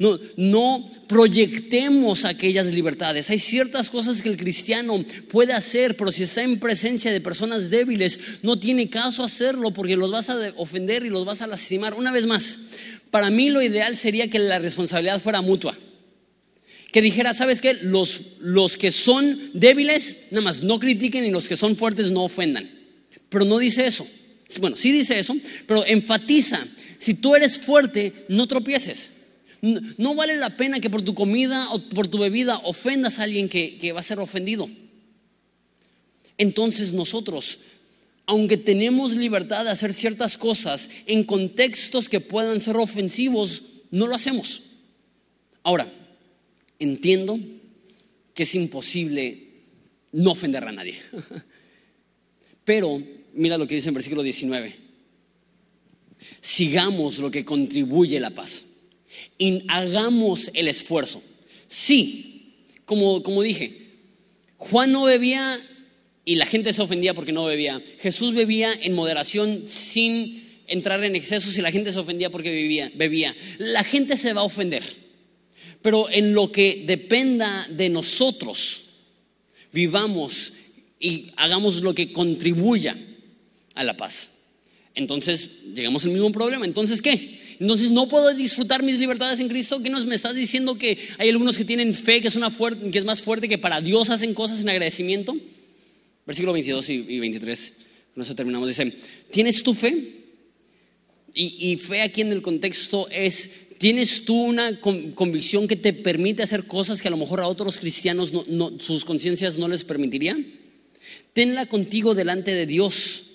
No, 0.00 0.18
no 0.38 0.90
proyectemos 1.08 2.24
aquellas 2.24 2.72
libertades. 2.72 3.28
Hay 3.28 3.38
ciertas 3.38 3.90
cosas 3.90 4.22
que 4.22 4.30
el 4.30 4.38
cristiano 4.38 5.04
puede 5.30 5.52
hacer, 5.52 5.94
pero 5.94 6.10
si 6.10 6.22
está 6.22 6.42
en 6.42 6.58
presencia 6.58 7.12
de 7.12 7.20
personas 7.20 7.68
débiles, 7.68 8.18
no 8.42 8.58
tiene 8.58 8.88
caso 8.88 9.22
hacerlo 9.22 9.72
porque 9.72 9.98
los 9.98 10.10
vas 10.10 10.30
a 10.30 10.38
ofender 10.56 11.04
y 11.04 11.10
los 11.10 11.26
vas 11.26 11.42
a 11.42 11.46
lastimar. 11.46 11.92
Una 11.92 12.12
vez 12.12 12.24
más, 12.24 12.58
para 13.10 13.28
mí 13.28 13.50
lo 13.50 13.60
ideal 13.60 13.94
sería 13.94 14.30
que 14.30 14.38
la 14.38 14.58
responsabilidad 14.58 15.20
fuera 15.20 15.42
mutua. 15.42 15.76
Que 16.92 17.02
dijera, 17.02 17.34
¿sabes 17.34 17.60
qué? 17.60 17.74
Los, 17.74 18.22
los 18.38 18.78
que 18.78 18.92
son 18.92 19.38
débiles, 19.52 20.16
nada 20.30 20.44
más, 20.44 20.62
no 20.62 20.80
critiquen 20.80 21.26
y 21.26 21.30
los 21.30 21.46
que 21.46 21.56
son 21.56 21.76
fuertes 21.76 22.10
no 22.10 22.24
ofendan. 22.24 22.70
Pero 23.28 23.44
no 23.44 23.58
dice 23.58 23.84
eso. 23.84 24.06
Bueno, 24.60 24.76
sí 24.76 24.92
dice 24.92 25.18
eso, 25.18 25.36
pero 25.66 25.84
enfatiza, 25.84 26.66
si 26.96 27.12
tú 27.12 27.36
eres 27.36 27.58
fuerte, 27.58 28.24
no 28.30 28.46
tropieces. 28.46 29.12
No 29.62 30.14
vale 30.14 30.36
la 30.36 30.56
pena 30.56 30.80
que 30.80 30.88
por 30.88 31.02
tu 31.02 31.14
comida 31.14 31.68
o 31.72 31.80
por 31.90 32.08
tu 32.08 32.18
bebida 32.18 32.58
ofendas 32.64 33.18
a 33.18 33.24
alguien 33.24 33.48
que, 33.48 33.92
va 33.92 34.00
a 34.00 34.04
ser 34.04 34.18
ofendido. 34.18 34.70
Entonces 36.38 36.92
nosotros, 36.92 37.58
aunque 38.24 38.56
tenemos 38.56 39.16
libertad 39.16 39.64
de 39.64 39.70
hacer 39.70 39.92
ciertas 39.92 40.38
cosas 40.38 40.88
en 41.04 41.24
contextos 41.24 42.08
que 42.08 42.20
puedan 42.20 42.60
ser 42.60 42.76
ofensivos, 42.76 43.62
no 43.90 44.06
lo 44.06 44.14
hacemos. 44.14 44.62
Ahora, 45.62 45.92
entiendo 46.78 47.38
que 48.32 48.44
es 48.44 48.54
imposible 48.54 49.48
no 50.12 50.30
ofender 50.30 50.64
a 50.64 50.72
nadie. 50.72 50.96
Pero 52.64 53.02
mira 53.34 53.58
lo 53.58 53.66
que 53.66 53.74
dice 53.74 53.88
en 53.88 53.94
versículo 53.94 54.22
19. 54.22 54.74
Sigamos 56.40 57.18
lo 57.18 57.30
que 57.30 57.44
contribuye 57.44 58.16
a 58.16 58.20
la 58.20 58.30
paz 58.30 58.64
y 59.38 59.62
hagamos 59.68 60.50
el 60.54 60.68
esfuerzo. 60.68 61.22
Sí, 61.68 62.54
como, 62.84 63.22
como 63.22 63.42
dije, 63.42 63.90
Juan 64.56 64.92
no 64.92 65.04
bebía 65.04 65.58
y 66.24 66.36
la 66.36 66.46
gente 66.46 66.72
se 66.72 66.82
ofendía 66.82 67.14
porque 67.14 67.32
no 67.32 67.44
bebía. 67.44 67.82
Jesús 67.98 68.34
bebía 68.34 68.72
en 68.72 68.94
moderación 68.94 69.64
sin 69.66 70.62
entrar 70.66 71.02
en 71.02 71.16
excesos 71.16 71.56
y 71.58 71.62
la 71.62 71.72
gente 71.72 71.92
se 71.92 71.98
ofendía 71.98 72.30
porque 72.30 72.50
bebía, 72.50 72.92
bebía. 72.94 73.34
La 73.58 73.84
gente 73.84 74.16
se 74.16 74.32
va 74.32 74.42
a 74.42 74.44
ofender. 74.44 74.82
Pero 75.82 76.10
en 76.10 76.34
lo 76.34 76.52
que 76.52 76.84
dependa 76.86 77.66
de 77.68 77.88
nosotros, 77.88 78.84
vivamos 79.72 80.52
y 81.00 81.32
hagamos 81.36 81.80
lo 81.80 81.94
que 81.94 82.10
contribuya 82.12 82.96
a 83.74 83.82
la 83.82 83.96
paz. 83.96 84.30
Entonces, 84.94 85.48
llegamos 85.74 86.04
al 86.04 86.10
mismo 86.10 86.30
problema. 86.30 86.66
Entonces, 86.66 87.00
¿qué? 87.00 87.39
Entonces 87.60 87.90
no 87.90 88.08
puedo 88.08 88.32
disfrutar 88.32 88.82
mis 88.82 88.98
libertades 88.98 89.38
en 89.38 89.48
Cristo. 89.48 89.82
¿Qué 89.82 89.90
nos 89.90 90.06
me 90.06 90.14
estás 90.14 90.34
diciendo 90.34 90.76
que 90.76 90.96
hay 91.18 91.28
algunos 91.28 91.58
que 91.58 91.66
tienen 91.66 91.92
fe 91.92 92.22
que 92.22 92.28
es, 92.28 92.36
una 92.36 92.50
que 92.50 92.98
es 92.98 93.04
más 93.04 93.20
fuerte 93.20 93.50
que 93.50 93.58
para 93.58 93.82
Dios 93.82 94.08
hacen 94.08 94.32
cosas 94.32 94.60
en 94.60 94.70
agradecimiento? 94.70 95.36
Versículo 96.26 96.54
22 96.54 96.88
y 96.90 97.20
23, 97.20 97.72
con 98.14 98.22
eso 98.22 98.34
terminamos. 98.34 98.66
Dice, 98.66 98.92
¿tienes 99.30 99.62
tu 99.62 99.74
fe? 99.74 100.20
Y, 101.34 101.76
fe 101.76 102.02
aquí 102.02 102.22
en 102.22 102.32
el 102.32 102.42
contexto 102.42 103.08
es, 103.10 103.50
¿tienes 103.78 104.24
tú 104.24 104.34
una 104.34 104.80
convicción 104.80 105.68
que 105.68 105.76
te 105.76 105.92
permite 105.92 106.42
hacer 106.42 106.66
cosas 106.66 107.00
que 107.00 107.08
a 107.08 107.10
lo 107.10 107.16
mejor 107.18 107.40
a 107.40 107.46
otros 107.46 107.78
cristianos 107.78 108.32
sus 108.78 109.04
conciencias 109.04 109.58
no 109.58 109.68
les 109.68 109.84
permitirían? 109.84 110.46
Tenla 111.34 111.66
contigo 111.66 112.14
delante 112.14 112.52
de 112.52 112.66
Dios. 112.66 113.29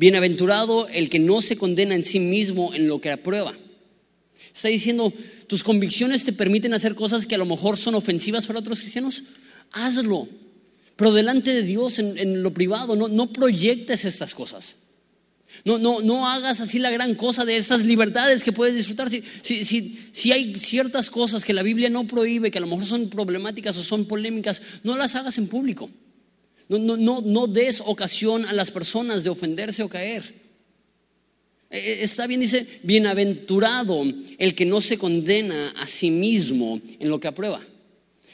Bienaventurado 0.00 0.88
el 0.88 1.10
que 1.10 1.18
no 1.18 1.42
se 1.42 1.58
condena 1.58 1.94
en 1.94 2.04
sí 2.04 2.20
mismo 2.20 2.72
en 2.72 2.88
lo 2.88 3.02
que 3.02 3.10
aprueba. 3.10 3.52
Está 4.54 4.68
diciendo, 4.68 5.12
tus 5.46 5.62
convicciones 5.62 6.24
te 6.24 6.32
permiten 6.32 6.72
hacer 6.72 6.94
cosas 6.94 7.26
que 7.26 7.34
a 7.34 7.38
lo 7.38 7.44
mejor 7.44 7.76
son 7.76 7.94
ofensivas 7.94 8.46
para 8.46 8.60
otros 8.60 8.80
cristianos. 8.80 9.24
Hazlo. 9.72 10.26
Pero 10.96 11.12
delante 11.12 11.52
de 11.52 11.64
Dios, 11.64 11.98
en, 11.98 12.42
lo 12.42 12.50
privado, 12.54 12.96
no, 12.96 13.08
no 13.08 13.30
proyectes 13.30 14.06
estas 14.06 14.34
cosas. 14.34 14.78
No, 15.66 15.76
no, 15.76 16.00
no 16.00 16.26
hagas 16.26 16.62
así 16.62 16.78
la 16.78 16.88
gran 16.88 17.14
cosa 17.14 17.44
de 17.44 17.58
estas 17.58 17.84
libertades 17.84 18.42
que 18.42 18.52
puedes 18.52 18.74
disfrutar. 18.74 19.10
Si, 19.10 19.22
si, 19.42 19.98
si, 20.12 20.32
hay 20.32 20.56
ciertas 20.56 21.10
cosas 21.10 21.44
que 21.44 21.52
la 21.52 21.62
Biblia 21.62 21.90
no 21.90 22.06
prohíbe, 22.06 22.50
que 22.50 22.56
a 22.56 22.62
lo 22.62 22.68
mejor 22.68 22.86
son 22.86 23.10
problemáticas 23.10 23.76
o 23.76 23.82
son 23.82 24.06
polémicas, 24.06 24.62
no 24.82 24.96
las 24.96 25.14
hagas 25.14 25.36
en 25.36 25.46
público. 25.46 25.90
No, 26.70 26.78
no, 26.78 26.96
no, 26.96 27.20
no 27.20 27.48
des 27.48 27.82
ocasión 27.84 28.44
a 28.44 28.52
las 28.52 28.70
personas 28.70 29.24
de 29.24 29.30
ofenderse 29.30 29.82
o 29.82 29.88
caer. 29.88 30.22
E, 31.68 31.78
e, 31.78 32.02
está 32.04 32.28
bien, 32.28 32.38
dice, 32.38 32.64
bienaventurado 32.84 34.04
el 34.38 34.54
que 34.54 34.64
no 34.64 34.80
se 34.80 34.96
condena 34.96 35.74
a 35.76 35.88
sí 35.88 36.12
mismo 36.12 36.80
en 37.00 37.08
lo 37.08 37.18
que 37.18 37.26
aprueba. 37.26 37.60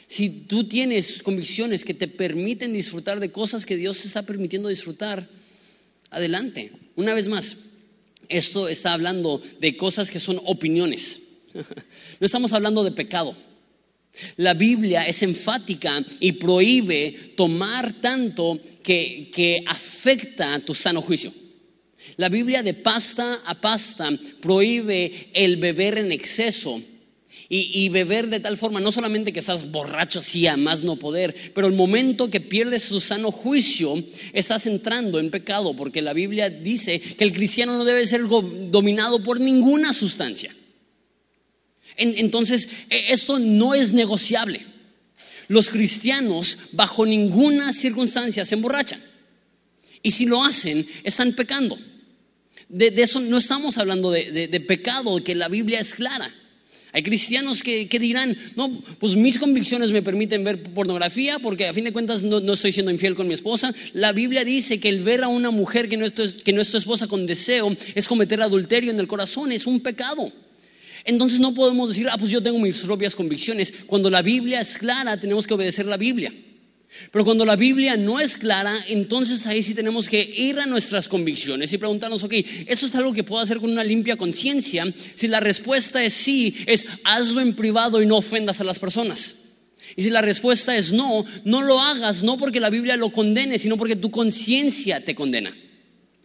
Si 0.05 0.29
tú 0.29 0.65
tienes 0.65 1.23
convicciones 1.23 1.83
que 1.83 1.95
te 1.95 2.07
permiten 2.07 2.73
disfrutar 2.73 3.19
de 3.19 3.31
cosas 3.31 3.65
que 3.65 3.75
Dios 3.75 4.01
te 4.01 4.07
está 4.07 4.21
permitiendo 4.21 4.69
disfrutar, 4.69 5.27
adelante. 6.11 6.71
Una 6.95 7.15
vez 7.15 7.27
más, 7.27 7.57
esto 8.29 8.69
está 8.69 8.93
hablando 8.93 9.41
de 9.59 9.75
cosas 9.75 10.11
que 10.11 10.19
son 10.19 10.39
opiniones. 10.45 11.21
No 12.19 12.25
estamos 12.25 12.53
hablando 12.53 12.83
de 12.83 12.91
pecado. 12.91 13.35
La 14.37 14.53
Biblia 14.53 15.03
es 15.03 15.21
enfática 15.23 16.03
y 16.19 16.33
prohíbe 16.33 17.33
tomar 17.35 17.93
tanto 18.01 18.59
que, 18.83 19.29
que 19.33 19.63
afecta 19.65 20.59
tu 20.59 20.73
sano 20.73 21.01
juicio. 21.01 21.31
La 22.15 22.29
Biblia 22.29 22.63
de 22.63 22.73
pasta 22.73 23.41
a 23.45 23.59
pasta 23.59 24.09
prohíbe 24.41 25.29
el 25.33 25.57
beber 25.57 25.97
en 25.97 26.11
exceso 26.11 26.81
y, 27.49 27.87
beber 27.89 28.27
de 28.27 28.39
tal 28.39 28.57
forma, 28.57 28.81
no 28.81 28.91
solamente 28.91 29.31
que 29.31 29.39
estás 29.39 29.71
borracho 29.71 30.19
así 30.19 30.47
a 30.47 30.57
más 30.57 30.83
no 30.83 30.97
poder, 30.97 31.33
pero 31.53 31.67
el 31.67 31.73
momento 31.73 32.29
que 32.29 32.41
pierdes 32.41 32.83
su 32.83 32.99
sano 32.99 33.31
juicio, 33.31 34.03
estás 34.33 34.67
entrando 34.67 35.19
en 35.19 35.31
pecado, 35.31 35.73
porque 35.73 36.01
la 36.01 36.13
Biblia 36.13 36.49
dice 36.49 36.99
que 36.99 37.23
el 37.23 37.31
cristiano 37.31 37.77
no 37.77 37.85
debe 37.85 38.05
ser 38.05 38.23
dominado 38.27 39.23
por 39.23 39.39
ninguna 39.39 39.93
sustancia. 39.93 40.53
Entonces, 41.97 42.69
e, 42.89 43.11
esto 43.11 43.39
no 43.39 43.73
es 43.73 43.91
negociable. 43.91 44.61
Los 45.47 45.69
cristianos 45.69 46.57
bajo 46.71 47.05
ninguna 47.05 47.73
circunstancia 47.73 48.45
se 48.45 48.55
emborrachan. 48.55 49.01
Y 50.03 50.11
si 50.11 50.25
lo 50.25 50.43
hacen, 50.43 50.87
están 51.03 51.33
pecando. 51.33 51.77
De, 52.69 52.93
eso 52.97 53.19
no 53.19 53.37
estamos 53.37 53.77
hablando 53.77 54.11
de, 54.11 54.63
pecado, 54.67 55.23
que 55.23 55.35
la 55.35 55.47
Biblia 55.47 55.79
es 55.79 55.95
clara. 55.95 56.33
Hay 56.93 57.03
cristianos 57.03 57.63
que, 57.63 57.87
dirán, 57.99 58.35
no, 58.55 58.81
pues 58.99 59.15
mis 59.15 59.39
convicciones 59.39 59.91
me 59.91 60.01
permiten 60.01 60.43
ver 60.43 60.63
pornografía 60.63 61.39
porque 61.39 61.67
a 61.67 61.73
fin 61.73 61.83
de 61.83 61.93
cuentas 61.93 62.23
no, 62.23 62.53
estoy 62.53 62.71
siendo 62.71 62.91
infiel 62.91 63.15
con 63.15 63.27
mi 63.27 63.33
esposa. 63.33 63.73
La 63.93 64.13
Biblia 64.13 64.43
dice 64.43 64.79
que 64.79 64.89
el 64.89 65.03
ver 65.03 65.23
a 65.23 65.27
una 65.27 65.51
mujer 65.51 65.89
que 65.89 65.97
no, 65.97 66.05
es, 66.05 66.11
que 66.11 66.53
no 66.53 66.61
es 66.61 66.71
tu 66.71 66.77
esposa 66.77 67.07
con 67.07 67.25
deseo 67.25 67.75
es 67.93 68.07
cometer 68.07 68.41
adulterio 68.41 68.91
en 68.91 68.99
el 68.99 69.07
corazón, 69.07 69.51
es 69.51 69.67
un 69.67 69.79
pecado. 69.79 70.31
Entonces 71.07 71.39
no 71.39 71.53
podemos 71.53 71.87
decir, 71.89 72.07
ah, 72.11 72.17
pues 72.17 72.29
yo 72.29 72.43
tengo 72.43 72.59
mis 72.59 72.77
propias 72.79 73.15
convicciones. 73.15 73.73
Cuando 73.87 74.09
la 74.09 74.21
Biblia 74.21 74.59
es 74.59 74.77
clara, 74.77 75.17
tenemos 75.17 75.47
que 75.47 75.53
obedecer 75.53 75.85
la 75.85 75.95
Biblia. 75.95 76.33
Pero 77.11 77.23
cuando 77.23 77.45
la 77.45 77.55
Biblia 77.55 77.95
no 77.95 78.19
es 78.19 78.35
clara, 78.35 78.75
entonces 78.89 79.45
ahí 79.47 79.63
sí 79.63 79.73
tenemos 79.73 80.09
que 80.09 80.21
ir 80.21 80.59
a 80.59 80.65
nuestras 80.65 81.07
convicciones 81.07 81.71
y 81.71 81.77
preguntarnos, 81.77 82.23
ok, 82.23 82.33
¿eso 82.67 82.87
es 82.87 82.95
algo 82.95 83.13
que 83.13 83.23
puedo 83.23 83.41
hacer 83.41 83.59
con 83.59 83.71
una 83.71 83.85
limpia 83.85 84.17
conciencia? 84.17 84.85
Si 85.15 85.29
la 85.29 85.39
respuesta 85.39 86.03
es 86.03 86.13
sí, 86.13 86.57
es 86.65 86.85
hazlo 87.05 87.39
en 87.39 87.55
privado 87.55 88.01
y 88.01 88.05
no 88.05 88.17
ofendas 88.17 88.59
a 88.59 88.65
las 88.65 88.77
personas. 88.77 89.35
Y 89.95 90.03
si 90.03 90.09
la 90.09 90.21
respuesta 90.21 90.75
es 90.75 90.91
no, 90.91 91.23
no 91.45 91.61
lo 91.61 91.79
hagas, 91.79 92.21
no 92.21 92.37
porque 92.37 92.59
la 92.59 92.69
Biblia 92.69 92.97
lo 92.97 93.11
condene, 93.11 93.59
sino 93.59 93.77
porque 93.77 93.95
tu 93.95 94.11
conciencia 94.11 94.99
te 94.99 95.15
condena. 95.15 95.55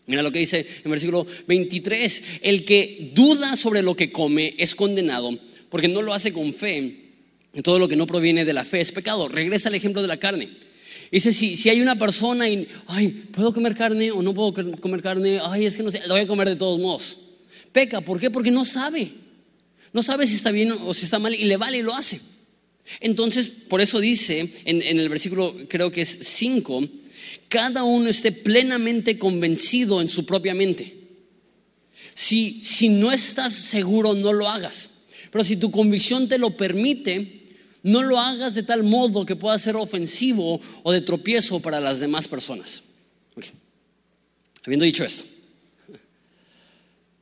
Mira 0.07 0.23
lo 0.23 0.33
que 0.33 0.41
dice 0.41 0.67
en 0.85 0.91
versículo 0.91 1.27
23, 1.47 2.25
el 2.43 2.65
que 2.65 3.13
duda 3.15 3.57
sobre 3.57 3.83
lo 3.83 3.95
que 3.95 4.11
come 4.11 4.55
es 4.59 4.75
condenado 4.75 5.39
porque 5.69 5.89
no 5.89 6.03
lo 6.03 6.13
hace 6.13 6.33
con 6.33 6.53
fe 6.53 7.03
todo 7.61 7.79
lo 7.79 7.89
que 7.89 7.97
no 7.97 8.07
proviene 8.07 8.47
de 8.47 8.55
la 8.55 8.65
fe 8.65 8.81
es 8.81 8.93
pecado. 8.93 9.29
Regresa 9.29 9.69
al 9.69 9.75
ejemplo 9.75 10.01
de 10.01 10.09
la 10.09 10.17
carne. 10.17 10.49
Dice, 11.11 11.35
si, 11.35 11.57
si 11.57 11.69
hay 11.69 11.83
una 11.83 11.99
persona 11.99 12.49
y, 12.49 12.67
ay, 12.87 13.09
¿puedo 13.33 13.53
comer 13.53 13.77
carne 13.77 14.11
o 14.11 14.23
no 14.23 14.33
puedo 14.33 14.55
comer 14.81 15.03
carne? 15.03 15.39
Ay, 15.45 15.67
es 15.67 15.77
que 15.77 15.83
no 15.83 15.91
sé, 15.91 16.01
lo 16.07 16.15
voy 16.15 16.23
a 16.23 16.27
comer 16.27 16.49
de 16.49 16.57
todos 16.57 16.79
modos. 16.79 17.19
Peca, 17.71 18.01
¿por 18.01 18.19
qué? 18.19 18.31
Porque 18.31 18.51
no 18.51 18.65
sabe. 18.65 19.11
No 19.93 20.03
sabe 20.03 20.27
si 20.27 20.35
está 20.35 20.51
bien 20.51 20.73
o 20.73 20.95
si 20.95 21.05
está 21.05 21.19
mal 21.19 21.35
y 21.35 21.45
le 21.45 21.59
vale 21.59 21.79
y 21.79 21.83
lo 21.83 21.95
hace. 21.95 22.21
Entonces, 23.01 23.49
por 23.49 23.83
eso 23.83 24.01
dice 24.01 24.51
en, 24.65 24.81
en 24.81 24.99
el 24.99 25.11
versículo, 25.11 25.55
creo 25.69 25.91
que 25.91 26.01
es 26.01 26.19
5, 26.23 26.89
cada 27.49 27.85
uno 27.85 28.09
esté 28.09 28.33
plenamente 28.33 29.19
convencido 29.19 30.01
en 30.01 30.09
su 30.09 30.27
propia 30.27 30.55
mente. 30.55 30.97
Si, 32.15 32.63
si 32.63 32.89
no 32.89 33.13
estás 33.13 33.53
seguro, 33.55 34.15
no 34.15 34.33
lo 34.33 34.49
hagas. 34.49 34.91
Pero 35.31 35.45
si 35.45 35.57
tu 35.57 35.71
convicción 35.71 36.29
te 36.29 36.39
lo 36.39 36.57
permite, 36.57 37.43
no 37.83 38.03
lo 38.03 38.19
hagas 38.19 38.55
de 38.55 38.63
tal 38.63 38.83
modo 38.83 39.25
que 39.25 39.37
pueda 39.37 39.59
ser 39.59 39.77
ofensivo 39.77 40.61
o 40.83 40.93
de 40.93 41.01
tropiezo 41.01 41.61
para 41.61 41.81
las 41.81 41.99
demás 42.01 42.29
personas. 42.29 42.85
Habiendo 44.65 44.85
dicho 44.85 45.05
esto, 45.05 45.25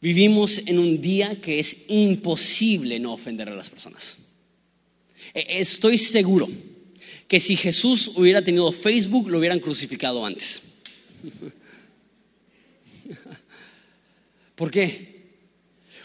vivimos 0.00 0.60
en 0.66 0.78
un 0.78 1.00
día 1.00 1.40
que 1.40 1.58
es 1.58 1.76
imposible 1.88 3.00
no 3.00 3.14
ofender 3.14 3.48
a 3.48 3.54
las 3.54 3.70
personas. 3.70 4.18
E, 5.32 5.60
estoy 5.60 5.96
seguro 5.96 6.48
que 7.30 7.38
si 7.38 7.56
Jesús 7.56 8.10
hubiera 8.16 8.42
tenido 8.42 8.72
Facebook, 8.72 9.30
lo 9.30 9.38
hubieran 9.38 9.60
crucificado 9.60 10.26
antes. 10.26 10.62
¿Por 14.56 14.72
qué? 14.72 15.30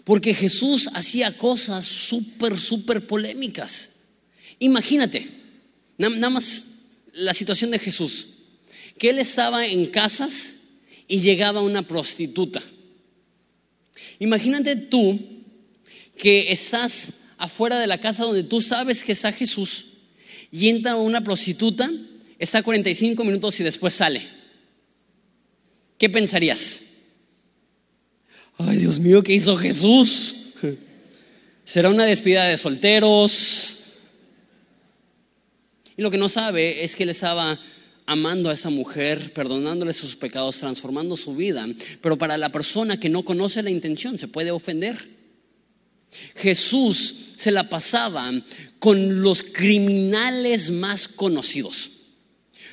Porque 0.04 0.36
Jesús 0.36 0.88
hacía 0.94 1.36
cosas 1.36 1.84
súper, 1.84 2.60
súper 2.60 3.08
polémicas. 3.08 3.90
Imagínate, 4.60 5.28
nada 5.98 6.30
más 6.30 6.66
la 7.12 7.34
situación 7.34 7.72
de 7.72 7.80
Jesús, 7.80 8.28
que 9.00 9.10
él 9.10 9.18
estaba 9.18 9.66
en 9.66 9.88
casas 9.88 10.54
y 11.08 11.22
llegaba 11.22 11.64
una 11.64 11.88
prostituta. 11.88 12.62
Imagínate 14.20 14.76
tú 14.76 15.20
que 16.16 16.52
estás 16.52 17.14
afuera 17.40 17.80
de 17.80 17.88
la 17.88 18.00
casa 18.00 18.26
donde 18.26 18.44
tú 18.44 18.62
sabes 18.62 19.04
que 19.04 19.14
está 19.14 19.32
Jesús 19.32 19.95
y 20.58 20.70
entra 20.70 20.96
una 20.96 21.22
prostituta, 21.22 21.92
está 22.40 22.64
45 22.64 23.26
minutos 23.26 23.60
y 23.60 23.64
después 23.64 23.94
sale. 23.94 24.22
¿Qué 25.98 26.10
pensarías? 26.10 26.82
Ay, 28.58 28.78
Dios 28.78 28.98
mío, 28.98 29.22
¿qué 29.22 29.34
hizo 29.34 29.58
Jesús? 29.58 30.54
¿Será 31.66 31.90
una 31.90 32.06
despedida 32.06 32.46
de 32.46 32.56
solteros? 32.56 33.80
Y 35.98 36.02
lo 36.02 36.10
que 36.10 36.18
no 36.18 36.30
sabe 36.30 36.86
es 36.86 36.96
que 36.96 37.04
él 37.04 37.10
estaba 37.10 37.60
amando 38.06 38.50
a 38.50 38.54
esa 38.54 38.70
mujer, 38.70 39.34
perdonándole 39.34 39.92
sus 39.92 40.16
pecados, 40.16 40.60
transformando 40.60 41.18
su 41.18 41.36
vida. 41.36 41.68
Pero 42.02 42.18
para 42.18 42.38
la 42.38 42.54
persona 42.54 42.98
que 42.98 43.10
no 43.10 43.26
conoce 43.26 43.62
la 43.62 43.72
intención, 43.72 44.18
se 44.18 44.30
puede 44.30 44.52
ofender. 44.52 45.15
Jesús 46.36 47.16
se 47.36 47.52
la 47.52 47.70
pasaba 47.70 48.32
con 48.80 49.22
los 49.22 49.44
criminales 49.44 50.72
más 50.72 51.08
conocidos. 51.08 51.92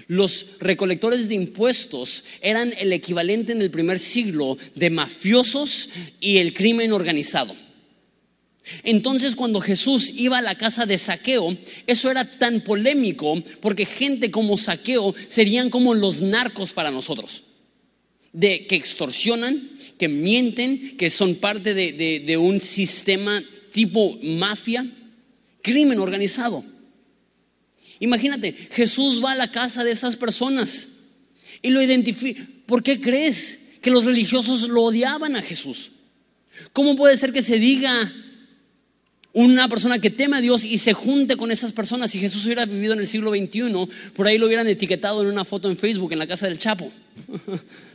Los 0.08 0.46
recolectores 0.60 1.28
de 1.28 1.34
impuestos 1.34 2.24
eran 2.40 2.72
el 2.78 2.92
equivalente 2.92 3.52
en 3.52 3.62
el 3.62 3.70
primer 3.70 3.98
siglo 3.98 4.58
de 4.74 4.90
mafiosos 4.90 5.88
y 6.20 6.38
el 6.38 6.52
crimen 6.52 6.92
organizado. 6.92 7.56
Entonces 8.84 9.34
cuando 9.34 9.60
Jesús 9.60 10.12
iba 10.14 10.38
a 10.38 10.42
la 10.42 10.56
casa 10.56 10.86
de 10.86 10.98
saqueo, 10.98 11.56
eso 11.86 12.10
era 12.10 12.24
tan 12.24 12.60
polémico 12.60 13.42
porque 13.60 13.86
gente 13.86 14.30
como 14.30 14.56
saqueo 14.56 15.14
serían 15.26 15.70
como 15.70 15.94
los 15.94 16.20
narcos 16.20 16.72
para 16.72 16.90
nosotros, 16.90 17.42
de 18.32 18.66
que 18.66 18.76
extorsionan, 18.76 19.70
que 20.02 20.08
mienten, 20.08 20.96
que 20.96 21.08
son 21.08 21.36
parte 21.36 21.74
de, 21.74 22.36
un 22.36 22.60
sistema 22.60 23.40
tipo 23.70 24.18
mafia, 24.20 24.84
crimen 25.62 26.00
organizado. 26.00 26.64
Imagínate, 28.00 28.52
Jesús 28.72 29.22
va 29.24 29.30
a 29.30 29.36
la 29.36 29.52
casa 29.52 29.84
de 29.84 29.92
esas 29.92 30.16
personas 30.16 30.88
Y 31.62 31.70
lo 31.70 31.80
identifica. 31.80 32.44
¿Por 32.66 32.82
qué 32.82 33.00
crees 33.00 33.60
que 33.80 33.92
los 33.92 34.04
religiosos 34.04 34.68
lo 34.68 34.82
odiaban 34.82 35.36
a 35.36 35.42
Jesús? 35.42 35.92
¿Cómo 36.72 36.96
puede 36.96 37.16
ser 37.16 37.32
que 37.32 37.42
se 37.42 37.60
diga 37.60 38.12
una 39.32 39.68
persona 39.68 40.00
que 40.00 40.10
teme 40.10 40.38
a 40.38 40.40
Dios 40.40 40.64
y 40.64 40.78
se 40.78 40.94
junte 40.94 41.36
con 41.36 41.52
esas 41.52 41.70
personas? 41.70 42.10
Si 42.10 42.18
Jesús 42.18 42.44
hubiera 42.44 42.66
vivido 42.66 42.94
en 42.94 42.98
el 42.98 43.06
siglo 43.06 43.30
XXI, 43.30 43.88
por 44.16 44.26
ahí 44.26 44.36
lo 44.36 44.46
hubieran 44.46 44.66
etiquetado 44.66 45.22
en 45.22 45.28
una 45.28 45.44
foto 45.44 45.70
en 45.70 45.76
Facebook 45.76 46.12
en 46.12 46.18
la 46.18 46.26
casa 46.26 46.48
del 46.48 46.58
Chapo. 46.58 46.90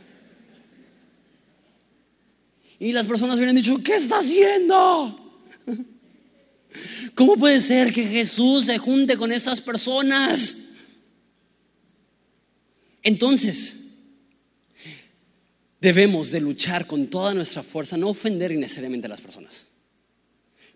Y 2.80 2.92
las 2.92 3.06
personas 3.06 3.36
hubieran 3.36 3.56
dicho, 3.56 3.82
¿qué 3.82 3.94
está 3.94 4.18
haciendo? 4.18 5.42
¿Cómo 7.14 7.36
puede 7.36 7.60
ser 7.60 7.92
que 7.92 8.06
Jesús 8.06 8.66
se 8.66 8.78
junte 8.78 9.16
con 9.16 9.32
esas 9.32 9.60
personas? 9.60 10.56
Entonces, 13.02 13.74
debemos 15.80 16.30
de 16.30 16.40
luchar 16.40 16.86
con 16.86 17.08
toda 17.08 17.34
nuestra 17.34 17.62
fuerza, 17.62 17.96
no 17.96 18.08
ofender 18.08 18.52
innecesariamente 18.52 19.06
a 19.06 19.10
las 19.10 19.20
personas. 19.20 19.66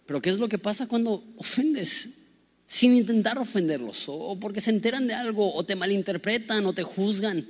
Pero 0.07 0.21
¿qué 0.21 0.31
es 0.31 0.39
lo 0.39 0.49
que 0.49 0.59
pasa 0.59 0.89
cuando 0.89 1.25
ofendes 1.37 2.11
sin 2.67 2.97
intentar 2.97 3.39
ofenderlos? 3.39 4.05
O 4.09 4.39
porque 4.41 4.61
se 4.61 4.71
enteran 4.71 5.07
de 5.07 5.15
algo, 5.15 5.55
o 5.55 5.65
te 5.65 5.77
malinterpretan, 5.77 6.67
o 6.67 6.73
te 6.73 6.83
juzgan. 6.83 7.47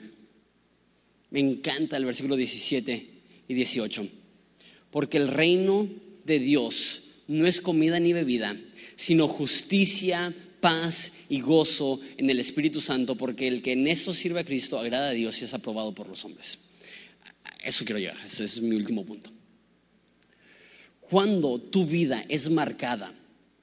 Me 1.31 1.41
encanta 1.41 1.97
el 1.97 2.05
versículo 2.05 2.37
17 2.37 3.11
y 3.49 3.55
18. 3.55 4.22
Porque 4.93 5.19
el 5.19 5.27
reino 5.27 5.89
de 6.25 6.39
Dios 6.39 7.03
no 7.27 7.47
es 7.49 7.61
comida 7.61 7.99
ni 7.99 8.13
bebida, 8.13 8.57
sino 8.95 9.27
justicia, 9.27 10.33
paz 10.61 11.13
y 11.29 11.41
gozo 11.41 12.01
en 12.17 12.31
el 12.31 12.39
Espíritu 12.39 12.81
Santo, 12.81 13.17
porque 13.17 13.49
el 13.49 13.63
que 13.63 13.73
en 13.73 13.89
esto 13.89 14.15
sirve 14.15 14.41
a 14.41 14.45
Cristo 14.45 14.79
agrada 14.79 15.09
a 15.09 15.13
Dios 15.13 15.43
y 15.43 15.47
es 15.47 15.55
aprobado 15.55 15.93
por 15.93 16.09
los 16.09 16.25
hombres. 16.25 16.61
Eso 17.65 17.85
quiero 17.85 17.99
llegar, 17.99 18.17
ese 18.25 18.45
es 18.45 18.61
mi 18.61 18.77
último 18.77 19.05
punto. 19.05 19.31
Cuando 21.01 21.59
tu 21.59 21.85
vida 21.85 22.25
es 22.29 22.49
marcada 22.49 23.13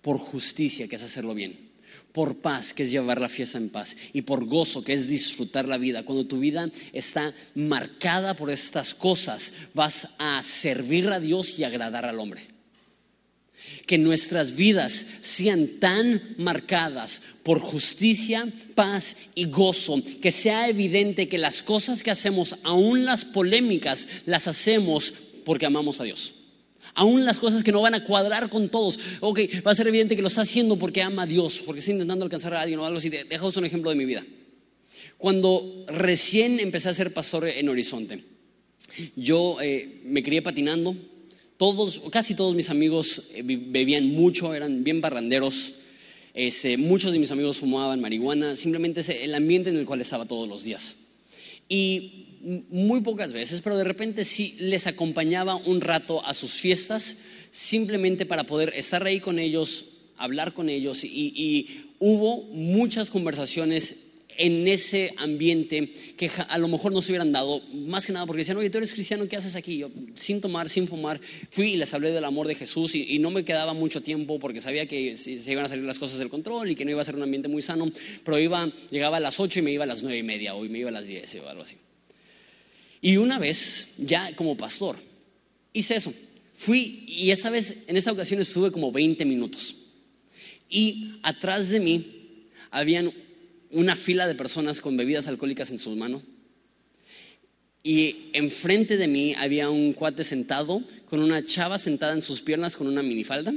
por 0.01 0.17
justicia, 0.17 0.87
que 0.87 0.97
es 0.97 1.03
hacerlo 1.03 1.33
bien, 1.33 1.68
por 2.11 2.37
paz, 2.37 2.73
que 2.73 2.83
es 2.83 2.91
llevar 2.91 3.21
la 3.21 3.29
fiesta 3.29 3.57
en 3.57 3.69
paz, 3.69 3.95
y 4.13 4.23
por 4.23 4.45
gozo, 4.45 4.83
que 4.83 4.93
es 4.93 5.07
disfrutar 5.07 5.67
la 5.67 5.77
vida. 5.77 6.03
Cuando 6.03 6.25
tu 6.25 6.39
vida 6.39 6.69
está 6.93 7.33
marcada 7.55 8.35
por 8.35 8.51
estas 8.51 8.93
cosas, 8.93 9.53
vas 9.73 10.07
a 10.17 10.41
servir 10.43 11.07
a 11.11 11.19
Dios 11.19 11.57
y 11.59 11.63
agradar 11.63 12.05
al 12.05 12.19
hombre. 12.19 12.41
Que 13.85 13.97
nuestras 13.97 14.55
vidas 14.55 15.05
sean 15.21 15.67
tan 15.79 16.21
marcadas 16.37 17.21
por 17.43 17.59
justicia, 17.59 18.47
paz 18.73 19.17
y 19.35 19.45
gozo, 19.45 20.01
que 20.21 20.31
sea 20.31 20.69
evidente 20.69 21.27
que 21.27 21.37
las 21.37 21.61
cosas 21.61 22.01
que 22.01 22.11
hacemos, 22.11 22.55
aún 22.63 23.05
las 23.05 23.25
polémicas, 23.25 24.07
las 24.25 24.47
hacemos 24.47 25.13
porque 25.43 25.65
amamos 25.65 25.99
a 25.99 26.05
Dios. 26.05 26.33
Aún 26.93 27.25
las 27.25 27.39
cosas 27.39 27.63
que 27.63 27.71
no 27.71 27.81
van 27.81 27.95
a 27.95 28.03
cuadrar 28.03 28.49
con 28.49 28.69
todos. 28.69 28.99
Ok, 29.19 29.39
va 29.65 29.71
a 29.71 29.75
ser 29.75 29.87
evidente 29.87 30.15
que 30.15 30.21
lo 30.21 30.27
está 30.27 30.41
haciendo 30.41 30.77
porque 30.77 31.01
ama 31.01 31.23
a 31.23 31.27
Dios, 31.27 31.61
porque 31.65 31.79
está 31.79 31.91
intentando 31.91 32.25
alcanzar 32.25 32.53
a 32.53 32.61
alguien 32.61 32.79
o 32.79 32.85
algo 32.85 32.97
así. 32.97 33.09
Dejaos 33.09 33.55
un 33.57 33.65
ejemplo 33.65 33.89
de 33.89 33.95
mi 33.95 34.05
vida. 34.05 34.25
Cuando 35.17 35.85
recién 35.87 36.59
empecé 36.59 36.89
a 36.89 36.93
ser 36.93 37.13
pastor 37.13 37.47
en 37.47 37.69
Horizonte, 37.69 38.23
yo 39.15 39.57
eh, 39.61 40.01
me 40.05 40.23
crié 40.23 40.41
patinando. 40.41 40.95
Todos, 41.57 42.01
casi 42.09 42.35
todos 42.35 42.55
mis 42.55 42.69
amigos 42.69 43.23
eh, 43.33 43.43
bebían 43.43 44.07
mucho, 44.07 44.53
eran 44.53 44.83
bien 44.83 45.01
barranderos. 45.01 45.73
Este, 46.33 46.77
muchos 46.77 47.11
de 47.11 47.19
mis 47.19 47.31
amigos 47.31 47.57
fumaban 47.57 47.99
marihuana, 47.99 48.55
simplemente 48.55 49.01
el 49.23 49.35
ambiente 49.35 49.69
en 49.69 49.77
el 49.77 49.85
cual 49.85 49.99
estaba 49.99 50.25
todos 50.25 50.47
los 50.47 50.63
días. 50.63 50.95
Y 51.67 52.28
muy 52.41 53.01
pocas 53.01 53.33
veces, 53.33 53.61
pero 53.61 53.77
de 53.77 53.83
repente 53.83 54.23
sí 54.23 54.55
les 54.59 54.87
acompañaba 54.87 55.55
un 55.55 55.81
rato 55.81 56.25
a 56.25 56.33
sus 56.33 56.53
fiestas, 56.53 57.17
simplemente 57.51 58.25
para 58.25 58.45
poder 58.45 58.73
estar 58.75 59.05
ahí 59.05 59.19
con 59.19 59.39
ellos, 59.39 59.85
hablar 60.17 60.53
con 60.53 60.69
ellos. 60.69 61.03
Y, 61.03 61.85
hubo 62.01 62.43
muchas 62.53 63.11
conversaciones 63.11 63.97
en 64.37 64.69
ese 64.69 65.13
ambiente 65.17 65.91
que 66.15 66.31
a 66.47 66.57
lo 66.57 66.69
mejor 66.69 66.93
no 66.93 67.01
se 67.01 67.11
hubieran 67.11 67.33
dado, 67.33 67.61
más 67.73 68.05
que 68.05 68.13
nada 68.13 68.25
porque 68.25 68.39
decían, 68.39 68.55
oye, 68.55 68.69
tú 68.69 68.77
eres 68.77 68.93
cristiano, 68.93 69.27
¿qué 69.27 69.35
haces 69.35 69.57
aquí? 69.57 69.79
Yo, 69.79 69.89
sin 70.15 70.39
tomar, 70.39 70.69
sin 70.69 70.87
fumar, 70.87 71.19
fui 71.49 71.73
y 71.73 71.75
les 71.75 71.93
hablé 71.93 72.11
del 72.11 72.23
amor 72.23 72.47
de 72.47 72.55
Jesús 72.55 72.95
y, 72.95 73.19
no 73.19 73.31
me 73.31 73.43
quedaba 73.43 73.73
mucho 73.73 73.99
tiempo 73.99 74.39
porque 74.39 74.61
sabía 74.61 74.85
que 74.85 75.17
se, 75.17 75.31
iban 75.51 75.65
a 75.65 75.67
salir 75.67 75.83
las 75.83 75.99
cosas 75.99 76.19
del 76.19 76.29
control 76.29 76.71
y 76.71 76.75
que 76.75 76.85
no 76.85 76.91
iba 76.91 77.01
a 77.01 77.03
ser 77.03 77.15
un 77.15 77.23
ambiente 77.23 77.49
muy 77.49 77.61
sano, 77.61 77.91
pero 78.23 78.39
iba, 78.39 78.71
llegaba 78.91 79.17
a 79.17 79.19
las 79.19 79.41
8 79.41 79.59
y 79.59 79.61
me 79.61 79.71
iba 79.73 79.83
a 79.83 79.87
las 79.87 80.03
nueve 80.03 80.19
y 80.19 80.23
media, 80.23 80.55
o 80.55 80.61
me 80.63 80.79
iba 80.79 80.87
a 80.87 80.93
las 80.93 81.05
10 81.05 81.35
o 81.35 81.49
algo 81.49 81.63
así. 81.63 81.75
Y 83.01 83.17
una 83.17 83.39
vez, 83.39 83.93
ya 83.97 84.35
como 84.35 84.57
pastor, 84.57 84.97
hice 85.73 85.95
eso. 85.95 86.13
Fui 86.55 87.05
y 87.07 87.31
esa 87.31 87.49
vez, 87.49 87.77
en 87.87 87.95
esa 87.95 88.11
ocasión 88.11 88.41
estuve 88.41 88.71
como 88.71 88.91
20 88.91 89.23
minutos. 89.25 89.75
Y 90.69 91.19
atrás 91.23 91.69
de 91.69 91.79
mí 91.79 92.47
habían 92.69 93.13
una 93.71 93.95
fila 93.95 94.27
de 94.27 94.35
personas 94.35 94.81
con 94.81 94.97
bebidas 94.97 95.27
alcohólicas 95.27 95.71
en 95.71 95.79
sus 95.79 95.95
manos. 95.95 96.21
Y 97.81 98.29
enfrente 98.33 98.97
de 98.97 99.07
mí 99.07 99.33
había 99.35 99.69
un 99.69 99.93
cuate 99.93 100.25
sentado 100.25 100.83
con 101.05 101.21
una 101.21 101.43
chava 101.45 101.77
sentada 101.77 102.13
en 102.13 102.21
sus 102.21 102.41
piernas 102.41 102.75
con 102.75 102.87
una 102.87 103.01
minifalda. 103.01 103.53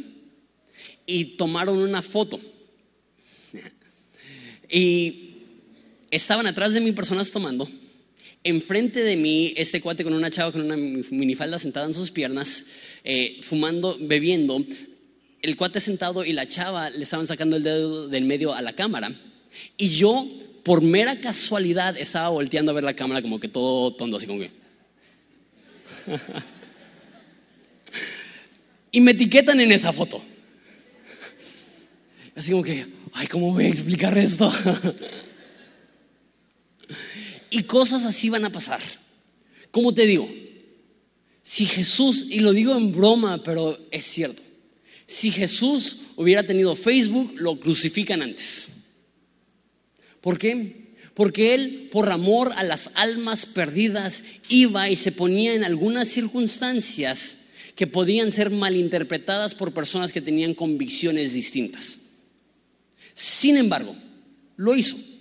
Y 1.05 1.36
tomaron 1.36 1.78
una 1.78 2.03
foto. 2.03 2.40
Y 4.74 5.34
estaban 6.11 6.47
atrás 6.47 6.72
de 6.72 6.80
mí 6.80 6.93
personas 6.93 7.30
tomando 7.30 7.68
enfrente 8.45 9.05
de 9.05 9.16
mí 9.16 9.55
este 9.57 9.80
cuate 9.80 10.05
con 10.05 10.14
una 10.14 10.30
chava 10.30 10.53
con 10.53 10.62
una 10.62 10.76
minifalda 10.76 11.59
sentada 11.59 11.86
en 11.86 11.95
sus 11.95 12.11
piernas, 12.11 12.66
eh, 13.05 13.40
fumando, 13.43 13.97
bebiendo. 14.01 14.64
El 15.40 15.57
cuate 15.57 15.80
sentado 15.80 16.24
y 16.24 16.32
la 16.32 16.47
chava 16.47 16.90
le 16.90 17.03
estaban 17.03 17.26
sacando 17.26 17.57
el 17.57 17.62
dedo 17.62 18.09
del 18.09 18.24
medio 18.24 18.55
a 18.55 18.62
la 18.62 18.74
cámara. 18.74 19.12
Y 19.76 19.90
yo, 19.90 20.26
por 20.62 20.82
mera 20.82 21.20
casualidad, 21.20 21.97
estaba 21.97 22.28
volteando 22.28 22.70
a 22.70 22.74
ver 22.74 22.84
la 22.84 22.95
cámara 22.95 23.22
como 23.22 23.40
que 23.40 23.49
todo 23.49 23.93
tondo, 23.95 24.16
así 24.16 24.26
como 24.26 24.40
que... 24.40 24.51
y 28.93 29.01
me 29.01 29.12
etiquetan 29.12 29.61
en 29.61 29.72
esa 29.72 29.93
foto. 29.93 30.22
Así 32.34 32.51
como 32.51 32.62
que, 32.62 32.86
ay, 33.12 33.26
¿cómo 33.26 33.53
voy 33.53 33.66
a 33.66 33.68
explicar 33.68 34.16
esto? 34.16 34.53
Y 37.55 37.64
cosas 37.64 38.07
así 38.07 38.30
van 38.30 38.46
a 38.46 38.50
pasar. 38.50 38.80
¿Cómo 39.70 39.92
te 39.92 40.07
digo? 40.07 40.26
Si 41.42 41.66
Jesús, 41.66 42.24
y 42.30 42.38
lo 42.38 42.55
digo 42.55 42.74
en 42.74 42.92
broma, 42.92 43.42
pero 43.42 43.78
es 43.90 44.07
cierto, 44.07 44.42
si 45.07 45.30
Jesús 45.30 45.98
hubiera 46.16 46.46
tenido 46.46 46.74
Facebook, 46.74 47.34
lo 47.36 47.61
crucifican 47.61 48.22
antes. 48.22 48.68
¿Por 50.22 50.38
qué? 50.38 50.94
Porque 51.12 51.53
Él, 51.55 51.90
por 51.92 52.11
amor 52.11 52.53
a 52.57 52.62
las 52.62 52.90
almas 52.94 53.44
perdidas, 53.44 54.24
iba 54.48 54.88
y 54.88 54.96
se 54.96 55.12
ponía 55.12 55.53
en 55.53 55.62
algunas 55.62 56.09
circunstancias 56.09 57.36
que 57.76 57.86
podían 57.86 58.32
ser 58.32 58.48
malinterpretadas 58.48 59.55
por 59.55 59.74
personas 59.74 60.11
que 60.11 60.22
tenían 60.22 60.55
convicciones 60.55 61.34
distintas. 61.34 61.98
Sin 63.12 63.59
embargo, 63.59 63.94
lo 64.57 64.74
hizo. 64.74 65.11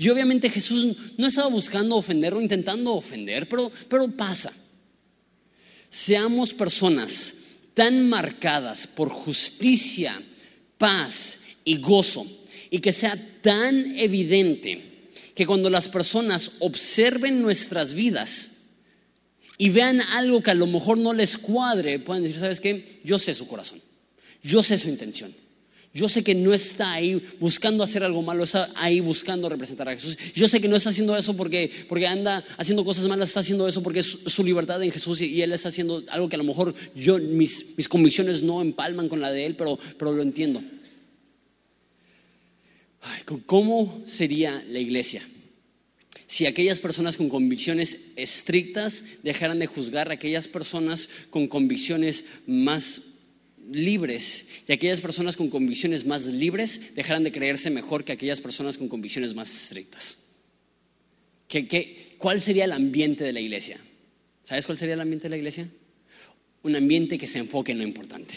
Y 0.00 0.08
obviamente 0.08 0.48
Jesús 0.48 0.96
no 1.18 1.26
estaba 1.26 1.48
buscando 1.48 1.94
ofender 1.94 2.32
o 2.32 2.40
intentando 2.40 2.94
ofender, 2.94 3.46
pero, 3.46 3.70
pero 3.86 4.10
pasa. 4.16 4.50
Seamos 5.90 6.54
personas 6.54 7.34
tan 7.74 8.08
marcadas 8.08 8.86
por 8.86 9.10
justicia, 9.10 10.18
paz 10.78 11.38
y 11.66 11.76
gozo, 11.76 12.26
y 12.70 12.78
que 12.78 12.94
sea 12.94 13.14
tan 13.42 13.98
evidente 13.98 15.10
que 15.34 15.44
cuando 15.46 15.68
las 15.68 15.90
personas 15.90 16.52
observen 16.60 17.42
nuestras 17.42 17.92
vidas 17.92 18.52
y 19.58 19.68
vean 19.68 20.00
algo 20.00 20.42
que 20.42 20.52
a 20.52 20.54
lo 20.54 20.66
mejor 20.66 20.96
no 20.96 21.12
les 21.12 21.36
cuadre, 21.36 21.98
pueden 21.98 22.22
decir, 22.22 22.38
¿sabes 22.38 22.60
qué? 22.60 23.00
Yo 23.04 23.18
sé 23.18 23.34
su 23.34 23.46
corazón, 23.46 23.82
yo 24.42 24.62
sé 24.62 24.78
su 24.78 24.88
intención. 24.88 25.34
Yo 25.92 26.08
sé 26.08 26.22
que 26.22 26.36
no 26.36 26.54
está 26.54 26.92
ahí 26.92 27.20
buscando 27.40 27.82
hacer 27.82 28.04
algo 28.04 28.22
malo, 28.22 28.44
está 28.44 28.70
ahí 28.76 29.00
buscando 29.00 29.48
representar 29.48 29.88
a 29.88 29.94
Jesús. 29.94 30.16
Yo 30.34 30.46
sé 30.46 30.60
que 30.60 30.68
no 30.68 30.76
está 30.76 30.90
haciendo 30.90 31.16
eso 31.16 31.34
porque, 31.36 31.70
porque 31.88 32.06
anda 32.06 32.44
haciendo 32.58 32.84
cosas 32.84 33.08
malas, 33.08 33.30
está 33.30 33.40
haciendo 33.40 33.66
eso 33.66 33.82
porque 33.82 33.98
es 33.98 34.18
su 34.26 34.44
libertad 34.44 34.80
en 34.84 34.92
Jesús 34.92 35.20
y, 35.20 35.42
Él 35.42 35.52
está 35.52 35.68
haciendo 35.68 36.04
algo 36.10 36.28
que 36.28 36.36
a 36.36 36.38
lo 36.38 36.44
mejor 36.44 36.74
yo, 36.94 37.18
mis, 37.18 37.66
mis 37.76 37.88
convicciones 37.88 38.40
no 38.40 38.62
empalman 38.62 39.08
con 39.08 39.20
la 39.20 39.32
de 39.32 39.46
Él, 39.46 39.56
pero, 39.56 39.78
pero 39.98 40.12
lo 40.12 40.22
entiendo. 40.22 40.62
¿Cómo 43.46 44.02
sería 44.06 44.62
la 44.68 44.78
iglesia? 44.78 45.22
Si 46.28 46.46
aquellas 46.46 46.78
personas 46.78 47.16
con 47.16 47.28
convicciones 47.28 47.98
estrictas 48.14 49.02
dejaran 49.24 49.58
de 49.58 49.66
juzgar 49.66 50.10
a 50.10 50.14
aquellas 50.14 50.46
personas 50.46 51.08
con 51.30 51.48
convicciones 51.48 52.24
más 52.46 53.02
libres 53.68 54.46
y 54.66 54.72
aquellas 54.72 55.00
personas 55.00 55.36
con 55.36 55.50
convicciones 55.50 56.04
más 56.04 56.24
libres 56.26 56.94
dejarán 56.94 57.24
de 57.24 57.32
creerse 57.32 57.70
mejor 57.70 58.04
que 58.04 58.12
aquellas 58.12 58.40
personas 58.40 58.78
con 58.78 58.88
convicciones 58.88 59.34
más 59.34 59.52
estrictas. 59.54 60.18
cuál 62.18 62.40
sería 62.40 62.64
el 62.64 62.72
ambiente 62.72 63.24
de 63.24 63.32
la 63.32 63.40
iglesia? 63.40 63.80
¿Sabes 64.44 64.66
cuál 64.66 64.78
sería 64.78 64.94
el 64.94 65.00
ambiente 65.00 65.24
de 65.24 65.30
la 65.30 65.36
iglesia? 65.36 65.68
Un 66.62 66.76
ambiente 66.76 67.18
que 67.18 67.26
se 67.26 67.38
enfoque 67.38 67.72
en 67.72 67.78
lo 67.78 67.84
importante, 67.84 68.34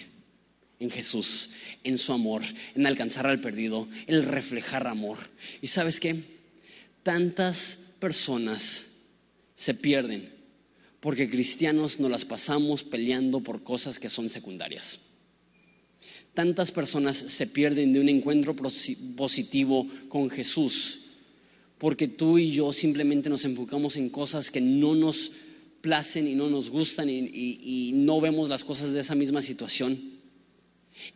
en 0.79 0.89
Jesús, 0.89 1.51
en 1.83 1.97
su 1.97 2.13
amor, 2.13 2.43
en 2.75 2.85
alcanzar 2.85 3.27
al 3.27 3.39
perdido, 3.39 3.87
en 4.07 4.21
reflejar 4.23 4.87
amor. 4.87 5.17
¿Y 5.61 5.67
sabes 5.67 5.99
qué? 5.99 6.15
Tantas 7.01 7.79
personas 7.99 8.91
se 9.55 9.73
pierden 9.73 10.31
porque 10.99 11.29
cristianos 11.29 11.99
nos 11.99 12.09
las 12.09 12.23
pasamos 12.23 12.83
peleando 12.83 13.41
por 13.41 13.63
cosas 13.63 13.99
que 13.99 14.09
son 14.09 14.29
secundarias. 14.29 15.01
Tantas 16.33 16.71
personas 16.71 17.15
se 17.15 17.47
pierden 17.47 17.93
de 17.93 17.99
un 17.99 18.09
encuentro 18.09 18.55
positivo 18.55 19.87
con 20.09 20.29
Jesús 20.29 21.03
porque 21.83 22.07
tú 22.07 22.37
y 22.37 22.49
yo 22.49 22.71
simplemente 22.71 23.29
nos 23.29 23.43
enfocamos 23.43 23.97
en 23.97 24.09
cosas 24.09 24.49
que 24.49 24.61
no 24.61 24.95
nos 24.95 25.33
placen 25.81 26.29
y 26.29 26.33
no 26.33 26.49
nos 26.49 26.69
gustan 26.69 27.09
y, 27.09 27.91
no 27.93 28.21
vemos 28.21 28.47
las 28.47 28.63
cosas 28.63 28.93
de 28.93 29.01
esa 29.01 29.15
misma 29.15 29.41
situación. 29.41 29.99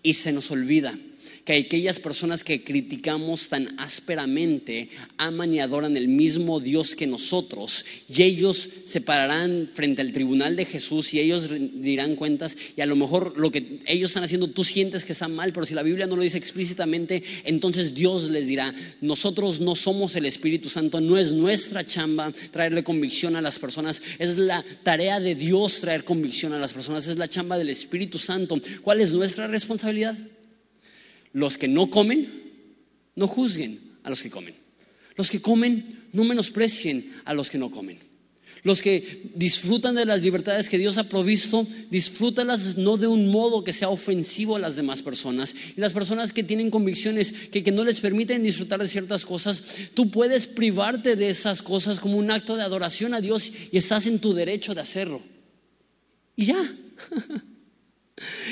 Y 0.04 0.16
se 0.16 0.34
nos 0.34 0.52
olvida 0.52 1.00
que 1.46 1.54
aquellas 1.54 2.00
personas 2.00 2.44
que 2.44 2.64
criticamos 2.64 3.50
tan 3.50 3.80
ásperamente 3.80 4.90
aman 5.18 5.54
y 5.54 5.60
adoran 5.60 5.98
el 5.98 6.08
mismo 6.08 6.60
Dios 6.60 6.96
que 6.96 7.08
nosotros 7.08 7.86
y 8.10 8.24
ellos 8.24 8.70
se 8.86 9.02
pararán 9.02 9.70
frente 9.74 10.02
al 10.02 10.14
tribunal 10.14 10.56
de 10.56 10.66
Jesús 10.66 11.14
y 11.14 11.20
ellos 11.20 11.50
dirán 11.50 12.16
cuentas 12.16 12.58
y 12.76 12.82
a 12.82 12.86
lo 12.86 12.96
mejor 12.96 13.38
lo 13.38 13.52
que 13.52 13.80
ellos 13.86 14.12
están 14.12 14.24
haciendo 14.24 14.50
tú 14.50 14.64
sientes 14.64 15.06
que 15.06 15.14
está 15.14 15.28
mal, 15.28 15.54
pero 15.54 15.66
si 15.66 15.74
la 15.74 15.84
Biblia 15.84 16.08
no 16.08 16.16
lo 16.16 16.24
dice 16.24 16.38
explícitamente, 16.38 17.24
entonces 17.44 17.94
Dios 17.94 18.30
les 18.30 18.48
dirá, 18.48 18.74
nosotros 19.02 19.60
no 19.60 19.76
somos 19.76 20.16
el 20.16 20.26
Espíritu 20.26 20.70
Santo, 20.70 21.02
no 21.02 21.18
es 21.18 21.32
nuestra 21.32 21.86
chamba 21.86 22.34
traerle 22.52 22.84
convicción 22.84 23.36
a 23.36 23.42
las 23.42 23.60
personas, 23.60 24.02
es 24.20 24.38
la 24.38 24.64
tarea 24.84 25.20
de 25.20 25.36
Dios 25.36 25.80
traer 25.80 26.04
convicción 26.04 26.54
a 26.54 26.60
las 26.60 26.74
personas, 26.74 27.08
es 27.08 27.18
la 27.18 27.28
chamba 27.28 27.58
del 27.58 27.70
Espíritu 27.70 28.18
Santo. 28.18 28.60
¿Cuál 28.82 29.02
es 29.02 29.14
nuestra 29.14 29.48
responsabilidad? 29.48 30.16
Los 31.38 31.60
que 31.60 31.68
no 31.68 31.92
comen, 31.92 32.28
no 33.16 33.28
juzguen 33.28 33.80
a 34.02 34.10
los 34.10 34.24
que 34.24 34.32
comen. 34.32 34.56
Los 35.16 35.30
que 35.30 35.40
comen, 35.40 36.08
no 36.12 36.24
menosprecien 36.24 37.14
a 37.26 37.36
los 37.36 37.52
que 37.52 37.60
no 37.60 37.70
comen. 37.70 38.00
Los 38.64 38.82
que 38.82 39.30
disfrutan 39.36 39.94
de 39.94 40.08
las 40.08 40.24
libertades 40.24 40.68
que 40.68 40.80
Dios 40.80 40.98
ha 40.98 41.08
provisto, 41.08 41.68
disfrútalas 41.92 42.76
no 42.78 42.98
de 42.98 43.06
un 43.06 43.28
modo 43.28 43.64
que 43.64 43.72
sea 43.72 43.90
ofensivo 43.90 44.56
a 44.56 44.60
las 44.60 44.76
demás 44.76 45.04
personas. 45.04 45.54
Y 45.76 45.80
las 45.80 45.94
personas 45.94 46.34
que 46.34 46.42
tienen 46.44 46.72
convicciones 46.72 47.32
que, 47.52 47.64
que 47.64 47.72
no 47.72 47.84
les 47.84 48.00
permiten 48.00 48.42
disfrutar 48.42 48.80
de 48.80 48.88
ciertas 48.88 49.24
cosas, 49.24 49.62
tú 49.94 50.10
puedes 50.10 50.48
privarte 50.48 51.16
de 51.16 51.30
esas 51.30 51.62
cosas 51.62 52.00
como 52.00 52.18
un 52.18 52.32
acto 52.32 52.56
de 52.56 52.64
adoración 52.64 53.14
a 53.14 53.22
Dios 53.22 53.54
y 53.72 53.78
estás 53.78 54.08
en 54.08 54.18
tu 54.18 54.34
derecho 54.34 54.74
de 54.74 54.82
hacerlo. 54.82 55.22
Y 56.36 56.46
ya. 56.46 56.58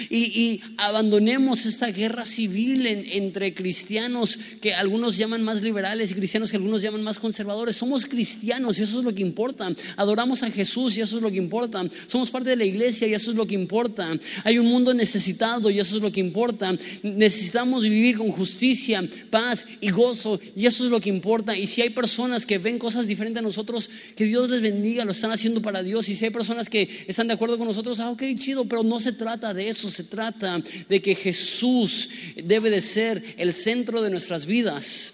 Y, 0.10 0.62
abandonemos 0.78 1.66
esta 1.66 1.88
guerra 1.88 2.26
civil 2.26 2.86
entre 2.86 3.54
cristianos 3.54 4.38
que 4.62 4.74
algunos 4.74 5.18
llaman 5.18 5.44
más 5.44 5.64
liberales 5.64 6.12
y 6.12 6.16
cristianos 6.16 6.52
que 6.52 6.58
algunos 6.58 6.82
llaman 6.82 7.02
más 7.02 7.18
conservadores. 7.18 7.76
Somos 7.76 8.06
cristianos 8.06 8.78
y 8.78 8.84
eso 8.84 9.00
es 9.00 9.06
lo 9.06 9.16
que 9.16 9.24
importa. 9.24 9.72
Adoramos 9.98 10.44
a 10.44 10.52
Jesús 10.52 10.98
y 10.98 11.02
eso 11.02 11.18
es 11.18 11.24
lo 11.24 11.32
que 11.32 11.38
importa. 11.38 11.84
Somos 12.08 12.30
parte 12.30 12.52
de 12.52 12.56
la 12.56 12.66
iglesia 12.66 13.08
y 13.08 13.14
eso 13.14 13.32
es 13.32 13.38
lo 13.38 13.48
que 13.48 13.56
importa. 13.56 14.16
Hay 14.44 14.60
un 14.60 14.68
mundo 14.68 14.94
necesitado 14.94 15.72
y 15.72 15.80
eso 15.80 15.96
es 15.96 16.02
lo 16.02 16.12
que 16.12 16.20
importa. 16.20 16.76
Necesitamos 17.02 17.84
vivir 17.84 18.18
con 18.18 18.30
justicia, 18.30 19.04
paz 19.32 19.66
y 19.82 19.90
gozo 19.90 20.40
y 20.56 20.68
eso 20.68 20.86
es 20.86 20.92
lo 20.92 21.02
que 21.02 21.10
importa. 21.10 21.58
Y 21.58 21.66
si 21.66 21.82
hay 21.82 21.90
personas 21.90 22.46
que 22.46 22.60
ven 22.60 22.78
cosas 22.78 23.08
diferentes 23.08 23.40
a 23.40 23.44
nosotros, 23.44 23.90
que 24.16 24.26
Dios 24.26 24.50
les 24.50 24.62
bendiga, 24.62 25.06
lo 25.06 25.12
están 25.12 25.32
haciendo 25.32 25.62
para 25.62 25.82
Dios. 25.82 26.08
Y 26.10 26.16
si 26.16 26.26
hay 26.26 26.32
personas 26.32 26.70
que 26.70 27.06
están 27.08 27.28
de 27.28 27.34
acuerdo 27.34 27.58
con 27.58 27.68
nosotros, 27.68 28.00
ah, 28.00 28.12
ok, 28.12 28.22
chido, 28.38 28.66
pero 28.66 28.84
no 28.84 29.00
se 29.00 29.12
trata 29.12 29.55
de 29.56 29.70
eso, 29.70 29.90
se 29.90 30.04
trata 30.04 30.62
de 30.88 31.02
que 31.02 31.16
Jesús 31.16 32.10
debe 32.44 32.70
de 32.70 32.82
ser 32.82 33.36
el 33.38 33.54
centro 33.54 34.02
de 34.02 34.10
nuestras 34.10 34.46
vidas, 34.46 35.14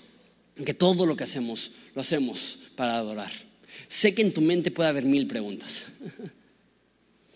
que 0.65 0.73
todo 0.73 1.05
lo 1.05 1.15
que 1.15 1.23
hacemos 1.23 1.71
lo 1.95 2.01
hacemos 2.01 2.59
para 2.75 2.97
adorar. 2.97 3.31
Sé 3.87 4.13
que 4.13 4.21
en 4.21 4.33
tu 4.33 4.41
mente 4.41 4.71
puede 4.71 4.89
haber 4.89 5.05
mil 5.05 5.27
preguntas. 5.27 5.87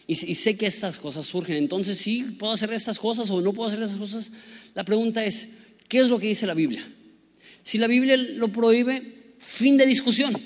Y, 0.08 0.36
sé 0.36 0.56
que 0.56 0.68
estas 0.68 1.00
cosas 1.00 1.26
surgen. 1.26 1.58
Entonces, 1.58 1.98
sí, 1.98 2.24
puedo 2.38 2.54
hacer 2.54 2.72
estas 2.74 3.00
cosas 3.00 3.30
o 3.32 3.42
no 3.42 3.54
puedo 3.54 3.70
hacer 3.70 3.82
estas 3.82 3.98
cosas. 3.98 4.32
La 4.76 4.86
pregunta 4.86 5.26
es, 5.26 5.48
¿qué 5.88 6.00
es 6.00 6.10
lo 6.10 6.20
que 6.20 6.28
dice 6.28 6.46
la 6.46 6.54
Biblia? 6.54 6.88
Si 7.64 7.80
la 7.80 7.88
Biblia 7.88 8.16
lo 8.16 8.50
prohíbe, 8.50 9.34
fin 9.40 9.78
de 9.78 9.88
discusión. 9.88 10.40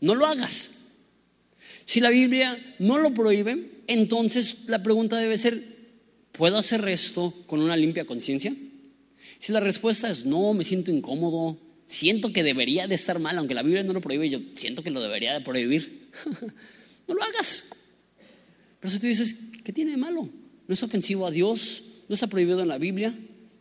No 0.00 0.14
lo 0.14 0.24
hagas. 0.26 0.70
Si 1.84 2.00
la 2.00 2.10
Biblia 2.10 2.56
no 2.78 2.98
lo 2.98 3.12
prohíbe, 3.12 3.82
entonces 3.88 4.58
la 4.66 4.82
pregunta 4.82 5.16
debe 5.16 5.36
ser, 5.36 5.60
¿Puedo 6.32 6.58
hacer 6.58 6.86
esto 6.88 7.34
con 7.46 7.60
una 7.60 7.76
limpia 7.76 8.06
conciencia? 8.06 8.54
Si 9.38 9.52
la 9.52 9.60
respuesta 9.60 10.10
es 10.10 10.24
no, 10.24 10.54
me 10.54 10.64
siento 10.64 10.90
incómodo, 10.90 11.58
siento 11.86 12.32
que 12.32 12.42
debería 12.42 12.88
de 12.88 12.94
estar 12.94 13.18
mal, 13.18 13.36
aunque 13.38 13.54
la 13.54 13.62
Biblia 13.62 13.82
no 13.82 13.92
lo 13.92 14.00
prohíbe, 14.00 14.30
yo 14.30 14.40
siento 14.54 14.82
que 14.82 14.90
lo 14.90 15.02
debería 15.02 15.34
de 15.34 15.40
prohibir, 15.40 16.08
no 17.08 17.14
lo 17.14 17.22
hagas. 17.22 17.66
Pero 18.80 18.90
si 18.90 18.98
tú 18.98 19.06
dices, 19.06 19.36
¿qué 19.62 19.72
tiene 19.72 19.92
de 19.92 19.96
malo? 19.98 20.28
No 20.66 20.74
es 20.74 20.82
ofensivo 20.82 21.26
a 21.26 21.30
Dios, 21.30 21.84
no 22.08 22.14
está 22.14 22.26
prohibido 22.28 22.62
en 22.62 22.68
la 22.68 22.78
Biblia, 22.78 23.14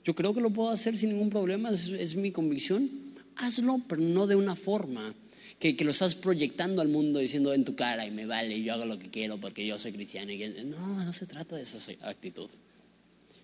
yo 0.03 0.15
creo 0.15 0.33
que 0.33 0.41
lo 0.41 0.49
puedo 0.49 0.69
hacer 0.69 0.97
sin 0.97 1.09
ningún 1.09 1.29
problema, 1.29 1.71
es, 1.71 2.15
mi 2.15 2.31
convicción, 2.31 2.89
hazlo, 3.35 3.81
pero 3.87 4.01
no 4.01 4.27
de 4.27 4.35
una 4.35 4.55
forma 4.55 5.13
que, 5.61 5.85
lo 5.85 5.91
estás 5.91 6.15
proyectando 6.15 6.81
al 6.81 6.87
mundo 6.87 7.19
diciendo 7.19 7.53
en 7.53 7.63
tu 7.63 7.75
cara 7.75 8.05
y 8.05 8.11
me 8.11 8.25
vale, 8.25 8.61
yo 8.63 8.73
hago 8.73 8.85
lo 8.85 8.97
que 8.97 9.09
quiero 9.09 9.39
porque 9.39 9.65
yo 9.65 9.77
soy 9.77 9.93
cristiano. 9.93 10.33
no, 10.65 11.03
no 11.03 11.13
se 11.13 11.27
trata 11.27 11.55
de 11.55 11.61
esa 11.61 11.77
actitud. 12.01 12.49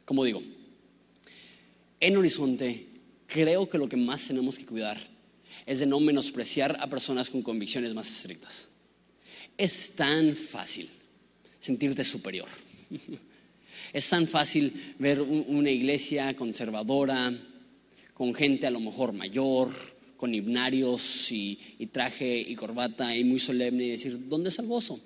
Como 0.04 0.24
digo, 0.24 0.42
en 2.00 2.18
Horizonte 2.18 2.88
creo 3.28 3.70
que 3.70 3.78
lo 3.78 3.88
que 3.88 3.98
más 3.98 4.28
tenemos 4.28 4.58
que 4.58 4.66
cuidar 4.66 4.98
es 5.66 5.80
de 5.80 5.86
no 5.86 6.00
menospreciar 6.00 6.78
a 6.80 6.88
personas 6.88 7.30
con 7.30 7.44
convicciones 7.44 7.94
más 7.94 8.10
estrictas. 8.10 8.68
Es 9.56 9.92
tan 9.96 10.36
fácil 10.36 10.90
sentirte 11.60 12.04
superior. 12.04 12.50
Es 13.94 14.10
tan 14.10 14.28
fácil 14.28 14.96
ver 15.00 15.22
una 15.22 15.70
iglesia 15.70 16.36
conservadora, 16.36 17.34
con 18.14 18.34
gente 18.34 18.68
a 18.68 18.72
lo 18.72 18.82
mejor 18.82 19.14
mayor, 19.14 19.70
con 20.18 20.34
himnarios 20.34 21.32
y, 21.32 21.58
traje 21.92 22.38
y 22.40 22.56
corbata 22.56 23.16
y 23.16 23.24
muy 23.24 23.40
solemne 23.40 23.86
y 23.86 23.90
decir, 23.92 24.28
¿dónde 24.28 24.50
está 24.50 24.64
el 24.64 24.68
gozo? 24.68 25.00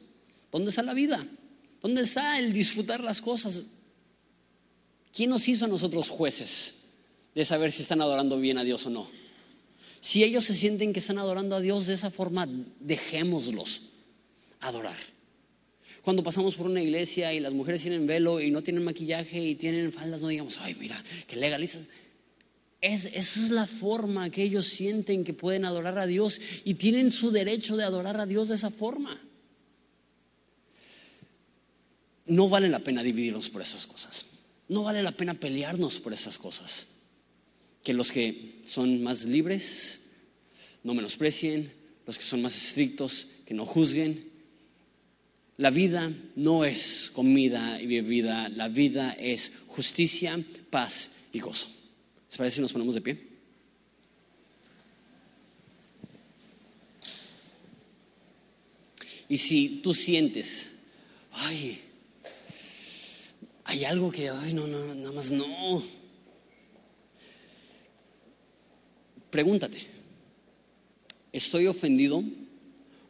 ¿Dónde 0.51 0.70
está 0.70 0.82
la 0.82 0.93
vida? 0.93 1.26
¿Dónde 1.82 2.01
está 2.01 2.39
el 2.39 2.53
disfrutar 2.53 3.01
las 3.01 3.22
cosas? 3.22 3.64
¿Quién 5.14 5.30
nos 5.30 5.47
hizo 5.47 5.66
a 5.66 5.68
nosotros 5.68 6.09
jueces 6.09 6.76
de 7.36 7.45
saber 7.45 7.72
si 7.72 7.82
están 7.82 8.01
adorando 8.01 8.39
bien 8.39 8.57
a 8.57 8.64
Dios 8.64 8.86
o 8.86 8.89
no? 8.89 9.09
Si 9.99 10.24
ellos 10.24 10.45
se 10.45 10.55
sienten 10.55 10.93
que 10.93 10.99
están 10.99 11.20
adorando 11.20 11.55
a 11.55 11.62
Dios 11.62 11.88
de 11.88 11.93
esa 11.93 12.09
forma, 12.09 12.47
dejémoslos 12.80 13.84
adorar. 14.62 14.97
Cuando 16.01 16.24
pasamos 16.24 16.55
por 16.55 16.66
una 16.66 16.82
iglesia 16.82 17.34
y 17.34 17.39
las 17.39 17.53
mujeres 17.53 17.84
tienen 17.84 18.07
velo 18.07 18.41
y 18.41 18.49
no 18.49 18.64
tienen 18.64 18.84
maquillaje 18.84 19.39
y 19.39 19.55
tienen 19.55 19.91
faldas, 19.91 20.22
no 20.22 20.30
digamos, 20.30 20.57
ay, 20.59 20.76
mira, 20.80 21.01
que 21.28 21.36
legalizas. 21.36 21.86
Es, 22.82 23.05
esa 23.05 23.39
es 23.39 23.51
la 23.51 23.67
forma 23.67 24.32
que 24.32 24.43
ellos 24.43 24.65
sienten 24.65 25.23
que 25.23 25.36
pueden 25.36 25.65
adorar 25.65 25.99
a 25.99 26.07
Dios 26.07 26.41
y 26.65 26.73
tienen 26.73 27.11
su 27.11 27.29
derecho 27.29 27.77
de 27.77 27.84
adorar 27.84 28.19
a 28.19 28.25
Dios 28.25 28.47
de 28.47 28.55
esa 28.55 28.71
forma. 28.71 29.21
No 32.25 32.49
vale 32.49 32.69
la 32.69 32.79
pena 32.79 33.03
dividirnos 33.03 33.49
por 33.49 33.61
esas 33.61 33.86
cosas. 33.86 34.25
No 34.67 34.84
vale 34.84 35.03
la 35.03 35.11
pena 35.11 35.34
pelearnos 35.34 35.99
por 35.99 36.13
esas 36.13 36.38
cosas. 36.38 36.88
Que 37.84 37.93
los 37.93 38.11
que 38.11 38.63
son 38.65 39.03
más 39.03 39.25
libres 39.25 40.01
no 40.84 40.93
menosprecien, 40.93 41.71
los 42.07 42.17
que 42.17 42.23
son 42.23 42.41
más 42.41 42.55
estrictos 42.55 43.27
que 43.45 43.53
no 43.53 43.65
juzguen. 43.65 44.32
La 45.57 45.69
vida 45.69 46.11
no 46.36 46.65
es 46.65 47.11
comida 47.13 47.79
y 47.82 47.86
bebida, 47.86 48.49
la 48.49 48.67
vida 48.67 49.11
es 49.11 49.51
justicia, 49.67 50.43
paz 50.69 51.11
y 51.34 51.39
gozo. 51.39 51.80
¿Les 52.32 52.38
parece 52.38 52.55
si 52.55 52.61
nos 52.61 52.71
ponemos 52.71 52.95
de 52.95 53.01
pie? 53.01 53.27
Y 59.27 59.36
si 59.36 59.82
tú 59.84 59.93
sientes, 59.93 60.71
ay, 61.34 61.82
hay 63.65 63.84
algo 63.84 64.09
que, 64.13 64.29
ay, 64.29 64.53
no, 64.53 64.65
no, 64.65 64.95
nada 64.95 65.11
más 65.11 65.29
no. 65.29 65.84
Pregúntate, 69.29 69.79
¿estoy 71.34 71.67
ofendido 71.67 72.23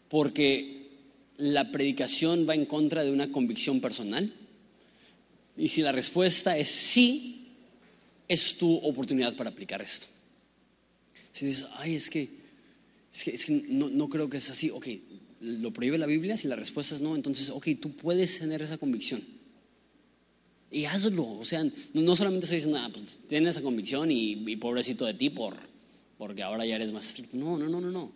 porque 0.10 0.90
la 1.38 1.72
predicación 1.72 2.50
va 2.50 2.56
en 2.56 2.66
contra 2.66 3.04
de 3.04 3.12
una 3.12 3.32
convicción 3.32 3.82
personal? 3.82 4.34
Y 5.56 5.68
si 5.68 5.84
la 5.84 5.92
respuesta 5.92 6.58
es 6.58 6.70
sí, 6.70 7.41
es 8.32 8.58
tu 8.58 8.78
oportunidad 8.78 9.36
para 9.36 9.50
aplicar 9.50 9.82
esto. 9.82 10.08
Si 11.34 11.46
dices, 11.46 11.68
ay, 11.74 11.96
es 11.96 12.10
que, 12.10 12.30
es 13.26 13.46
que, 13.46 13.52
no, 13.68 13.90
no, 13.90 14.08
creo 14.08 14.30
que 14.30 14.38
es 14.38 14.50
así. 14.50 14.70
Ok, 14.70 14.88
¿lo 15.42 15.74
prohíbe 15.74 15.98
la 15.98 16.06
Biblia? 16.06 16.38
Si 16.38 16.48
la 16.48 16.56
respuesta 16.56 16.96
es 16.96 17.02
no, 17.02 17.14
entonces, 17.14 17.50
ok, 17.50 17.68
tú 17.82 17.92
puedes 17.92 18.40
tener 18.40 18.62
esa 18.62 18.78
convicción. 18.78 19.22
Y 20.72 20.86
hazlo. 20.86 21.28
O 21.40 21.44
sea, 21.44 21.62
no, 21.94 22.16
solamente 22.16 22.46
estoy 22.46 22.60
diciendo, 22.60 22.80
ah, 22.80 22.90
pues 22.94 23.20
tienes 23.28 23.58
esa 23.58 23.62
convicción 23.62 24.10
y, 24.10 24.56
pobrecito 24.56 25.06
de 25.06 25.14
ti 25.14 25.30
por, 25.30 25.58
porque 26.18 26.42
ahora 26.42 26.66
ya 26.66 26.76
eres 26.78 26.94
más 26.94 27.14
No, 27.34 27.58
no, 27.58 27.68
no, 27.68 27.82
no, 27.82 27.92
no. 27.92 28.14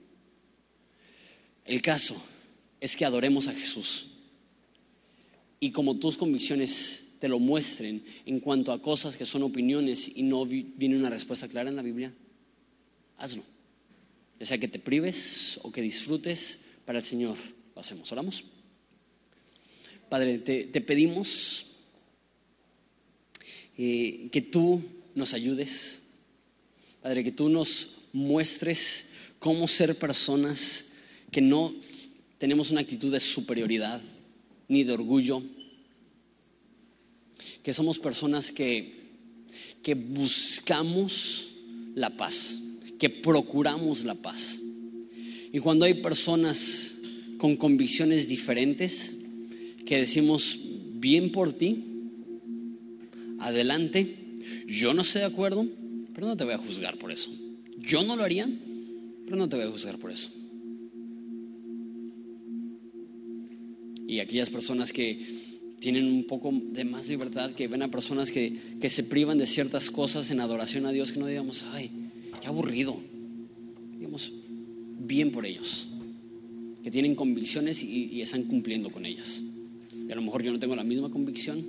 El 1.66 1.82
caso 1.82 2.16
es 2.80 2.95
que 2.95 3.03
adoremos 3.03 3.49
a 3.49 3.53
Jesús. 3.53 4.07
Y 5.59 5.72
como 5.72 5.97
tus 5.97 6.16
convicciones 6.16 7.04
te 7.26 7.30
lo 7.30 7.39
muestren 7.39 8.03
en 8.28 8.39
cuanto 8.39 8.71
a 8.71 8.80
cosas 8.80 9.17
que 9.17 9.26
son 9.26 9.41
opiniones 9.41 10.11
y 10.13 10.21
no 10.21 10.45
viene 10.45 10.95
una 10.95 11.09
respuesta 11.09 11.47
clara 11.47 11.71
en 11.71 11.76
la 11.76 11.82
Biblia, 11.82 12.13
hazlo. 13.17 13.41
Ya 14.39 14.45
sea 14.45 14.59
que 14.59 14.67
te 14.67 14.78
prives 14.78 15.59
o 15.63 15.71
que 15.71 15.82
disfrutes 15.82 16.59
para 16.86 16.99
el 16.99 17.03
Señor, 17.03 17.36
lo 17.73 17.82
hacemos. 17.82 18.11
Oramos. 18.11 18.43
Padre, 20.07 20.38
te, 20.38 20.82
pedimos 20.82 21.65
eh, 23.76 24.30
que 24.32 24.41
tú 24.43 24.84
nos 25.15 25.34
ayudes. 25.34 26.01
Padre, 27.01 27.23
que 27.23 27.32
tú 27.32 27.49
nos 27.49 28.01
muestres 28.13 29.07
cómo 29.39 29.67
ser 29.67 29.97
personas 29.97 30.91
que 31.32 31.41
no 31.41 31.73
tenemos 32.38 32.69
una 32.69 32.82
actitud 32.82 33.11
de 33.11 33.19
superioridad 33.19 33.99
ni 34.67 34.84
de 34.84 34.93
orgullo, 34.93 35.41
que 37.66 37.74
somos 37.74 37.97
personas 37.97 38.51
que, 38.51 38.93
que 39.82 39.95
buscamos 39.95 41.47
la 41.95 42.16
paz, 42.16 42.61
que 42.99 43.09
procuramos 43.09 44.05
la 44.05 44.13
paz. 44.13 44.61
Y 45.51 45.57
cuando 45.57 45.86
hay 45.86 45.95
personas 45.95 46.93
con 47.39 47.55
convicciones 47.55 48.28
diferentes, 48.28 49.13
que 49.84 49.97
decimos, 49.97 50.59
bien 50.93 51.32
por 51.32 51.53
ti, 51.53 51.84
adelante, 53.39 54.16
yo 54.68 54.93
no 54.93 55.01
estoy 55.01 55.22
de 55.22 55.28
acuerdo, 55.28 55.66
pero 56.13 56.28
no 56.28 56.38
te 56.38 56.43
voy 56.43 56.53
a 56.53 56.59
juzgar 56.59 56.99
por 56.99 57.11
eso. 57.11 57.32
Yo 57.80 58.03
no 58.03 58.16
lo 58.16 58.24
haría, 58.24 58.47
pero 59.26 59.38
no 59.38 59.49
te 59.49 59.55
voy 59.55 59.66
a 59.66 59.72
juzgar 59.72 59.97
por 59.97 60.11
eso. 60.11 60.30
Y 64.07 64.20
aquellas 64.20 64.51
personas 64.51 64.93
que 64.93 65.44
tienen 65.80 66.05
un 66.05 66.26
poco 66.26 66.51
de 66.51 66.86
más 66.86 67.07
libertad, 67.09 67.51
que 67.51 67.67
ven 67.67 67.84
a 67.84 67.89
personas 67.89 68.32
que, 68.32 68.76
se 68.88 69.03
privan 69.03 69.38
de 69.38 69.45
ciertas 69.45 69.89
cosas 69.89 70.32
en 70.32 70.39
adoración 70.39 70.86
a 70.86 70.91
Dios, 70.91 71.11
que 71.11 71.19
no 71.19 71.28
digamos, 71.28 71.65
ay, 71.71 71.91
qué 72.41 72.47
aburrido. 72.47 72.97
Digamos, 73.97 74.32
bien 74.99 75.32
por 75.32 75.45
ellos, 75.45 75.88
que 76.84 76.91
tienen 76.91 77.15
convicciones 77.15 77.84
y, 77.84 78.05
y 78.11 78.21
están 78.21 78.43
cumpliendo 78.43 78.89
con 78.89 79.05
ellas. 79.05 79.41
Y 80.07 80.11
a 80.11 80.15
lo 80.15 80.21
mejor 80.21 80.43
yo 80.43 80.51
no 80.51 80.59
tengo 80.59 80.76
la 80.76 80.84
misma 80.84 81.09
convicción. 81.09 81.63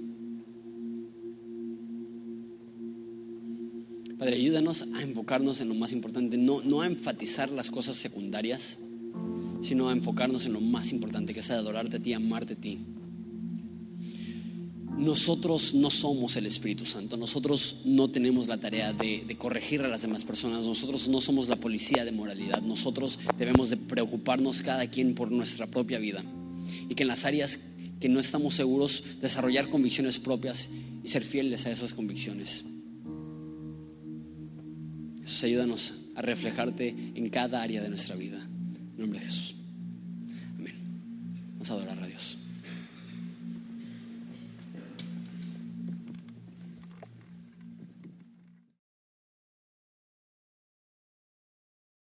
Padre, 4.19 4.37
ayúdanos 4.37 4.83
a 4.95 5.03
enfocarnos 5.03 5.61
en 5.61 5.69
lo 5.69 5.75
más 5.75 5.93
importante, 5.93 6.39
no, 6.39 6.63
no 6.63 6.81
a 6.81 6.87
enfatizar 6.87 7.51
las 7.51 7.71
cosas 7.71 7.97
secundarias, 7.97 8.79
sino 9.61 9.91
a 9.91 9.93
enfocarnos 9.93 10.47
en 10.47 10.55
lo 10.55 10.61
más 10.61 10.91
importante, 10.93 11.35
que 11.35 11.41
es 11.41 11.51
adorarte 11.51 11.99
a 11.99 12.01
ti, 12.01 12.13
amarte 12.15 12.55
a 12.55 12.57
ti 12.57 12.79
nosotros 14.97 15.75
no 15.75 15.91
somos 15.91 16.37
el 16.37 16.47
Espíritu 16.47 16.87
Santo, 16.87 17.17
nosotros 17.17 17.83
no 17.85 18.11
tenemos 18.11 18.49
la 18.49 18.59
tarea 18.59 18.93
de, 18.93 19.37
corregir 19.39 19.83
a 19.83 19.89
las 19.89 20.03
demás 20.03 20.25
personas, 20.25 20.65
nosotros 20.65 21.09
no 21.09 21.21
somos 21.21 21.49
la 21.49 21.57
policía 21.57 22.05
de 22.05 22.13
moralidad, 22.13 22.63
nosotros 22.63 23.19
debemos 23.39 23.71
de 23.71 23.77
preocuparnos 23.77 24.63
cada 24.63 24.87
quien 24.89 25.15
por 25.15 25.31
nuestra 25.31 25.67
propia 25.67 25.99
vida 25.99 26.25
y 26.89 26.95
que 26.95 27.03
en 27.03 27.09
las 27.09 27.25
áreas 27.25 27.59
que 28.01 28.09
no 28.09 28.21
estamos 28.21 28.55
seguros 28.55 29.03
desarrollar 29.21 29.69
convicciones 29.69 30.19
propias 30.19 30.69
y 31.05 31.09
ser 31.09 31.23
fieles 31.23 31.67
a 31.67 31.71
esas 31.71 31.95
convicciones. 31.95 32.65
Eso 35.25 35.47
ayúdanos 35.47 35.95
a 36.15 36.23
reflejarte 36.23 36.95
en 37.15 37.29
cada 37.29 37.61
área 37.61 37.83
de 37.83 37.89
nuestra 37.89 38.17
vida. 38.17 38.39
En 38.95 39.01
nombre 39.01 39.19
de 39.19 39.27
Jesús. 39.27 39.55
Amén. 40.57 40.75
Vamos 41.53 41.71
a 41.71 41.75
adorar 41.75 42.03
a 42.03 42.07
Dios. 42.07 42.39